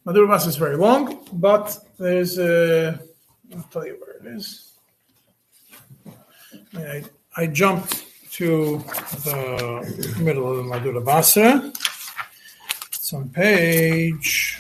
Mahadura 0.06 0.28
Basra 0.28 0.50
is 0.50 0.56
very 0.58 0.76
long, 0.76 1.26
but 1.34 1.78
there's 1.98 2.40
a, 2.40 3.00
I'll 3.56 3.64
tell 3.72 3.86
you 3.86 3.98
where 4.00 4.18
it 4.18 4.38
is. 4.38 4.72
I, 6.76 7.04
I 7.38 7.48
jumped 7.48 8.06
to 8.34 8.78
the 9.26 10.16
middle 10.20 10.50
of 10.50 10.58
the 10.58 10.64
Mahadura 10.64 11.06
Basra. 11.06 11.72
It's 12.94 13.14
on 13.14 13.30
page. 13.30 14.59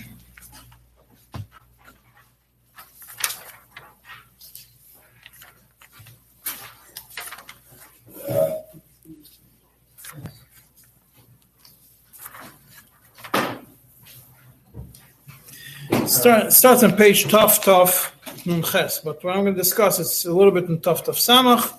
Start, 16.09 16.51
starts 16.51 16.81
on 16.81 16.97
page 16.97 17.25
Tov 17.25 17.63
Tov 17.63 18.11
Nun 18.47 18.63
Ches, 18.63 18.97
but 18.97 19.23
what 19.23 19.35
I'm 19.35 19.43
going 19.43 19.53
to 19.53 19.61
discuss 19.61 19.99
is 19.99 20.25
a 20.25 20.33
little 20.33 20.51
bit 20.51 20.63
in 20.65 20.79
Tov 20.79 21.05
Tov 21.05 21.13
Samach, 21.13 21.71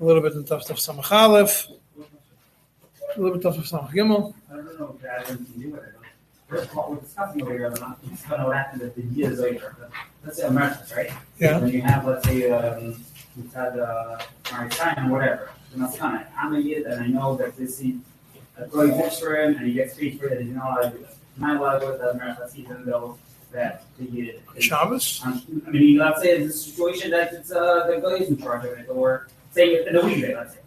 a 0.00 0.04
little 0.04 0.20
bit 0.20 0.32
in 0.32 0.42
Tov 0.42 0.66
Tov 0.66 0.78
Samach 0.84 1.12
Aleph, 1.12 1.68
a 3.16 3.20
little 3.20 3.38
bit 3.38 3.46
Tov 3.46 3.54
Tov 3.54 3.70
Samach 3.70 3.92
Gimel. 3.92 4.34
I 4.50 4.56
don't 4.56 4.80
know 4.80 4.96
if 4.96 5.02
that 5.02 5.26
has 5.28 5.36
to 5.36 5.44
do. 5.44 5.78
First, 6.48 6.74
what 6.74 6.90
we're 6.90 6.96
discussing 6.96 7.42
over 7.42 7.52
here, 7.52 7.66
I'm 7.68 7.80
not 7.80 8.04
just 8.04 8.28
going 8.28 8.40
to 8.40 8.46
what 8.48 8.56
happens 8.56 8.82
if 8.82 8.96
the 8.96 9.02
years 9.02 9.38
later. 9.38 9.76
Let's 10.24 10.38
say 10.38 10.48
Americans, 10.48 10.92
right? 10.96 11.12
Yeah. 11.38 11.58
When 11.60 11.68
you 11.70 11.82
have, 11.82 12.04
let's 12.04 12.26
say, 12.26 12.50
um, 12.50 13.04
you've 13.36 13.54
had, 13.54 13.78
uh, 13.78 14.18
or 14.52 15.08
whatever, 15.08 15.50
the 15.70 15.78
Maskana. 15.78 16.26
I'm 16.36 16.52
a 16.52 16.58
and 16.58 17.00
I 17.00 17.06
know 17.06 17.36
that 17.36 17.56
this 17.56 17.80
is 17.80 17.94
a 18.58 18.66
works 18.76 19.20
for 19.20 19.40
him 19.40 19.56
and 19.56 19.68
he 19.68 19.72
gets 19.72 19.96
paid 19.96 20.18
for 20.18 20.26
it, 20.26 20.42
he's 20.42 20.52
not 20.52 20.80
allowed 20.80 20.90
to 20.90 20.98
do. 20.98 21.06
Not 21.36 21.56
allowed 21.56 21.78
to 21.78 21.86
go 21.86 21.92
to 21.92 21.98
the 21.98 22.18
Merchatz 22.18 22.56
even 22.56 22.84
though 22.84 23.18
that 23.52 23.84
the 23.98 24.04
Yid. 24.04 24.42
is- 24.56 24.64
Shabbos. 24.64 25.20
Um, 25.24 25.62
I 25.66 25.70
mean, 25.70 25.98
let's 25.98 26.22
say 26.22 26.30
it's 26.38 26.54
a 26.54 26.58
situation 26.58 27.10
that 27.12 27.32
it's 27.32 27.52
uh, 27.52 27.86
the 27.86 28.06
is 28.16 28.28
in 28.28 28.36
charge 28.38 28.64
of 28.64 28.72
it, 28.78 28.86
or 28.88 29.28
say 29.52 29.86
in 29.86 29.96
a 29.96 30.04
weekday, 30.04 30.34
let's 30.34 30.54
say. 30.54 30.58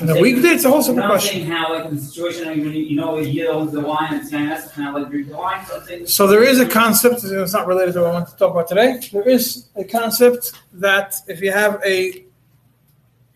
And 0.00 0.08
the 0.08 0.20
weekday, 0.20 0.50
it's 0.50 0.64
a 0.64 0.68
whole 0.68 0.78
You 0.78 0.84
separate 0.84 0.96
what 1.02 1.04
I'm 1.06 1.10
question. 1.10 1.40
saying? 1.40 1.50
How, 1.50 1.74
like, 1.74 1.86
in 1.86 1.96
the 1.96 2.00
situation, 2.02 2.44
like, 2.46 2.56
when 2.58 2.66
you, 2.72 2.82
you 2.82 2.96
know, 2.96 3.18
a 3.18 3.22
Yid 3.22 3.48
owns 3.48 3.72
the 3.72 3.80
wine, 3.80 4.14
and 4.14 4.22
CIS 4.28 4.72
can 4.72 4.84
have, 4.84 4.94
like, 4.94 5.10
drink 5.10 5.28
the 5.28 5.36
wine, 5.36 5.66
something. 5.66 6.06
So 6.06 6.28
there 6.28 6.44
is 6.44 6.60
a 6.60 6.66
concept, 6.66 7.24
it's 7.24 7.52
not 7.52 7.66
related 7.66 7.94
to 7.94 8.02
what 8.02 8.10
I 8.10 8.12
want 8.12 8.28
to 8.28 8.36
talk 8.36 8.52
about 8.52 8.68
today. 8.68 9.00
There 9.12 9.28
is 9.28 9.66
a 9.74 9.82
concept 9.82 10.52
that 10.74 11.16
if 11.26 11.40
you 11.40 11.50
have 11.50 11.80
a 11.84 12.24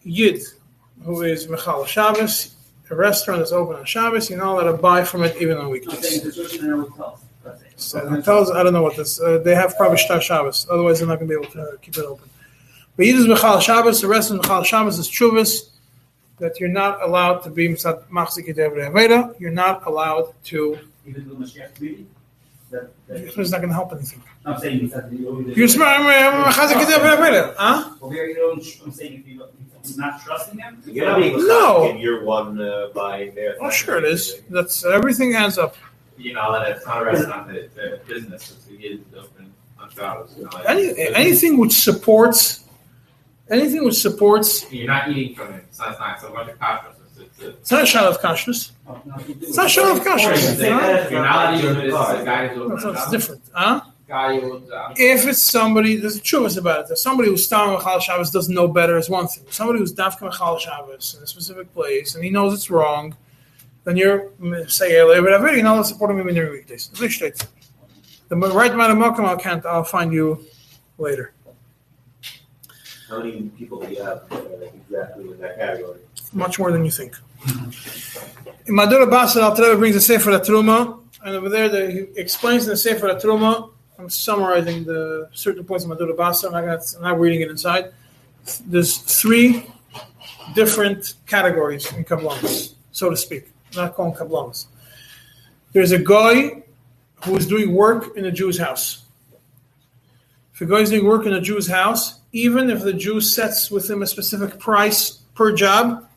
yid 0.05 0.43
who 1.05 1.23
is 1.23 1.49
Michal 1.49 1.85
Shabbos, 1.85 2.55
a 2.91 2.95
restaurant 2.95 3.43
is 3.43 3.51
open 3.53 3.75
on 3.77 3.85
Shabbos, 3.85 4.29
you're 4.31 4.39
not 4.39 4.53
allowed 4.63 4.71
to 4.71 4.77
buy 4.79 5.03
from 5.03 5.25
it 5.25 5.35
even 5.41 5.57
on 5.57 5.69
weekdays. 5.71 6.23
So 7.85 8.09
hotels, 8.09 8.51
I 8.51 8.63
don't 8.63 8.73
know 8.73 8.83
what 8.83 8.97
this, 8.97 9.21
uh, 9.21 9.39
they 9.39 9.55
have 9.55 9.77
probably 9.77 9.99
Shtar 9.99 10.21
Shabbos, 10.21 10.67
otherwise 10.71 10.99
they're 10.99 11.09
not 11.09 11.19
going 11.19 11.29
to 11.29 11.39
be 11.39 11.41
able 11.43 11.53
to 11.53 11.79
keep 11.83 11.97
it 11.97 12.05
open. 12.05 12.29
But 12.97 13.07
yid 13.07 13.17
is 13.17 13.27
Michal 13.27 13.61
Shabbos, 13.61 14.01
the 14.01 14.09
restaurant 14.09 14.43
Michal 14.43 14.63
Shabbos 14.63 14.99
is 14.99 15.09
Chuvas, 15.09 15.71
that 16.39 16.59
you're 16.61 16.69
not 16.69 17.03
allowed 17.03 17.39
to 17.45 17.51
be 17.51 17.69
Machzik 17.69 18.55
Aveda, 18.55 19.39
you're 19.41 19.51
not 19.51 19.87
allowed 19.87 20.35
to, 20.45 20.79
Even 21.07 21.29
though 21.29 21.35
Mashiach 21.37 21.81
really, 21.81 22.07
that, 22.71 22.91
that, 23.07 23.17
it's 23.23 23.51
not 23.51 23.59
going 23.59 23.69
to 23.69 23.75
help 23.75 23.93
anything. 23.93 24.23
I'm 24.45 24.59
saying 24.59 24.81
he 24.81 24.89
said 24.89 25.11
that 25.11 25.17
you 25.17 25.53
You're 25.55 25.69
smart, 25.69 26.03
huh? 26.03 27.95
Well, 28.01 28.11
here 28.11 28.27
you 28.27 28.35
don't, 28.35 28.65
I'm 28.85 28.93
saying 28.93 29.21
if 29.21 29.27
you, 29.27 29.45
if 29.45 29.91
you're 29.91 29.99
not 29.99 30.21
trusting 30.23 30.59
him. 30.59 30.83
You're 30.87 31.07
not 31.07 31.19
being 31.19 31.37
No. 31.47 31.91
in 31.91 31.99
year 31.99 32.25
one 32.25 32.61
uh, 32.61 32.89
buying 32.95 33.35
there. 33.35 33.57
Oh, 33.61 33.71
sure 33.71 33.99
it 33.99 34.05
is. 34.05 34.43
That's 34.51 34.85
everything 34.85 35.35
adds 35.35 35.59
up. 35.59 35.77
You 36.19 36.35
know, 36.35 36.53
that 36.53 36.71
it's 36.77 36.87
not 36.87 37.03
a 37.03 37.05
restaurant, 37.05 37.47
that 37.49 37.57
it's 37.57 38.09
business, 38.09 38.53
it's 38.53 38.67
a 38.69 38.77
kid 38.77 39.05
open 39.17 39.53
on 39.81 39.91
Shabbos. 39.91 40.35
You 40.37 40.45
know, 40.45 40.51
Any, 40.69 40.95
anything 41.15 41.59
which 41.59 41.73
supports, 41.73 42.65
anything 43.51 43.85
which 43.85 43.97
supports. 44.01 44.71
You're 44.73 44.87
not 44.87 45.11
eating 45.11 45.35
from 45.35 45.53
it, 45.55 45.65
it's 45.69 45.79
not, 45.79 45.91
it's 45.91 46.01
not 46.01 46.21
so 46.21 46.33
much 46.33 46.49
a 46.49 46.53
kashrus, 46.53 46.95
it's, 47.07 47.19
it's, 47.19 47.39
it's. 47.43 47.59
It's 47.59 47.71
not 47.73 47.83
a 47.83 47.87
shot 47.87 48.05
of 48.05 48.21
no. 48.21 48.73
It's 49.41 49.57
not 49.57 49.71
shot 49.71 49.97
of 49.97 50.05
kashrus. 50.05 51.11
you're 51.11 51.23
not 51.23 51.55
eating 51.59 51.71
it, 51.71 51.85
it's 51.87 51.95
a 51.95 52.25
guy 52.25 52.49
who's 52.49 52.59
open 52.59 52.71
That's 52.75 52.85
on 52.85 52.91
what's 52.95 53.05
Shabbos. 53.05 53.11
different, 53.11 53.43
huh? 53.53 53.81
Guy 54.07 54.41
who 54.41 54.53
owns, 54.55 54.71
uh, 54.71 54.95
If 54.97 55.27
it's 55.27 55.41
somebody, 55.41 55.97
there's 55.97 56.17
a 56.17 56.21
truth 56.21 56.57
about 56.59 56.85
it. 56.85 56.93
If 56.93 56.99
somebody 56.99 57.31
who's 57.31 57.45
Stam 57.47 57.77
Mechal 57.79 58.01
Shabbos 58.01 58.31
doesn't 58.31 58.55
know 58.55 58.69
better 58.69 58.99
is 58.99 59.09
one 59.09 59.27
thing. 59.27 59.45
Somebody 59.49 59.79
who's 59.79 59.95
Dafka 59.95 60.31
Mechal 60.31 60.59
Shabbos 60.61 61.15
in 61.17 61.23
a 61.23 61.27
specific 61.27 61.73
place 61.73 62.15
and 62.15 62.23
he 62.23 62.29
knows 62.29 62.53
it's 62.53 62.69
wrong, 62.71 63.17
then 63.85 63.97
you're 63.97 64.31
say 64.69 65.03
whatever. 65.05 65.53
You're 65.53 65.65
not 65.65 65.87
supporting 65.87 66.19
him 66.19 66.29
in 66.29 66.37
your 66.37 66.51
weekdays. 66.51 66.89
That's 66.89 67.01
what 67.01 67.11
it 67.11 67.15
states. 67.15 67.47
The 68.29 68.37
right 68.37 68.71
amount 68.71 68.93
of 68.93 68.99
Malcolm 68.99 69.27
I'll 69.27 69.39
count. 69.39 69.67
I'll 69.67 69.85
find 69.85 70.13
you 70.13 70.45
later. 70.99 71.33
How 73.09 73.19
many 73.19 73.43
people 73.59 73.81
do 73.81 73.93
you 73.93 74.03
have 74.03 74.25
exactly 74.31 75.31
in 75.31 75.39
that 75.41 75.59
category? 75.59 75.99
much 76.33 76.59
more 76.59 76.73
than 76.73 76.85
you 76.85 76.91
think. 76.91 77.17
In 78.67 78.75
Mahadura 78.75 79.11
Basra, 79.11 79.43
Alter 79.43 79.63
Rebbe 79.63 79.77
brings 79.77 79.97
a 79.97 80.01
Sefer 80.01 80.31
Truma, 80.39 81.01
and 81.25 81.37
over 81.37 81.49
there 81.49 81.69
the, 81.69 81.91
he 81.91 82.21
explains 82.21 82.65
in 82.65 82.71
the 82.71 82.77
Sefer 82.77 83.09
Truma. 83.09 83.71
I'm 83.99 84.09
summarizing 84.09 84.85
the 84.85 85.29
certain 85.33 85.65
points 85.65 85.85
of 85.85 85.91
Mahadura 85.91 86.17
Basra. 86.17 86.53
I'm 86.53 86.67
not, 86.67 86.81
I'm 86.97 87.03
not 87.03 87.21
reading 87.21 87.41
it 87.41 87.51
inside. 87.51 87.93
There's 88.67 88.97
three 88.99 89.67
different 90.55 91.15
categories 91.27 91.93
in 91.93 92.05
Kabbalahs, 92.05 92.75
so 92.93 93.11
to 93.11 93.17
speak. 93.17 93.49
Not 93.75 93.95
calling 93.95 94.15
Kabbalahs. 94.15 94.67
There's 95.73 95.93
a 95.93 95.99
guy 95.99 96.63
who 97.25 97.37
is 97.37 97.47
doing 97.47 97.75
work 97.75 98.17
in 98.17 98.27
a 98.27 98.33
Jew's 98.33 98.59
house. 98.59 99.05
If 100.55 100.61
a 100.61 100.67
guy 100.67 100.81
is 100.81 100.91
doing 100.91 101.07
work 101.07 101.27
in 101.27 101.33
a 101.33 101.41
Jew's 101.41 101.69
house, 101.69 102.21
even 102.33 102.71
if 102.71 102.83
the 102.83 102.93
Jew 102.93 103.21
sets 103.21 103.71
with 103.71 103.89
him 103.89 104.03
a 104.03 104.07
specific 104.07 104.59
price 104.59 105.11
per 105.35 105.53
job, 105.53 106.09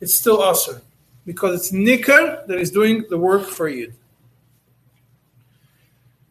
it's 0.00 0.14
still 0.14 0.38
usr 0.38 0.80
because 1.24 1.54
it's 1.54 1.72
nikar 1.72 2.46
that 2.46 2.58
is 2.58 2.70
doing 2.70 3.04
the 3.08 3.18
work 3.18 3.46
for 3.46 3.68
Yid. 3.68 3.94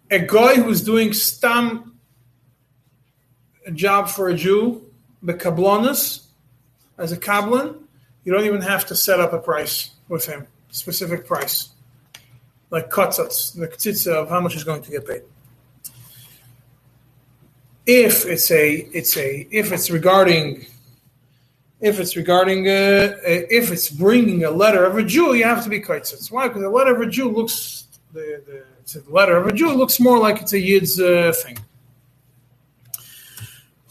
A 0.10 0.20
guy 0.20 0.56
who's 0.56 0.82
doing 0.82 1.14
stam 1.14 1.92
a 3.66 3.72
job 3.72 4.10
for 4.10 4.28
a 4.30 4.34
Jew, 4.34 4.86
the 5.22 5.34
kablanus, 5.34 6.26
as 6.98 7.12
a 7.12 7.18
kablan, 7.18 7.78
you 8.24 8.34
don't 8.34 8.46
even 8.46 8.62
have 8.62 8.86
to 8.88 8.96
set 8.96 9.20
up 9.20 9.34
a 9.34 9.40
price 9.40 9.92
with 10.08 10.26
him, 10.26 10.48
specific 10.72 11.26
price, 11.26 11.70
like 12.70 12.90
katzatz, 12.90 13.56
the 13.58 13.68
ktzitza 13.68 14.14
of 14.14 14.30
how 14.30 14.40
much 14.40 14.56
is 14.56 14.64
going 14.64 14.82
to 14.82 14.92
get 14.92 15.08
paid. 15.08 15.22
If 17.86 18.26
it's 18.26 18.50
a, 18.52 18.74
it's 18.94 19.18
a, 19.18 19.48
if 19.52 19.72
it's 19.72 19.92
regarding 19.92 20.66
if 21.80 22.00
it's 22.00 22.16
regarding 22.16 22.68
uh, 22.68 23.18
if 23.24 23.72
it's 23.72 23.90
bringing 23.90 24.44
a 24.44 24.52
letter 24.52 24.86
of 24.86 24.98
a 24.98 25.04
Jew, 25.04 25.34
you 25.34 25.44
have 25.44 25.64
to 25.64 25.70
be 25.70 25.82
kaitzitz. 25.82 26.32
Why? 26.32 26.48
Because 26.48 26.62
the 26.62 26.70
letter 26.70 26.96
of 26.96 27.02
a 27.02 27.08
Jew 27.08 27.30
looks 27.30 27.88
the, 28.14 28.42
the 28.46 28.64
a 29.00 29.12
letter 29.12 29.38
of 29.38 29.48
a 29.48 29.54
Jew 29.54 29.74
looks 29.74 30.00
more 30.00 30.20
like 30.20 30.42
it's 30.42 30.54
a 30.54 30.60
Yid's 30.60 31.00
uh, 31.00 31.34
thing. 31.44 31.58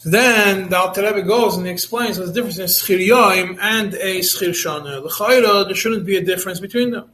So 0.01 0.09
then 0.09 0.67
the 0.67 0.77
Alter 0.77 1.03
Rebbe 1.03 1.21
goes 1.21 1.57
and 1.57 1.67
he 1.67 1.71
explains 1.71 2.17
the 2.17 2.25
difference 2.33 2.57
in 2.57 2.65
schir 2.65 3.07
yoim 3.07 3.59
and 3.61 3.93
a 3.93 4.21
schir 4.21 4.49
shana. 4.49 4.99
L'chayra, 5.03 5.63
there 5.65 5.75
shouldn't 5.75 6.07
be 6.07 6.17
a 6.17 6.25
difference 6.25 6.59
between 6.59 6.89
them, 6.89 7.11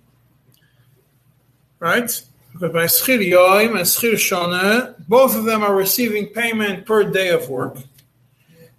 right? 1.80 2.10
Because 2.54 2.72
by 2.72 2.86
schir 2.86 3.20
yoim 3.20 3.72
and 3.72 3.82
schir 3.82 4.14
shana, 4.14 4.96
both 5.06 5.36
of 5.36 5.44
them 5.44 5.64
are 5.64 5.76
receiving 5.76 6.28
payment 6.28 6.86
per 6.86 7.04
day 7.04 7.28
of 7.28 7.50
work 7.50 7.76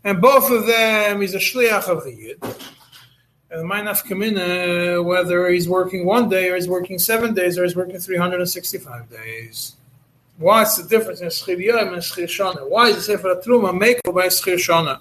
and 0.05 0.23
both 0.23 0.51
of 0.51 0.67
them 0.67 1.21
is 1.21 1.35
a 1.35 1.39
shliach 1.39 1.87
of 1.87 2.03
the 2.05 2.15
yid. 2.15 2.43
And 3.51 3.69
my 3.69 3.83
nafkamina, 3.83 5.01
uh, 5.01 5.03
whether 5.03 5.51
he's 5.51 5.69
working 5.69 6.07
one 6.07 6.31
day 6.31 6.49
or 6.49 6.55
he's 6.55 6.67
working 6.67 6.99
seven 6.99 7.35
days 7.35 7.59
or 7.59 7.65
he's 7.65 7.77
working 7.77 7.99
365 7.99 9.11
days. 9.11 9.77
What's 10.39 10.77
the 10.77 10.89
difference 10.89 11.21
in 11.21 11.29
schir 11.29 11.57
and 11.81 11.97
schir? 12.01 12.71
Why 12.71 12.89
is 12.89 12.97
the 12.97 13.03
sefer 13.03 13.43
truma 13.45 13.77
make 13.77 14.01
by 14.05 14.29
schir 14.29 14.55
shana? 14.55 15.01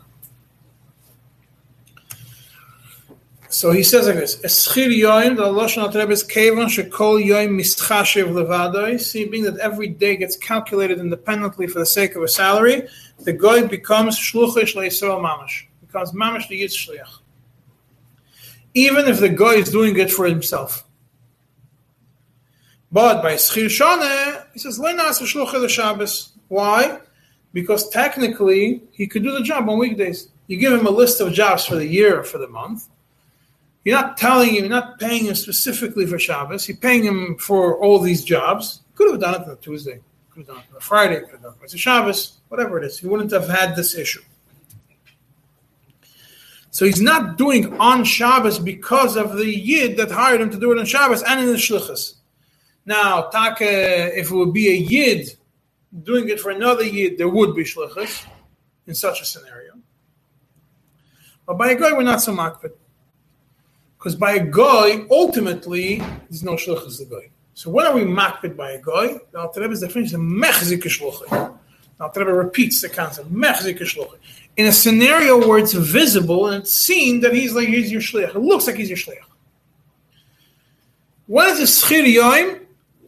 So 3.49 3.71
he 3.71 3.83
says 3.83 4.07
like 4.07 4.15
this: 4.15 4.37
Eschir 4.37 4.87
yoim, 4.87 5.37
the 5.37 5.43
lashon 5.43 5.93
Rebbe 5.93 6.11
is 6.11 6.23
kevan 6.23 6.65
shekol 6.65 7.23
yoim 7.23 7.51
mischashev 7.51 8.29
levadoi. 8.29 8.99
See, 8.99 9.25
being 9.25 9.43
that 9.43 9.59
every 9.59 9.87
day 9.87 10.17
gets 10.17 10.35
calculated 10.35 10.99
independently 10.99 11.67
for 11.67 11.79
the 11.79 11.85
sake 11.85 12.15
of 12.15 12.23
a 12.23 12.27
salary, 12.27 12.87
the 13.19 13.33
guy 13.33 13.63
becomes 13.63 14.17
shluchish 14.17 14.75
leIsrael 14.75 15.21
mamash, 15.21 15.65
becomes 15.85 16.13
mamash 16.13 16.47
the 16.49 16.57
yid 16.57 16.71
shliach. 16.71 17.19
Even 18.73 19.07
if 19.07 19.19
the 19.19 19.29
guy 19.29 19.53
is 19.53 19.69
doing 19.69 19.97
it 19.97 20.11
for 20.11 20.25
himself. 20.25 20.86
But 22.91 23.21
by 23.21 23.33
schir 23.33 23.65
shana, 23.65 24.45
he 24.53 24.59
says 24.59 24.79
Shabbos. 25.71 26.33
Why? 26.47 26.99
Because 27.53 27.89
technically 27.89 28.83
he 28.91 29.07
could 29.07 29.23
do 29.23 29.31
the 29.31 29.41
job 29.41 29.67
on 29.69 29.77
weekdays. 29.77 30.29
You 30.47 30.57
give 30.57 30.73
him 30.73 30.87
a 30.87 30.91
list 30.91 31.19
of 31.19 31.33
jobs 31.33 31.65
for 31.65 31.75
the 31.75 31.85
year 31.85 32.23
for 32.23 32.37
the 32.37 32.47
month. 32.47 32.87
You're 33.83 33.99
not 33.99 34.17
telling 34.17 34.49
him, 34.49 34.65
you're 34.65 34.69
not 34.69 34.99
paying 34.99 35.25
him 35.25 35.35
specifically 35.35 36.05
for 36.05 36.19
Shabbos. 36.19 36.67
You're 36.67 36.77
paying 36.77 37.03
him 37.03 37.37
for 37.37 37.77
all 37.81 37.99
these 37.99 38.23
jobs. 38.23 38.81
Could 38.95 39.11
have 39.11 39.21
done 39.21 39.35
it 39.35 39.47
on 39.47 39.51
a 39.51 39.55
Tuesday. 39.55 40.01
Could 40.29 40.41
have 40.41 40.47
done 40.47 40.57
it 40.57 40.65
on 40.71 40.77
a 40.77 40.81
Friday. 40.81 41.19
Could 41.21 41.31
have 41.31 41.41
done 41.41 41.53
it. 41.61 41.71
on 41.71 41.77
Shabbos. 41.77 42.39
Whatever 42.49 42.79
it 42.79 42.85
is. 42.85 42.99
He 42.99 43.07
wouldn't 43.07 43.31
have 43.31 43.47
had 43.47 43.75
this 43.75 43.95
issue. 43.95 44.21
So 46.71 46.85
he's 46.85 47.01
not 47.01 47.37
doing 47.37 47.79
on 47.79 48.03
Shabbos 48.03 48.59
because 48.59 49.15
of 49.15 49.37
the 49.37 49.45
Yid 49.45 49.97
that 49.97 50.11
hired 50.11 50.41
him 50.41 50.49
to 50.51 50.59
do 50.59 50.71
it 50.71 50.77
on 50.77 50.85
Shabbos 50.85 51.23
and 51.23 51.39
in 51.39 51.47
the 51.47 51.53
Shlichus. 51.53 52.16
Now, 52.87 53.23
Taka, 53.23 54.17
if 54.17 54.31
it 54.31 54.33
would 54.33 54.53
be 54.53 54.69
a 54.69 54.77
Yid 54.77 55.35
doing 56.03 56.29
it 56.29 56.39
for 56.39 56.51
another 56.51 56.85
Yid, 56.85 57.17
there 57.17 57.27
would 57.27 57.53
be 57.53 57.65
Shlichus 57.65 58.25
in 58.87 58.95
such 58.95 59.21
a 59.21 59.25
scenario. 59.25 59.73
But 61.45 61.57
by 61.57 61.71
a 61.71 61.75
guy, 61.77 61.91
we're 61.91 62.03
not 62.03 62.21
so 62.21 62.33
makbid. 62.33 62.71
Because 63.97 64.15
by 64.15 64.35
a 64.35 64.45
guy, 64.45 65.05
ultimately, 65.11 65.97
there's 66.29 66.43
no 66.43 66.53
shluchas 66.53 66.99
the 66.99 67.05
guy. 67.05 67.29
So 67.55 67.69
when 67.71 67.85
are 67.87 67.93
we 67.93 68.03
makbid 68.03 68.55
by 68.55 68.71
a 68.71 68.81
guy? 68.81 69.19
The 69.31 69.39
Alter 69.39 69.61
Rebbe's 69.61 69.81
definition 69.81 70.21
is 70.21 70.43
mechzik 70.43 70.83
shluchah. 70.83 71.57
The 72.13 72.25
repeats 72.25 72.81
the 72.81 72.87
concept, 72.87 73.33
mechzik 73.33 73.79
shluchah. 73.79 74.17
In 74.55 74.67
a 74.67 74.71
scenario 74.71 75.45
where 75.45 75.59
it's 75.59 75.73
visible 75.73 76.47
and 76.47 76.61
it's 76.61 76.71
seen 76.71 77.19
that 77.19 77.33
he's 77.33 77.53
like, 77.53 77.67
he's 77.67 77.91
your 77.91 77.99
shliach. 77.99 78.29
It 78.29 78.39
looks 78.39 78.65
like 78.65 78.77
he's 78.77 78.89
your 78.89 78.97
shliach. 78.97 79.25
When 81.25 81.49
it's 81.49 81.59
a 81.59 81.63
schir 81.63 82.66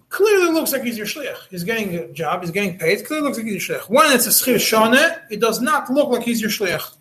clearly 0.09 0.51
looks 0.51 0.71
like 0.71 0.83
he's 0.83 0.97
your 0.97 1.07
shliach. 1.07 1.47
He's 1.49 1.63
getting 1.63 1.95
a 1.95 2.11
job, 2.11 2.41
he's 2.41 2.51
getting 2.51 2.77
paid, 2.77 2.99
it 2.99 3.05
clearly 3.05 3.25
looks 3.25 3.37
like 3.37 3.47
he's 3.47 3.67
your 3.67 3.79
shliach. 3.79 3.89
When 3.89 4.11
it's 4.11 4.27
a 4.27 4.29
schir 4.29 4.55
shana, 4.55 5.21
it 5.29 5.39
does 5.39 5.61
not 5.61 5.89
look 5.89 6.09
like 6.09 6.23
he's 6.23 6.41
your 6.41 6.49
shliach. 6.49 6.95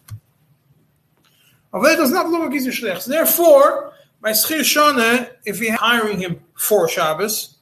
It 1.75 1.97
does 1.97 2.11
not 2.11 2.29
look 2.29 2.43
like 2.43 2.53
he's 2.53 2.65
your 2.65 2.75
shliach. 2.75 3.03
So 3.03 3.11
therefore, 3.11 3.93
By 4.21 4.33
Schir 4.33 4.61
Shana, 4.61 5.31
if 5.47 5.61
you're 5.61 5.77
hiring 5.77 6.19
him 6.19 6.41
for 6.55 6.89
Shabbos, 6.89 7.59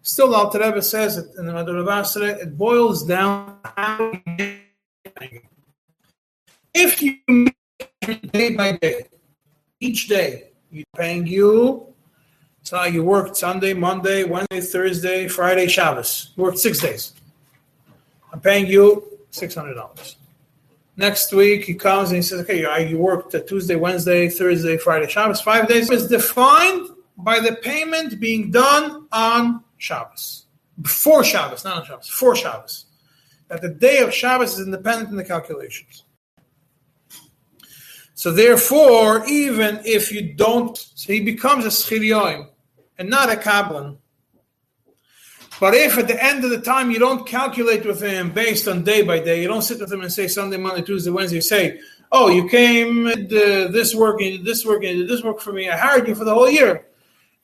still 0.00 0.34
Alter 0.34 0.58
Rebbe 0.60 0.80
says 0.80 1.18
it 1.18 1.26
in 1.38 1.46
the 1.46 1.84
Basra, 1.84 2.28
it 2.28 2.56
boils 2.56 3.04
down 3.04 3.58
if 6.72 7.02
you 7.02 7.16
day 8.32 8.54
by 8.54 8.72
day, 8.72 9.06
each 9.80 10.08
day, 10.08 10.50
you're 10.70 10.84
paying 10.96 11.26
you. 11.26 11.94
So 12.66 12.82
you 12.82 13.04
worked 13.04 13.36
Sunday, 13.36 13.74
Monday, 13.74 14.24
Wednesday, 14.24 14.60
Thursday, 14.60 15.28
Friday, 15.28 15.68
Shabbos. 15.68 16.32
You 16.34 16.42
worked 16.42 16.58
six 16.58 16.80
days. 16.80 17.12
I'm 18.32 18.40
paying 18.40 18.66
you 18.66 19.20
six 19.30 19.54
hundred 19.54 19.74
dollars. 19.74 20.16
Next 20.96 21.32
week 21.32 21.62
he 21.62 21.74
comes 21.74 22.08
and 22.08 22.16
he 22.16 22.22
says, 22.22 22.40
"Okay, 22.40 22.88
you- 22.88 22.98
worked 22.98 23.36
Tuesday, 23.46 23.76
Wednesday, 23.76 24.28
Thursday, 24.28 24.78
Friday, 24.78 25.06
Shabbos. 25.08 25.40
Five 25.40 25.68
days 25.68 25.92
is 25.92 26.08
defined 26.08 26.88
by 27.16 27.38
the 27.38 27.54
payment 27.54 28.18
being 28.18 28.50
done 28.50 29.06
on 29.12 29.62
Shabbos, 29.78 30.46
before 30.82 31.22
Shabbos, 31.22 31.62
not 31.64 31.76
on 31.78 31.84
Shabbos, 31.86 32.08
for 32.08 32.34
Shabbos. 32.34 32.86
That 33.46 33.62
the 33.62 33.68
day 33.68 33.98
of 33.98 34.12
Shabbos 34.12 34.54
is 34.58 34.66
independent 34.66 35.10
in 35.10 35.16
the 35.16 35.24
calculations. 35.24 36.02
So 38.14 38.32
therefore, 38.32 39.24
even 39.28 39.82
if 39.84 40.10
you 40.10 40.34
don't, 40.34 40.76
so 40.76 41.12
he 41.12 41.20
becomes 41.20 41.64
a 41.64 41.68
schirioim 41.68 42.48
and 42.98 43.08
not 43.08 43.32
a 43.32 43.36
kablan. 43.36 43.98
But 45.58 45.74
if 45.74 45.96
at 45.96 46.06
the 46.06 46.22
end 46.22 46.44
of 46.44 46.50
the 46.50 46.60
time 46.60 46.90
you 46.90 46.98
don't 46.98 47.26
calculate 47.26 47.86
with 47.86 48.02
him 48.02 48.30
based 48.30 48.68
on 48.68 48.84
day 48.84 49.02
by 49.02 49.20
day, 49.20 49.40
you 49.40 49.48
don't 49.48 49.62
sit 49.62 49.80
with 49.80 49.92
him 49.92 50.02
and 50.02 50.12
say 50.12 50.28
Sunday, 50.28 50.58
Monday, 50.58 50.82
Tuesday, 50.82 51.10
Wednesday, 51.10 51.40
say, 51.40 51.80
oh, 52.12 52.28
you 52.28 52.46
came 52.48 53.06
and 53.06 53.32
uh, 53.32 53.68
this 53.68 53.94
work, 53.94 54.20
and 54.20 54.30
you 54.30 54.38
did 54.38 54.46
this 54.46 54.66
work, 54.66 54.84
and 54.84 54.98
you 54.98 55.06
did 55.06 55.08
this 55.08 55.24
work 55.24 55.40
for 55.40 55.52
me. 55.52 55.70
I 55.70 55.76
hired 55.76 56.08
you 56.08 56.14
for 56.14 56.24
the 56.24 56.34
whole 56.34 56.50
year. 56.50 56.86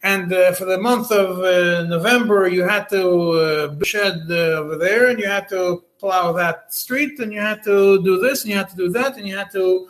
And 0.02 0.32
uh, 0.32 0.52
for 0.52 0.64
the 0.64 0.78
month 0.78 1.12
of 1.12 1.38
uh, 1.38 1.84
November, 1.84 2.48
you 2.48 2.64
had 2.64 2.88
to 2.90 3.30
uh, 3.30 3.84
shed 3.84 4.22
uh, 4.28 4.60
over 4.60 4.76
there, 4.76 5.08
and 5.08 5.18
you 5.18 5.26
had 5.26 5.48
to 5.50 5.84
plow 5.98 6.32
that 6.32 6.74
street, 6.74 7.18
and 7.20 7.32
you 7.32 7.40
had 7.40 7.62
to 7.62 8.02
do 8.02 8.18
this, 8.18 8.42
and 8.42 8.50
you 8.50 8.56
had 8.56 8.68
to 8.70 8.76
do 8.76 8.88
that, 8.90 9.16
and 9.16 9.26
you 9.26 9.36
had 9.36 9.50
to 9.52 9.88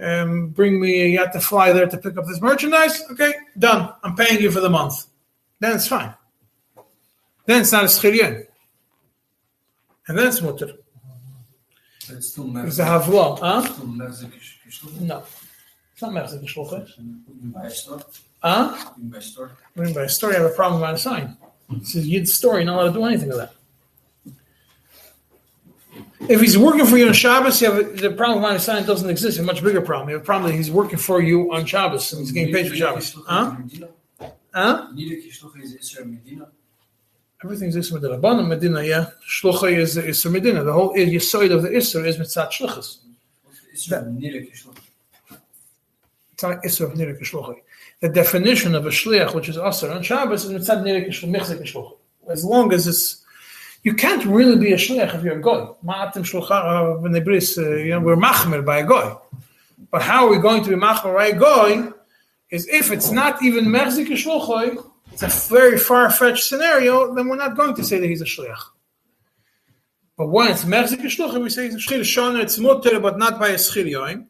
um, 0.00 0.48
bring 0.48 0.80
me, 0.80 1.10
you 1.10 1.18
had 1.18 1.32
to 1.32 1.40
fly 1.40 1.72
there 1.72 1.86
to 1.86 1.98
pick 1.98 2.16
up 2.16 2.26
this 2.26 2.40
merchandise. 2.40 3.02
Okay, 3.12 3.32
done. 3.58 3.92
I'm 4.02 4.16
paying 4.16 4.40
you 4.40 4.50
for 4.50 4.60
the 4.60 4.70
month. 4.70 5.06
Then 5.58 5.76
it's 5.76 5.86
fine. 5.86 6.14
Then 7.46 7.60
it's 7.62 7.72
not 7.72 7.84
a 7.84 7.88
schiryan. 7.88 8.46
And 10.08 10.18
then 10.18 10.28
it's 10.28 10.40
mutter. 10.40 10.72
But 12.08 12.16
it's 12.16 12.28
still 12.30 12.56
It's 12.66 12.78
a 12.78 12.84
havla. 12.84 13.38
Huh? 13.38 13.62
Still 13.62 14.90
No. 15.00 15.22
It's 15.92 16.02
not 16.02 16.12
Mechzik 16.12 16.44
Shlocha. 16.46 16.88
You 16.98 17.50
buy 17.50 17.66
a 17.66 17.70
store. 17.70 18.00
Huh? 18.42 18.92
You 18.96 19.04
buy 19.10 19.18
a 19.18 19.22
store. 19.22 19.52
I 19.76 19.80
mean, 19.80 19.94
by 19.94 20.02
a 20.02 20.08
story, 20.08 20.36
I 20.36 20.40
have 20.40 20.50
a 20.50 20.54
problem 20.54 20.80
with 20.80 20.90
a 20.90 20.98
sign. 20.98 21.36
It's 21.72 21.94
a 21.94 22.00
Yid 22.00 22.28
story, 22.28 22.64
not 22.64 22.76
allowed 22.76 22.94
to 22.94 22.98
do 22.98 23.04
anything 23.04 23.28
with 23.28 23.38
that. 23.38 23.52
If 26.28 26.40
he's 26.40 26.58
working 26.58 26.84
for 26.84 26.98
you 26.98 27.08
on 27.08 27.14
Shabbos, 27.14 27.60
you 27.62 27.72
have 27.72 27.78
a, 27.78 27.82
the 27.84 28.10
problem 28.10 28.44
a 28.44 28.58
sign 28.58 28.84
doesn't 28.84 29.08
exist. 29.08 29.38
A 29.38 29.42
much 29.42 29.62
bigger 29.62 29.80
problem. 29.80 30.10
You 30.10 30.16
have 30.16 30.22
a 30.22 30.24
problem 30.24 30.50
that 30.50 30.56
he's 30.56 30.70
working 30.70 30.98
for 30.98 31.22
you 31.22 31.52
on 31.52 31.64
Shabbos 31.64 32.12
and 32.12 32.20
he's 32.20 32.32
getting 32.32 32.52
paid 32.52 32.68
for 32.68 32.76
Shabbos. 32.76 33.16
Huh? 33.26 33.56
Huh? 34.52 34.88
Need 34.94 35.12
a 35.12 35.16
is 35.16 35.98
Medina. 36.04 36.48
Everything's 37.42 37.74
Isra 37.74 37.94
Medina. 37.94 38.18
Rabbanim 38.18 38.48
Medina, 38.48 38.82
yeah. 38.82 39.06
Shlucha 39.26 39.72
is 39.72 39.96
Isra 39.96 40.30
Medina. 40.30 40.62
The 40.62 40.72
whole 40.72 40.94
Yisoid 40.94 41.52
of 41.52 41.62
the 41.62 41.70
Isra 41.70 42.06
is 42.06 42.18
Mitzat 42.18 42.50
Shluchas. 42.50 42.98
Israel 43.72 44.12
need 44.12 44.34
a 44.34 44.38
It's 44.40 44.66
not 46.42 46.62
Isra 46.62 46.86
of 46.86 46.92
Nirek 46.92 47.20
Shlucha. 47.20 47.56
The 48.00 48.08
definition 48.08 48.74
of 48.74 48.86
a 48.86 48.90
Shliach, 48.90 49.34
which 49.34 49.48
is 49.48 49.56
Asr 49.56 49.94
on 49.94 50.02
Shabbos, 50.02 50.44
is 50.44 50.52
Mitzat 50.52 50.82
Nirek 50.82 51.08
Shlucha. 51.08 51.96
As 52.28 52.44
long 52.44 52.72
as 52.72 52.86
it's 52.86 53.19
you 53.82 53.94
can't 53.94 54.24
really 54.26 54.58
be 54.58 54.72
a 54.72 54.76
shliach 54.76 55.14
if 55.14 55.22
you're 55.22 55.38
a 55.38 55.40
goy. 55.40 55.66
Ma'atim 55.84 56.24
shlucha 56.24 57.00
b'nei 57.02 57.24
bris, 57.24 57.56
uh, 57.58 57.76
you 57.76 57.90
know, 57.90 58.00
we're 58.00 58.16
machmer 58.16 58.64
by 58.64 58.78
a 58.78 58.84
goy. 58.84 59.14
But 59.90 60.02
how 60.02 60.26
are 60.26 60.30
we 60.30 60.38
going 60.38 60.62
to 60.64 60.70
be 60.70 60.76
machmer 60.76 61.14
by 61.14 61.26
a 61.28 61.38
goy? 61.38 61.92
Is 62.50 62.68
if 62.68 62.90
it's 62.90 63.10
not 63.10 63.42
even 63.42 63.66
mechzik 63.66 64.08
shluchoy, 64.08 64.84
it's 65.12 65.22
a 65.22 65.28
very 65.52 65.78
far-fetched 65.78 66.44
scenario, 66.44 67.14
then 67.14 67.28
we're 67.28 67.36
not 67.36 67.56
going 67.56 67.74
to 67.76 67.84
say 67.84 67.98
that 67.98 68.06
he's 68.06 68.20
a 68.20 68.24
shliach. 68.24 68.62
But 70.16 70.28
when 70.28 70.48
it's 70.48 70.64
mechzik 70.64 71.00
shluchoy, 71.00 71.42
we 71.42 71.48
say 71.48 71.64
he's 71.64 71.76
a 71.76 71.78
shliach. 71.78 72.00
Shana, 72.00 72.42
it's 72.42 72.58
mutter, 72.58 73.00
but 73.00 73.18
not 73.18 73.38
by 73.38 73.48
a 73.48 73.54
schirioim. 73.54 74.26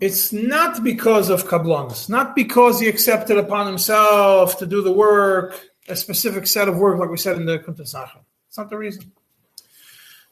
It's 0.00 0.32
not 0.32 0.82
because 0.82 1.30
of 1.30 1.44
kablonis, 1.44 2.08
not 2.08 2.34
because 2.34 2.80
he 2.80 2.88
accepted 2.88 3.38
upon 3.38 3.68
himself 3.68 4.58
to 4.58 4.66
do 4.66 4.82
the 4.82 4.90
work, 4.90 5.71
a 5.88 5.96
specific 5.96 6.46
set 6.46 6.68
of 6.68 6.76
work, 6.76 6.98
like 6.98 7.10
we 7.10 7.16
said 7.16 7.36
in 7.36 7.44
the 7.44 7.58
Kuntres 7.58 7.94
Acharon. 7.94 8.22
It's 8.48 8.58
not 8.58 8.70
the 8.70 8.78
reason. 8.78 9.10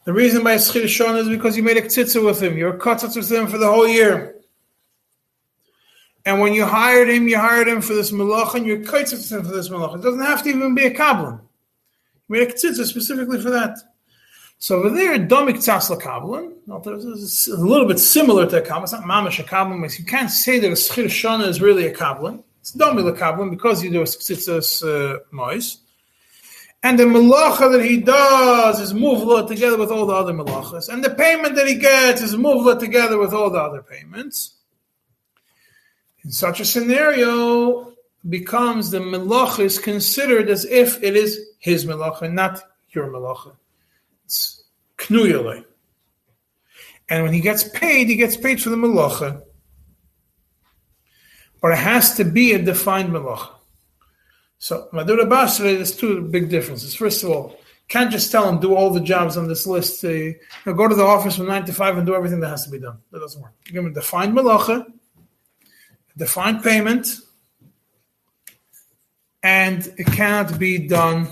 The 0.03 0.13
reason 0.13 0.43
by 0.43 0.57
Shon 0.57 1.17
is 1.17 1.29
because 1.29 1.55
you 1.55 1.63
made 1.63 1.77
a 1.77 1.81
tzitza 1.81 2.23
with 2.25 2.41
him. 2.41 2.57
You're 2.57 2.75
a 2.75 2.79
katzatz 2.79 3.15
with 3.15 3.31
him 3.31 3.47
for 3.47 3.59
the 3.59 3.71
whole 3.71 3.87
year. 3.87 4.35
And 6.25 6.39
when 6.39 6.53
you 6.53 6.65
hired 6.65 7.09
him, 7.09 7.27
you 7.27 7.37
hired 7.37 7.67
him 7.67 7.81
for 7.81 7.93
this 7.93 8.11
malach, 8.11 8.55
and 8.55 8.65
you're 8.65 8.79
with 8.79 9.31
him 9.31 9.43
for 9.43 9.51
this 9.51 9.69
malach. 9.69 9.95
It 9.95 10.01
doesn't 10.01 10.21
have 10.21 10.43
to 10.43 10.49
even 10.49 10.75
be 10.75 10.85
a 10.85 10.93
kablan. 10.93 11.39
You 12.27 12.35
made 12.39 12.49
a 12.49 12.53
tzitza 12.53 12.85
specifically 12.85 13.39
for 13.41 13.49
that. 13.51 13.77
So 14.57 14.77
over 14.77 14.91
there, 14.91 15.17
domik 15.17 15.57
tzas 15.57 15.95
lakablan. 15.95 16.53
It's 17.23 17.47
a 17.47 17.55
little 17.55 17.87
bit 17.87 17.99
similar 17.99 18.47
to 18.47 18.63
a 18.63 18.65
kablan. 18.65 18.83
It's 18.83 18.91
not 18.91 19.03
mamash 19.03 19.39
a 19.39 19.79
but 19.81 19.99
You 19.99 20.05
can't 20.05 20.29
say 20.29 20.59
that 20.59 20.67
a 20.67 20.71
shana 20.71 21.47
is 21.47 21.61
really 21.61 21.87
a 21.87 21.93
kablan. 21.93 22.43
It's 22.61 22.75
domik 22.75 23.11
lakablan 23.11 23.49
because 23.49 23.83
you 23.83 23.91
do 23.91 24.01
a 24.01 24.05
tzitzas 24.05 25.21
mois. 25.31 25.75
Uh, 25.75 25.77
and 26.83 26.97
the 26.97 27.03
malacha 27.03 27.71
that 27.71 27.83
he 27.83 27.97
does 27.97 28.79
is 28.79 28.93
muvla 28.93 29.47
together 29.47 29.77
with 29.77 29.91
all 29.91 30.05
the 30.07 30.13
other 30.13 30.33
malachas. 30.33 30.89
And 30.89 31.03
the 31.03 31.11
payment 31.11 31.55
that 31.55 31.67
he 31.67 31.75
gets 31.75 32.21
is 32.21 32.35
muvla 32.35 32.79
together 32.79 33.19
with 33.19 33.33
all 33.33 33.51
the 33.51 33.59
other 33.59 33.83
payments. 33.83 34.55
In 36.23 36.31
such 36.31 36.59
a 36.59 36.65
scenario, 36.65 37.93
becomes 38.27 38.91
the 38.91 38.99
malacha 38.99 39.59
is 39.59 39.79
considered 39.79 40.49
as 40.49 40.65
if 40.65 41.01
it 41.03 41.15
is 41.15 41.39
his 41.59 41.85
malacha, 41.85 42.31
not 42.31 42.63
your 42.89 43.07
malacha. 43.07 43.55
It's 44.25 44.63
knuyale. 44.97 45.65
And 47.09 47.23
when 47.23 47.33
he 47.33 47.41
gets 47.41 47.63
paid, 47.63 48.07
he 48.07 48.15
gets 48.15 48.37
paid 48.37 48.61
for 48.61 48.69
the 48.69 48.75
malacha. 48.75 49.41
But 51.61 51.73
it 51.73 51.77
has 51.77 52.15
to 52.15 52.23
be 52.23 52.53
a 52.53 52.59
defined 52.61 53.09
malacha. 53.09 53.49
So 54.57 54.89
Mahadura 54.93 55.29
Basra, 55.29 55.73
there's 55.73 55.95
two 55.95 56.21
big 56.21 56.49
differences. 56.49 56.95
First 56.95 57.23
of 57.23 57.29
all, 57.29 57.57
can't 57.87 58.11
just 58.11 58.31
tell 58.31 58.47
him 58.47 58.59
do 58.59 58.73
all 58.73 58.89
the 58.89 59.01
jobs 59.01 59.35
on 59.35 59.47
this 59.47 59.67
list. 59.67 60.03
Uh, 60.03 60.09
you 60.09 60.35
know, 60.65 60.73
go 60.73 60.87
to 60.87 60.95
the 60.95 61.03
office 61.03 61.35
from 61.35 61.47
nine 61.47 61.65
to 61.65 61.73
five 61.73 61.97
and 61.97 62.05
do 62.05 62.15
everything 62.15 62.39
that 62.39 62.49
has 62.49 62.63
to 62.63 62.71
be 62.71 62.79
done. 62.79 62.97
That 63.11 63.19
doesn't 63.19 63.41
work. 63.41 63.53
You 63.65 63.73
give 63.73 63.83
him 63.83 63.91
a 63.91 63.93
defined 63.93 64.33
malacha, 64.33 64.85
a 64.85 66.17
defined 66.17 66.63
payment, 66.63 67.07
and 69.43 69.93
it 69.97 70.05
cannot 70.07 70.57
be 70.57 70.87
done 70.87 71.27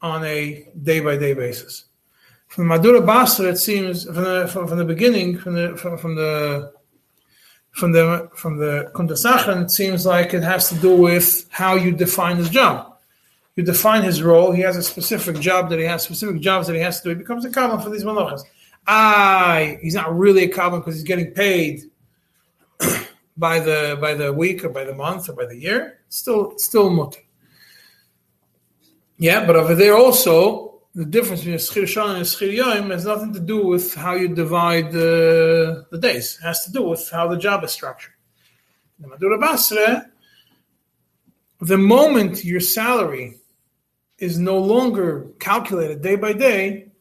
on 0.00 0.24
a 0.24 0.66
day 0.82 1.00
by 1.00 1.16
day 1.16 1.34
basis. 1.34 1.84
From 2.46 2.68
Mahadura 2.68 3.04
Basra, 3.04 3.48
it 3.48 3.56
seems 3.56 4.04
from 4.04 4.14
the 4.14 4.48
from, 4.50 4.68
from 4.68 4.78
the 4.78 4.84
beginning, 4.84 5.36
from 5.36 5.54
the 5.54 5.76
from, 5.76 5.98
from 5.98 6.14
the 6.14 6.72
from 7.74 7.90
the 7.90 8.30
from 8.34 8.56
the 8.56 8.90
Kuntres 8.94 9.24
Acharon, 9.24 9.64
it 9.64 9.70
seems 9.70 10.06
like 10.06 10.32
it 10.32 10.44
has 10.44 10.68
to 10.68 10.76
do 10.76 10.96
with 10.96 11.46
how 11.50 11.74
you 11.74 11.90
define 11.90 12.36
his 12.36 12.48
job. 12.48 12.96
You 13.56 13.64
define 13.64 14.02
his 14.04 14.22
role. 14.22 14.52
He 14.52 14.62
has 14.62 14.76
a 14.76 14.82
specific 14.82 15.40
job 15.40 15.70
that 15.70 15.80
he 15.80 15.84
has, 15.84 16.02
specific 16.02 16.40
jobs 16.40 16.68
that 16.68 16.74
he 16.74 16.82
has 16.82 17.00
to 17.00 17.04
do. 17.04 17.08
He 17.10 17.16
becomes 17.16 17.44
a 17.44 17.50
kabbalah 17.50 17.82
for 17.82 17.90
these 17.90 18.04
malachas. 18.04 18.42
Ah, 18.86 19.74
he's 19.80 19.94
not 19.94 20.16
really 20.16 20.44
a 20.44 20.48
kabbalah 20.48 20.80
because 20.80 20.94
he's 20.94 21.04
getting 21.04 21.32
paid 21.32 21.82
by 23.36 23.58
the 23.58 23.98
by 24.00 24.14
the 24.14 24.32
week 24.32 24.64
or 24.64 24.68
by 24.68 24.84
the 24.84 24.94
month 24.94 25.28
or 25.28 25.32
by 25.32 25.46
the 25.46 25.56
year. 25.56 25.98
Still, 26.08 26.56
still 26.58 26.90
mutter. 26.90 27.20
Yeah, 29.18 29.46
but 29.46 29.56
over 29.56 29.74
there 29.74 29.96
also 29.96 30.73
the 30.94 31.04
difference 31.04 31.40
between 31.40 31.58
Schir 31.58 31.84
Shana 31.84 32.16
and 32.16 32.24
Schir 32.24 32.54
Yom 32.54 32.90
has 32.90 33.04
nothing 33.04 33.32
to 33.32 33.40
do 33.40 33.66
with 33.66 33.94
how 33.94 34.14
you 34.14 34.28
divide 34.28 34.92
the, 34.92 35.86
the 35.90 35.98
days. 35.98 36.38
It 36.40 36.44
has 36.46 36.64
to 36.66 36.72
do 36.72 36.82
with 36.82 37.10
how 37.10 37.26
the 37.26 37.36
job 37.36 37.64
is 37.64 37.72
structured. 37.72 38.12
The 39.00 39.08
Mahadura 39.08 39.40
Basra, 39.40 40.06
the 41.60 41.78
moment 41.78 42.44
your 42.44 42.60
salary 42.60 43.40
is 44.18 44.38
no 44.38 44.58
longer 44.58 45.26
calculated 45.40 46.00
day 46.00 46.14
by 46.14 46.32
day, 46.32 46.92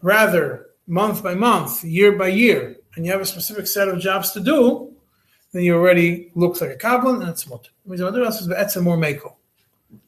rather 0.00 0.68
month 0.86 1.22
by 1.22 1.34
month, 1.34 1.84
year 1.84 2.12
by 2.12 2.28
year, 2.28 2.76
and 2.96 3.04
you 3.04 3.12
have 3.12 3.20
a 3.20 3.26
specific 3.26 3.66
set 3.66 3.88
of 3.88 4.00
jobs 4.00 4.32
to 4.32 4.40
do, 4.40 4.94
then 5.52 5.62
you 5.62 5.74
already 5.74 6.30
look 6.34 6.58
like 6.62 6.70
a 6.70 6.76
kabbalah 6.76 7.20
and 7.20 7.28
it's 7.28 7.46
mut. 7.46 7.68
It 7.84 7.90
means 7.90 8.00
Mahadura 8.00 8.24
Basra 8.24 8.64
is 8.64 8.76
more 8.76 8.96
meko 8.96 9.34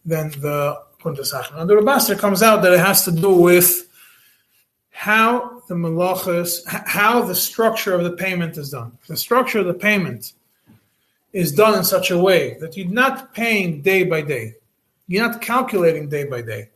than 0.07 0.31
the 0.31 0.79
Now, 1.05 1.65
the 1.65 1.75
Rabastra 1.75 2.19
comes 2.19 2.43
out 2.43 2.63
that 2.63 2.73
it 2.73 2.81
has 2.81 3.05
to 3.05 3.13
do 3.13 3.33
with 3.33 3.89
how 4.91 5.63
the 5.69 5.75
malachas, 5.75 6.67
how 6.67 7.23
the 7.23 7.35
structure 7.35 7.95
of 7.95 8.05
the 8.05 8.13
payment 8.13 8.57
is 8.57 8.71
done. 8.71 8.97
The 9.09 9.17
structure 9.17 9.59
of 9.59 9.67
the 9.67 9.75
payment 9.75 10.33
is 11.33 11.53
done 11.53 11.77
in 11.77 11.85
such 11.85 12.11
a 12.11 12.19
way 12.19 12.57
that 12.61 12.77
you're 12.77 12.89
not 12.89 13.35
paying 13.35 13.83
day 13.83 14.05
by 14.05 14.23
day. 14.23 14.55
You're 15.09 15.29
not 15.29 15.43
calculating 15.43 16.09
day 16.09 16.25
by 16.25 16.43
day. 16.43 16.71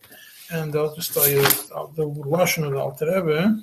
And 0.51 0.75
I'll 0.75 0.95
just 0.95 1.15
tell 1.15 1.29
you 1.29 1.43
the 1.43 2.09
Lashon 2.09 2.65
of 2.65 2.73
the 2.73 2.79
Alter 2.79 3.07
Rebbe. 3.07 3.63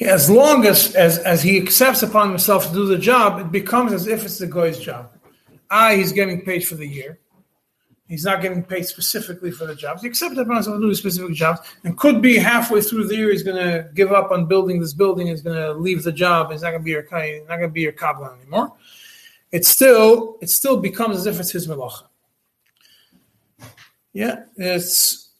As 0.00 0.30
long 0.30 0.66
as, 0.66 0.94
as 0.94 1.18
as 1.18 1.42
he 1.42 1.60
accepts 1.60 2.02
upon 2.02 2.30
himself 2.30 2.68
to 2.68 2.72
do 2.72 2.86
the 2.86 2.96
job, 2.96 3.38
it 3.38 3.52
becomes 3.52 3.92
as 3.92 4.06
if 4.06 4.24
it's 4.24 4.38
the 4.38 4.46
guy's 4.46 4.78
job. 4.78 5.10
Ah, 5.70 5.90
he's 5.90 6.12
getting 6.12 6.42
paid 6.42 6.66
for 6.66 6.74
the 6.74 6.86
year. 6.86 7.18
He's 8.08 8.24
not 8.24 8.42
getting 8.42 8.64
paid 8.64 8.86
specifically 8.86 9.52
for 9.52 9.66
the 9.66 9.74
jobs. 9.74 10.02
He 10.02 10.08
accepted 10.08 10.38
upon 10.38 10.56
himself 10.56 10.80
to 10.80 10.86
do 10.88 10.94
specific 10.94 11.34
jobs, 11.34 11.60
and 11.84 11.96
could 11.96 12.20
be 12.20 12.38
halfway 12.38 12.80
through 12.80 13.06
the 13.06 13.16
year 13.16 13.30
he's 13.30 13.44
going 13.44 13.62
to 13.62 13.88
give 13.94 14.10
up 14.10 14.32
on 14.32 14.46
building 14.46 14.80
this 14.80 14.94
building. 14.94 15.28
He's 15.28 15.42
going 15.42 15.56
to 15.56 15.74
leave 15.74 16.02
the 16.02 16.12
job. 16.12 16.50
He's 16.50 16.62
not 16.62 16.70
going 16.70 16.80
to 16.80 16.84
be 16.84 16.90
your 16.92 17.02
not 17.02 17.58
going 17.58 17.60
to 17.60 17.68
be 17.68 17.82
your 17.82 17.92
kabbalah 17.92 18.36
anymore 18.40 18.72
it 19.52 19.64
still 19.64 20.38
it 20.40 20.50
still 20.50 20.76
becomes 20.76 21.16
as 21.16 21.26
if 21.26 21.40
it's 21.40 21.52
his 21.52 21.66
melacha. 21.66 22.04
Yeah, 24.12 24.44
it's 24.56 25.30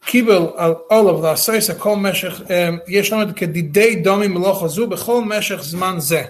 קיבל 0.00 0.46
על 0.56 0.74
עולב 0.88 1.24
לעשייסה 1.24 1.74
כל 1.74 1.96
משך, 1.96 2.42
יש 2.88 3.12
לנו 3.12 3.34
כדידי 3.36 3.96
דומי 3.96 4.28
מלאכה 4.28 4.68
זו 4.68 4.86
בכל 4.86 5.22
meshech 5.24 5.74
zman 5.74 5.98
זה. 5.98 6.24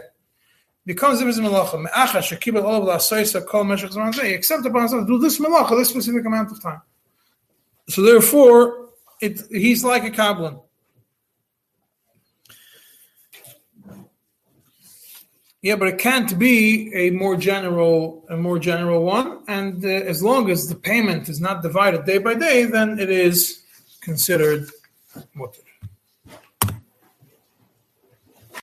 becomes 0.88 1.20
if 1.20 1.26
it's 1.28 1.38
melacha. 1.38 1.74
of 1.74 2.24
shekibbel 2.24 2.64
olav 2.64 2.88
a 2.88 3.40
kol 3.42 3.64
meshech 3.64 3.90
zman 3.90 4.12
zeh. 4.12 4.34
Except 4.34 4.64
upon 4.66 4.80
himself 4.80 5.06
do 5.06 5.18
this 5.18 5.38
melacha 5.38 5.76
this 5.76 5.88
specific 5.88 6.24
amount 6.24 6.50
of 6.50 6.62
time. 6.62 6.80
So 7.88 8.02
therefore, 8.02 8.88
it, 9.20 9.40
he's 9.50 9.84
like 9.84 10.04
a 10.04 10.10
kablan. 10.10 10.60
Yeah, 15.60 15.74
but 15.74 15.88
it 15.88 15.98
can't 15.98 16.38
be 16.38 16.92
a 16.94 17.10
more 17.10 17.36
general, 17.36 18.24
a 18.28 18.36
more 18.36 18.60
general 18.60 19.02
one. 19.02 19.42
And 19.48 19.84
uh, 19.84 19.88
as 19.88 20.22
long 20.22 20.50
as 20.50 20.68
the 20.68 20.76
payment 20.76 21.28
is 21.28 21.40
not 21.40 21.62
divided 21.62 22.04
day 22.04 22.18
by 22.18 22.34
day, 22.34 22.64
then 22.64 22.98
it 23.00 23.10
is 23.10 23.60
considered 24.00 24.70
mutter. 25.34 25.62